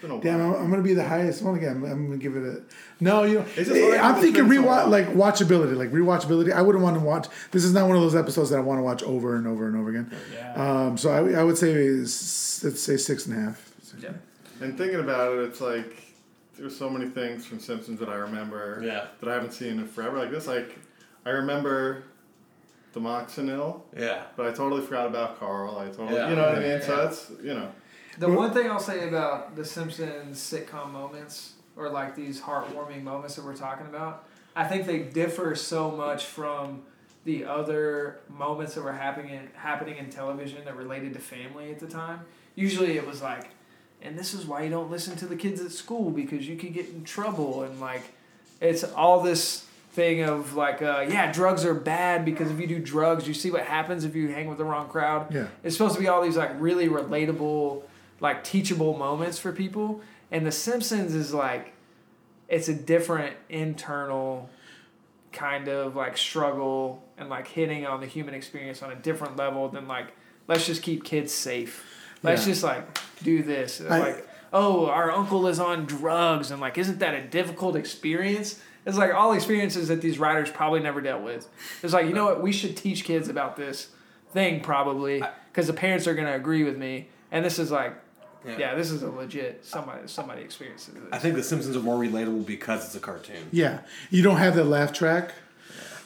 It's 0.01 0.07
been 0.07 0.11
a 0.17 0.21
Damn. 0.21 0.41
I'm, 0.41 0.55
I'm 0.65 0.71
gonna 0.71 0.83
be 0.83 0.95
the 0.95 1.03
highest 1.07 1.43
one 1.43 1.57
again. 1.57 1.77
I'm, 1.79 1.85
I'm 1.85 2.07
gonna 2.07 2.19
give 2.19 2.37
it 2.37 2.45
a 2.45 2.63
no. 3.01 3.25
You 3.25 3.41
know, 3.41 3.47
It's 3.57 3.69
I'm 3.71 4.21
thinking 4.21 4.45
rewatch 4.45 4.83
someone. 4.83 4.91
like 4.91 5.09
watchability, 5.09 5.77
like 5.77 5.91
rewatchability. 5.91 6.53
I 6.53 6.63
wouldn't 6.63 6.85
want 6.85 6.97
to 6.99 7.05
watch. 7.05 7.27
This 7.51 7.65
is 7.65 7.73
not 7.75 7.87
one 7.89 7.97
of 7.97 8.03
those 8.03 8.15
episodes 8.15 8.51
that 8.51 8.59
I 8.59 8.61
want 8.63 8.79
to 8.79 8.83
watch 8.85 9.03
over 9.03 9.35
and 9.37 9.47
over 9.49 9.67
and 9.67 9.77
over 9.77 9.91
again. 9.91 10.11
Yeah. 10.33 10.53
Um. 10.87 10.97
So 10.97 11.11
I, 11.11 11.41
I 11.41 11.43
would 11.45 11.59
say 11.59 11.75
let's 11.97 12.13
say 12.13 12.97
six 12.97 13.27
and 13.27 13.37
a 13.37 13.41
half. 13.41 13.73
Yeah. 14.01 14.11
And 14.61 14.79
thinking 14.79 15.01
about 15.01 15.33
it, 15.37 15.41
it's 15.45 15.61
like 15.61 16.03
there's 16.57 16.77
so 16.77 16.89
many 16.89 17.09
things 17.09 17.45
from 17.47 17.59
Simpsons 17.59 17.99
that 18.01 18.09
I 18.09 18.15
remember 18.17 18.81
Yeah. 18.85 19.07
that 19.21 19.29
I 19.29 19.35
haven't 19.35 19.53
seen 19.53 19.79
in 19.81 19.87
forever. 19.89 20.19
Like 20.19 20.31
this, 20.31 20.47
like 20.47 20.79
I 21.27 21.31
remember 21.31 22.05
the 22.93 23.01
Moxonil, 23.01 23.83
Yeah. 23.97 24.23
but 24.37 24.47
I 24.47 24.51
totally 24.53 24.83
forgot 24.83 25.07
about 25.07 25.39
Karl. 25.39 25.77
I 25.79 25.87
totally, 25.87 26.15
Yeah. 26.15 26.31
you 26.31 26.37
know 26.37 26.43
what 26.49 26.57
I 26.59 26.61
mean. 26.61 26.83
So 26.83 26.97
Yeah. 26.97 27.05
that's 27.05 27.31
you 27.43 27.55
know, 27.55 27.71
The 28.19 28.29
one 28.29 28.53
thing 28.53 28.69
I'll 28.71 28.81
say 28.81 29.07
about 29.09 29.55
the 29.55 29.65
Simpsons 29.65 30.39
sitcom 30.39 30.91
moments, 30.93 31.53
or 31.77 31.89
like 31.89 32.17
these 32.17 32.41
heartwarming 32.41 33.03
moments 33.03 33.37
that 33.37 33.45
we're 33.45 33.57
talking 33.57 33.87
about, 33.87 34.25
I 34.57 34.67
think 34.67 34.87
they 34.87 34.99
differ 34.99 35.55
so 35.55 35.91
much 35.91 36.25
from 36.25 36.83
the 37.25 37.45
other 37.45 38.19
moments 38.29 38.75
that 38.75 38.83
were 38.83 38.93
happening 38.93 39.35
in, 39.35 39.49
happening 39.55 39.97
in 39.99 40.11
television 40.11 40.65
that 40.65 40.77
related 40.77 41.13
to 41.15 41.21
family 41.21 41.71
at 41.71 41.79
the 41.79 41.87
time. 41.87 42.21
Usually 42.55 42.97
it 42.97 43.07
was 43.07 43.23
like, 43.23 43.51
and 44.03 44.19
this 44.19 44.35
is 44.35 44.47
why 44.47 44.63
you 44.63 44.71
don't 44.71 44.91
listen 44.91 45.17
to 45.17 45.27
the 45.27 45.37
kids 45.37 45.61
at 45.61 45.71
school 45.71 46.11
because 46.11 46.49
you 46.49 46.57
could 46.57 46.73
get 46.73 46.89
in 46.89 47.05
trouble, 47.05 47.63
and 47.63 47.81
like, 47.81 48.03
it's 48.61 48.83
all 48.83 49.21
this 49.21 49.65
thing 49.93 50.23
of 50.23 50.55
like, 50.55 50.83
uh, 50.83 51.05
yeah, 51.09 51.31
drugs 51.31 51.65
are 51.65 51.75
bad 51.75 52.25
because 52.25 52.51
if 52.51 52.59
you 52.59 52.67
do 52.67 52.79
drugs, 52.81 53.29
you 53.29 53.35
see 53.35 53.51
what 53.51 53.63
happens 53.65 54.05
if 54.05 54.15
you 54.17 54.29
hang 54.29 54.49
with 54.49 54.59
the 54.59 54.65
wrong 54.65 54.89
crowd 54.89 55.33
Yeah. 55.33 55.47
it's 55.63 55.77
supposed 55.77 55.95
to 55.95 56.01
be 56.01 56.09
all 56.09 56.23
these 56.23 56.37
like 56.37 56.51
really 56.61 56.89
relatable 56.89 57.83
like 58.21 58.45
teachable 58.45 58.97
moments 58.97 59.39
for 59.39 59.53
people. 59.53 60.01
And 60.31 60.47
the 60.47 60.53
simpsons 60.53 61.15
is 61.15 61.33
like 61.33 61.73
it's 62.49 62.69
a 62.69 62.75
different 62.75 63.37
internal 63.49 64.49
kind 65.33 65.69
of 65.69 65.95
like 65.95 66.17
struggle 66.17 67.03
and 67.19 67.29
like 67.29 67.47
hitting 67.47 67.87
on 67.87 68.01
the 68.01 68.07
human 68.07 68.35
experience 68.35 68.83
on 68.83 68.91
a 68.91 68.95
different 68.97 69.37
level 69.37 69.69
than 69.69 69.87
like 69.87 70.07
let's 70.47 70.67
just 70.67 70.83
keep 70.83 71.05
kids 71.05 71.33
safe. 71.33 71.85
Let's 72.23 72.43
Yeah. 72.47 72.53
just 72.53 72.63
like 72.65 72.99
do 73.23 73.43
this. 73.43 73.81
I- 73.81 73.99
like 73.99 74.29
oh 74.53 74.87
our 74.87 75.11
uncle 75.13 75.47
is 75.47 75.61
on 75.61 75.85
drugs 75.85 76.51
and 76.51 76.61
like 76.61 76.79
isn't 76.79 76.99
that 77.01 77.15
a 77.15 77.23
difficult 77.23 77.77
experience? 77.77 78.61
It's 78.87 78.97
like 78.97 79.13
all 79.13 79.33
experiences 79.35 79.89
that 79.89 80.01
these 80.01 80.19
writers 80.19 80.51
probably 80.51 80.81
never 80.81 81.03
dealt 81.03 81.23
with. 81.23 81.47
It's 81.83 81.93
like 81.93 82.07
you 82.07 82.15
know 82.15 82.25
what? 82.25 82.43
We 82.43 82.53
should 82.53 82.77
teach 82.77 83.05
kids 83.05 83.29
about 83.29 83.57
this 83.57 83.89
thing 84.33 84.61
probably 84.61 85.23
because 85.53 85.67
the 85.67 85.73
parents 85.75 86.07
are 86.07 86.15
going 86.15 86.27
to 86.27 86.35
agree 86.35 86.65
with 86.65 86.79
me. 86.79 87.09
And 87.31 87.45
this 87.45 87.59
is 87.59 87.71
like 87.71 87.95
yeah. 88.47 88.75
this 88.75 88.91
is 88.91 89.03
a 89.03 89.11
legit 89.11 89.65
somebody 89.65 90.07
somebody 90.07 90.43
experiences 90.43 90.95
this. 90.95 91.03
I 91.13 91.19
think 91.19 91.35
The 91.35 91.43
Simpsons 91.43 91.77
are 91.77 91.81
more 91.81 91.99
relatable 92.03 92.47
because 92.47 92.85
it's 92.87 92.95
a 92.95 93.01
cartoon. 93.01 93.49
Yeah. 93.53 93.81
You 94.11 94.23
don't 94.23 94.37
have 94.39 94.55
that 94.57 94.65
laugh 94.65 94.93
track. 94.93 95.33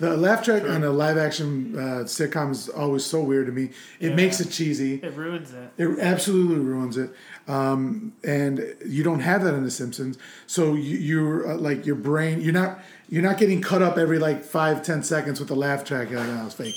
The 0.00 0.16
laugh 0.16 0.42
track 0.42 0.64
on 0.64 0.82
a 0.82 0.90
live 0.90 1.16
action 1.16 1.78
uh, 1.78 1.80
sitcom 2.04 2.50
is 2.50 2.68
always 2.68 3.04
so 3.04 3.22
weird 3.22 3.46
to 3.46 3.52
me. 3.52 3.70
It 4.00 4.10
Yeah. 4.10 4.14
makes 4.16 4.40
it 4.40 4.50
cheesy. 4.50 4.94
It 4.96 5.14
ruins 5.14 5.52
it. 5.52 5.70
It 5.78 5.96
absolutely 6.00 6.58
ruins 6.58 6.96
it. 6.96 7.14
Um, 7.46 8.12
and 8.24 8.74
you 8.84 9.04
don't 9.04 9.20
have 9.20 9.44
that 9.44 9.54
in 9.54 9.62
The 9.62 9.70
Simpsons. 9.70 10.18
So 10.48 10.74
you, 10.74 10.96
you're 10.98 11.52
uh, 11.52 11.56
like 11.56 11.86
your 11.86 11.94
brain. 11.96 12.40
You're 12.40 12.52
not. 12.52 12.80
You're 13.08 13.22
not 13.22 13.36
getting 13.36 13.60
cut 13.60 13.82
up 13.82 13.98
every 13.98 14.18
like 14.18 14.42
five 14.42 14.82
ten 14.82 15.02
seconds 15.02 15.38
with 15.38 15.48
the 15.48 15.54
laugh 15.54 15.84
track. 15.84 16.10
You're 16.10 16.18
like, 16.20 16.30
oh, 16.30 16.46
it's 16.46 16.54
fake. 16.54 16.74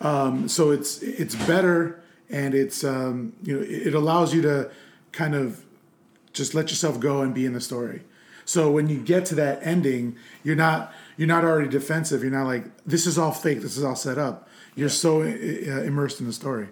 Um, 0.00 0.48
so 0.48 0.70
it's 0.72 1.00
it's 1.02 1.34
better, 1.46 2.01
and 2.32 2.54
it's 2.54 2.82
um, 2.82 3.34
you 3.42 3.56
know 3.56 3.64
it, 3.68 3.94
allows 3.94 4.34
you 4.34 4.42
to 4.42 4.70
kind 5.12 5.34
of 5.34 5.64
just 6.32 6.54
let 6.54 6.70
yourself 6.70 6.98
go 6.98 7.20
and 7.20 7.34
be 7.34 7.44
in 7.44 7.52
the 7.52 7.60
story. 7.60 8.02
So 8.44 8.70
when 8.70 8.88
you 8.88 8.98
get 8.98 9.26
to 9.26 9.34
that 9.36 9.60
ending, 9.62 10.16
you're 10.42 10.56
not 10.56 10.92
you're 11.16 11.28
not 11.28 11.44
already 11.44 11.68
defensive. 11.68 12.22
You're 12.22 12.32
not 12.32 12.46
like 12.46 12.64
this 12.84 13.06
is 13.06 13.18
all 13.18 13.32
fake. 13.32 13.60
This 13.60 13.76
is 13.76 13.84
all 13.84 13.94
set 13.94 14.18
up. 14.18 14.48
You're 14.74 14.88
so 14.88 15.22
uh, 15.22 15.24
immersed 15.24 16.20
in 16.20 16.26
the 16.26 16.32
story. 16.32 16.68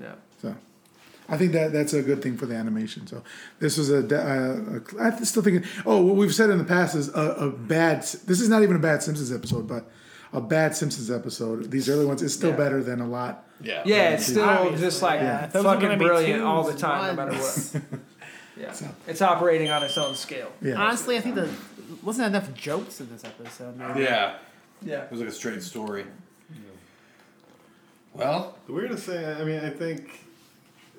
Yeah. 0.00 0.14
So 0.40 0.54
I 1.28 1.36
think 1.36 1.52
that 1.52 1.72
that's 1.72 1.92
a 1.92 2.02
good 2.02 2.22
thing 2.22 2.36
for 2.36 2.46
the 2.46 2.54
animation. 2.54 3.06
So 3.06 3.22
this 3.58 3.76
was 3.76 3.90
a, 3.90 3.98
uh, 3.98 4.80
a 4.98 5.02
I'm 5.02 5.24
still 5.24 5.42
thinking. 5.42 5.68
Oh, 5.84 6.00
what 6.00 6.16
we've 6.16 6.34
said 6.34 6.50
in 6.50 6.58
the 6.58 6.64
past 6.64 6.94
is 6.94 7.08
a, 7.08 7.34
a 7.34 7.50
bad. 7.50 8.02
This 8.02 8.40
is 8.40 8.48
not 8.48 8.62
even 8.62 8.76
a 8.76 8.80
bad 8.80 9.02
Simpsons 9.02 9.32
episode, 9.32 9.66
but 9.66 9.90
a 10.32 10.40
bad 10.40 10.74
Simpsons 10.76 11.10
episode. 11.10 11.70
These 11.70 11.88
early 11.88 12.04
ones 12.06 12.22
is 12.22 12.32
still 12.34 12.50
Yeah. 12.50 12.56
better 12.56 12.82
than 12.82 13.00
a 13.00 13.06
lot. 13.06 13.44
Yeah. 13.60 13.82
Yeah, 13.84 14.10
it's 14.10 14.26
still 14.26 14.44
Obviously, 14.44 14.80
just 14.86 15.02
like 15.02 15.20
yeah. 15.20 15.42
Uh, 15.42 15.44
if 15.46 15.52
fucking 15.64 15.80
gonna 15.80 15.96
brilliant 15.96 16.42
all 16.42 16.64
the 16.64 16.72
twos, 16.72 16.80
time, 16.80 17.16
no 17.16 17.26
matter 17.26 17.38
what. 17.38 17.82
Yeah, 18.54 18.74
it's 19.08 19.22
operating 19.22 19.70
on 19.70 19.82
its 19.82 19.96
own 19.96 20.14
scale. 20.14 20.52
Yeah. 20.60 20.74
Honestly, 20.74 21.16
I 21.16 21.20
think 21.20 21.36
there 21.36 21.48
wasn't 22.02 22.28
enough 22.28 22.52
jokes 22.52 23.00
in 23.00 23.08
this 23.10 23.24
episode. 23.24 23.76
Maybe. 23.78 24.00
Yeah. 24.02 24.36
Yeah. 24.82 25.04
It 25.04 25.10
was 25.10 25.20
like 25.20 25.30
a 25.30 25.32
straight 25.32 25.62
story. 25.62 26.04
Well, 28.12 28.58
The 28.66 28.72
weirdest 28.74 29.06
thing, 29.06 29.24
I 29.24 29.42
mean, 29.44 29.60
I 29.64 29.70
think 29.70 30.20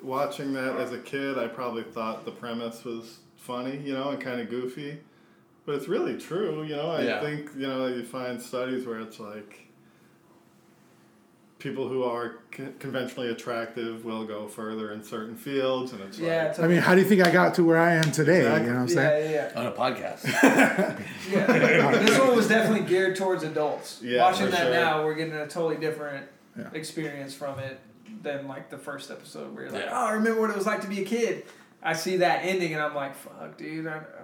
watching 0.02 0.52
that 0.54 0.76
as 0.76 0.92
a 0.92 0.98
kid, 0.98 1.38
I 1.38 1.46
probably 1.46 1.84
thought 1.84 2.24
the 2.24 2.32
premise 2.32 2.84
was 2.84 3.18
funny, 3.36 3.76
you 3.78 3.94
know, 3.94 4.10
and 4.10 4.20
kind 4.20 4.40
of 4.40 4.50
goofy. 4.50 4.98
But 5.66 5.76
it's 5.76 5.88
really 5.88 6.18
true, 6.18 6.62
you 6.64 6.76
know. 6.76 6.90
I 6.90 7.02
Yeah. 7.02 7.20
think, 7.20 7.50
you 7.56 7.66
know, 7.66 7.86
you 7.86 8.04
find 8.04 8.40
studies 8.40 8.86
where 8.86 9.00
it's 9.00 9.18
like 9.18 9.60
people 11.58 11.88
who 11.88 12.02
are 12.04 12.34
con- 12.50 12.74
conventionally 12.78 13.30
attractive 13.30 14.04
will 14.04 14.24
go 14.26 14.46
further 14.46 14.92
in 14.92 15.02
certain 15.02 15.34
fields, 15.34 15.92
and 15.92 16.02
it's 16.02 16.18
Yeah. 16.18 16.36
like, 16.42 16.46
It's 16.50 16.58
I 16.58 16.66
mean, 16.68 16.78
how 16.78 16.94
do 16.94 17.00
you 17.00 17.06
think 17.06 17.26
I 17.26 17.30
got 17.30 17.54
to 17.54 17.64
where 17.64 17.78
I 17.78 17.92
am 17.94 18.10
today? 18.12 18.40
Exactly. 18.40 18.66
You 18.66 18.72
know 18.72 18.74
what 18.76 18.82
I'm 18.82 18.88
saying? 18.88 19.30
yeah, 19.32 19.50
yeah, 19.54 19.58
on 19.60 19.66
a 19.66 19.72
podcast. 19.72 20.24
yeah. 20.42 20.98
yeah. 21.30 21.90
this 21.98 22.18
one 22.18 22.36
was 22.36 22.48
definitely 22.48 22.86
geared 22.86 23.16
towards 23.16 23.42
adults. 23.44 24.00
Yeah, 24.02 24.20
Watching 24.20 24.50
that 24.50 24.58
sure. 24.64 24.70
now, 24.72 25.04
we're 25.04 25.14
getting 25.14 25.32
a 25.34 25.46
totally 25.46 25.76
different 25.76 26.26
Yeah. 26.58 26.68
experience 26.74 27.32
from 27.34 27.58
it 27.60 27.80
than 28.22 28.46
like 28.46 28.68
the 28.68 28.78
first 28.78 29.10
episode 29.10 29.54
where 29.54 29.64
you're 29.64 29.72
like, 29.72 29.84
Yeah. 29.86 29.90
oh, 29.98 30.06
I 30.08 30.12
remember 30.12 30.42
what 30.42 30.50
it 30.50 30.56
was 30.56 30.66
like 30.66 30.82
to 30.82 30.88
be 30.88 31.00
a 31.00 31.04
kid. 31.06 31.44
I 31.82 31.94
see 31.94 32.18
that 32.18 32.40
ending 32.44 32.74
and 32.74 32.82
I'm 32.82 32.94
like, 32.94 33.14
fuck, 33.14 33.56
dude, 33.56 33.86
I, 33.86 33.96
I'm 33.96 34.23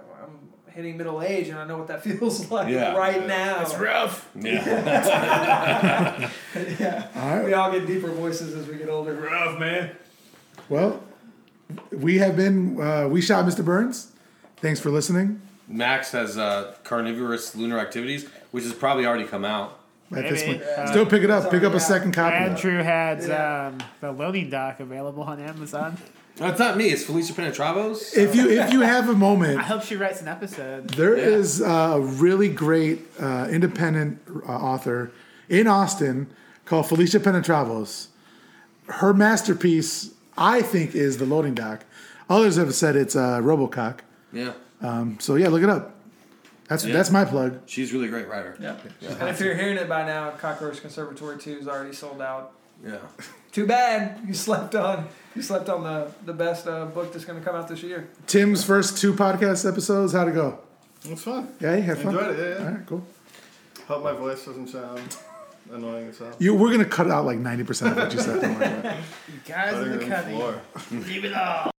hitting 0.73 0.97
middle 0.97 1.21
age 1.21 1.49
and 1.49 1.57
I 1.59 1.65
know 1.65 1.77
what 1.77 1.87
that 1.87 2.03
feels 2.07 2.49
like 2.51 2.69
Yeah. 2.69 2.95
right 2.95 3.21
Yeah. 3.21 3.27
now. 3.27 3.61
It's 3.61 3.75
rough. 3.75 4.29
Yeah. 4.35 6.29
yeah. 6.79 7.07
All 7.15 7.35
right. 7.35 7.45
We 7.45 7.53
all 7.53 7.71
get 7.71 7.85
deeper 7.87 8.09
voices 8.11 8.55
as 8.55 8.67
we 8.67 8.77
get 8.77 8.89
older. 8.89 9.13
Rough, 9.15 9.59
man. 9.59 9.91
Well, 10.69 11.03
we 11.91 12.17
have 12.19 12.35
been. 12.35 12.79
Uh, 12.81 13.07
we 13.07 13.21
shot 13.21 13.45
Mr. 13.45 13.63
Burns. 13.63 14.11
Thanks 14.57 14.79
for 14.79 14.89
listening. 14.89 15.41
Max 15.67 16.11
has 16.11 16.37
uh, 16.37 16.75
carnivorous 16.83 17.55
lunar 17.55 17.79
activities, 17.79 18.27
which 18.51 18.63
has 18.65 18.73
probably 18.73 19.05
already 19.05 19.25
come 19.25 19.45
out. 19.45 19.77
At 20.13 20.29
this 20.29 20.43
point, 20.43 20.61
Uh, 20.61 20.87
still 20.87 21.05
pick 21.05 21.23
it 21.23 21.29
up. 21.29 21.43
it's 21.45 21.51
Pick 21.51 21.63
up 21.63 21.73
a 21.73 21.79
second 21.79 22.11
copy. 22.13 22.35
Andrew 22.35 22.83
had 22.83 23.21
um, 23.31 23.77
the 24.01 24.11
loading 24.11 24.49
dock 24.49 24.81
available 24.81 25.23
on 25.23 25.39
Amazon. 25.39 25.97
No, 26.41 26.47
it's 26.47 26.57
not 26.59 26.75
me. 26.75 26.85
It's 26.89 27.03
Felicia 27.03 27.33
Penetravos. 27.33 28.17
If 28.17 28.35
you 28.35 28.49
if 28.49 28.73
you 28.73 28.81
have 28.81 29.07
a 29.09 29.13
moment, 29.13 29.59
I 29.59 29.63
hope 29.63 29.83
she 29.83 29.95
writes 29.95 30.21
an 30.21 30.27
episode. 30.27 30.89
There 30.89 31.15
Yeah. 31.15 31.23
is 31.23 31.61
a 31.61 31.99
really 32.01 32.49
great 32.49 33.01
uh, 33.21 33.47
independent 33.51 34.19
uh, 34.27 34.51
author 34.51 35.11
in 35.49 35.67
Austin 35.67 36.27
called 36.65 36.87
Felicia 36.89 37.19
Penetravos. 37.19 38.07
Her 38.87 39.13
masterpiece, 39.13 40.11
I 40.35 40.63
think, 40.63 40.95
is 40.95 41.17
The 41.19 41.25
Loading 41.25 41.53
Dock. 41.53 41.85
Others 42.27 42.55
have 42.55 42.73
said 42.73 42.95
it's 42.95 43.15
uh, 43.15 43.39
Robocock. 43.41 43.99
Yeah. 44.33 44.53
Um, 44.81 45.17
so 45.19 45.35
yeah, 45.35 45.49
look 45.49 45.61
it 45.61 45.69
up. 45.69 45.95
That's 46.67 46.83
Yeah. 46.85 46.93
that's 46.93 47.11
my 47.11 47.23
plug. 47.23 47.59
She's 47.67 47.91
a 47.91 47.93
really 47.97 48.07
great 48.07 48.27
writer. 48.27 48.57
Yeah. 48.59 48.77
And 49.19 49.29
if 49.29 49.39
you're 49.39 49.53
hearing 49.55 49.77
it 49.77 49.87
by 49.87 50.07
now, 50.07 50.31
Cockroach 50.31 50.81
Conservatory 50.81 51.37
2 51.37 51.59
is 51.59 51.67
already 51.67 51.93
sold 51.93 52.19
out. 52.19 52.53
Yeah. 52.85 52.97
Too 53.51 53.65
bad 53.67 54.21
you 54.27 54.33
slept 54.33 54.75
on 54.75 55.07
you 55.35 55.41
slept 55.41 55.69
on 55.69 55.83
the 55.83 56.11
the 56.25 56.33
best 56.33 56.67
uh, 56.67 56.85
book 56.85 57.11
that's 57.13 57.25
going 57.25 57.37
to 57.39 57.45
come 57.45 57.55
out 57.55 57.67
this 57.67 57.83
year. 57.83 58.09
Tim's 58.27 58.63
first 58.63 58.97
two 58.97 59.13
podcast 59.13 59.67
episodes. 59.69 60.13
How'd 60.13 60.29
it 60.29 60.33
go? 60.35 60.59
it's 61.05 61.23
fun. 61.23 61.47
Yeah, 61.59 61.75
you 61.75 61.81
had 61.83 61.97
fun. 61.97 62.15
Enjoyed 62.15 62.39
it, 62.39 62.39
yeah, 62.39 62.49
yeah. 62.59 62.65
All 62.67 62.73
right, 62.75 62.85
cool. 62.85 63.03
Hope 63.87 64.03
my 64.03 64.13
voice 64.13 64.45
doesn't 64.45 64.67
sound 64.67 65.17
annoying 65.71 66.07
as 66.07 66.17
hell. 66.19 66.33
You, 66.39 66.53
we're 66.55 66.71
gonna 66.71 66.85
cut 66.85 67.09
out 67.09 67.25
like 67.25 67.39
ninety 67.39 67.63
percent 67.63 67.91
of 67.91 67.97
what 67.97 68.13
you 68.13 68.19
said. 68.19 68.41
Don't 68.41 68.55
worry 68.55 68.65
about 68.65 68.85
it. 68.85 69.03
You 69.27 69.39
guys 69.45 69.73
Better 69.73 69.83
in 69.85 69.91
the 69.91 69.97
than 69.97 70.09
cutting. 70.09 70.35
floor. 70.37 70.61
Leave 70.91 71.25
it 71.25 71.33
all. 71.33 71.71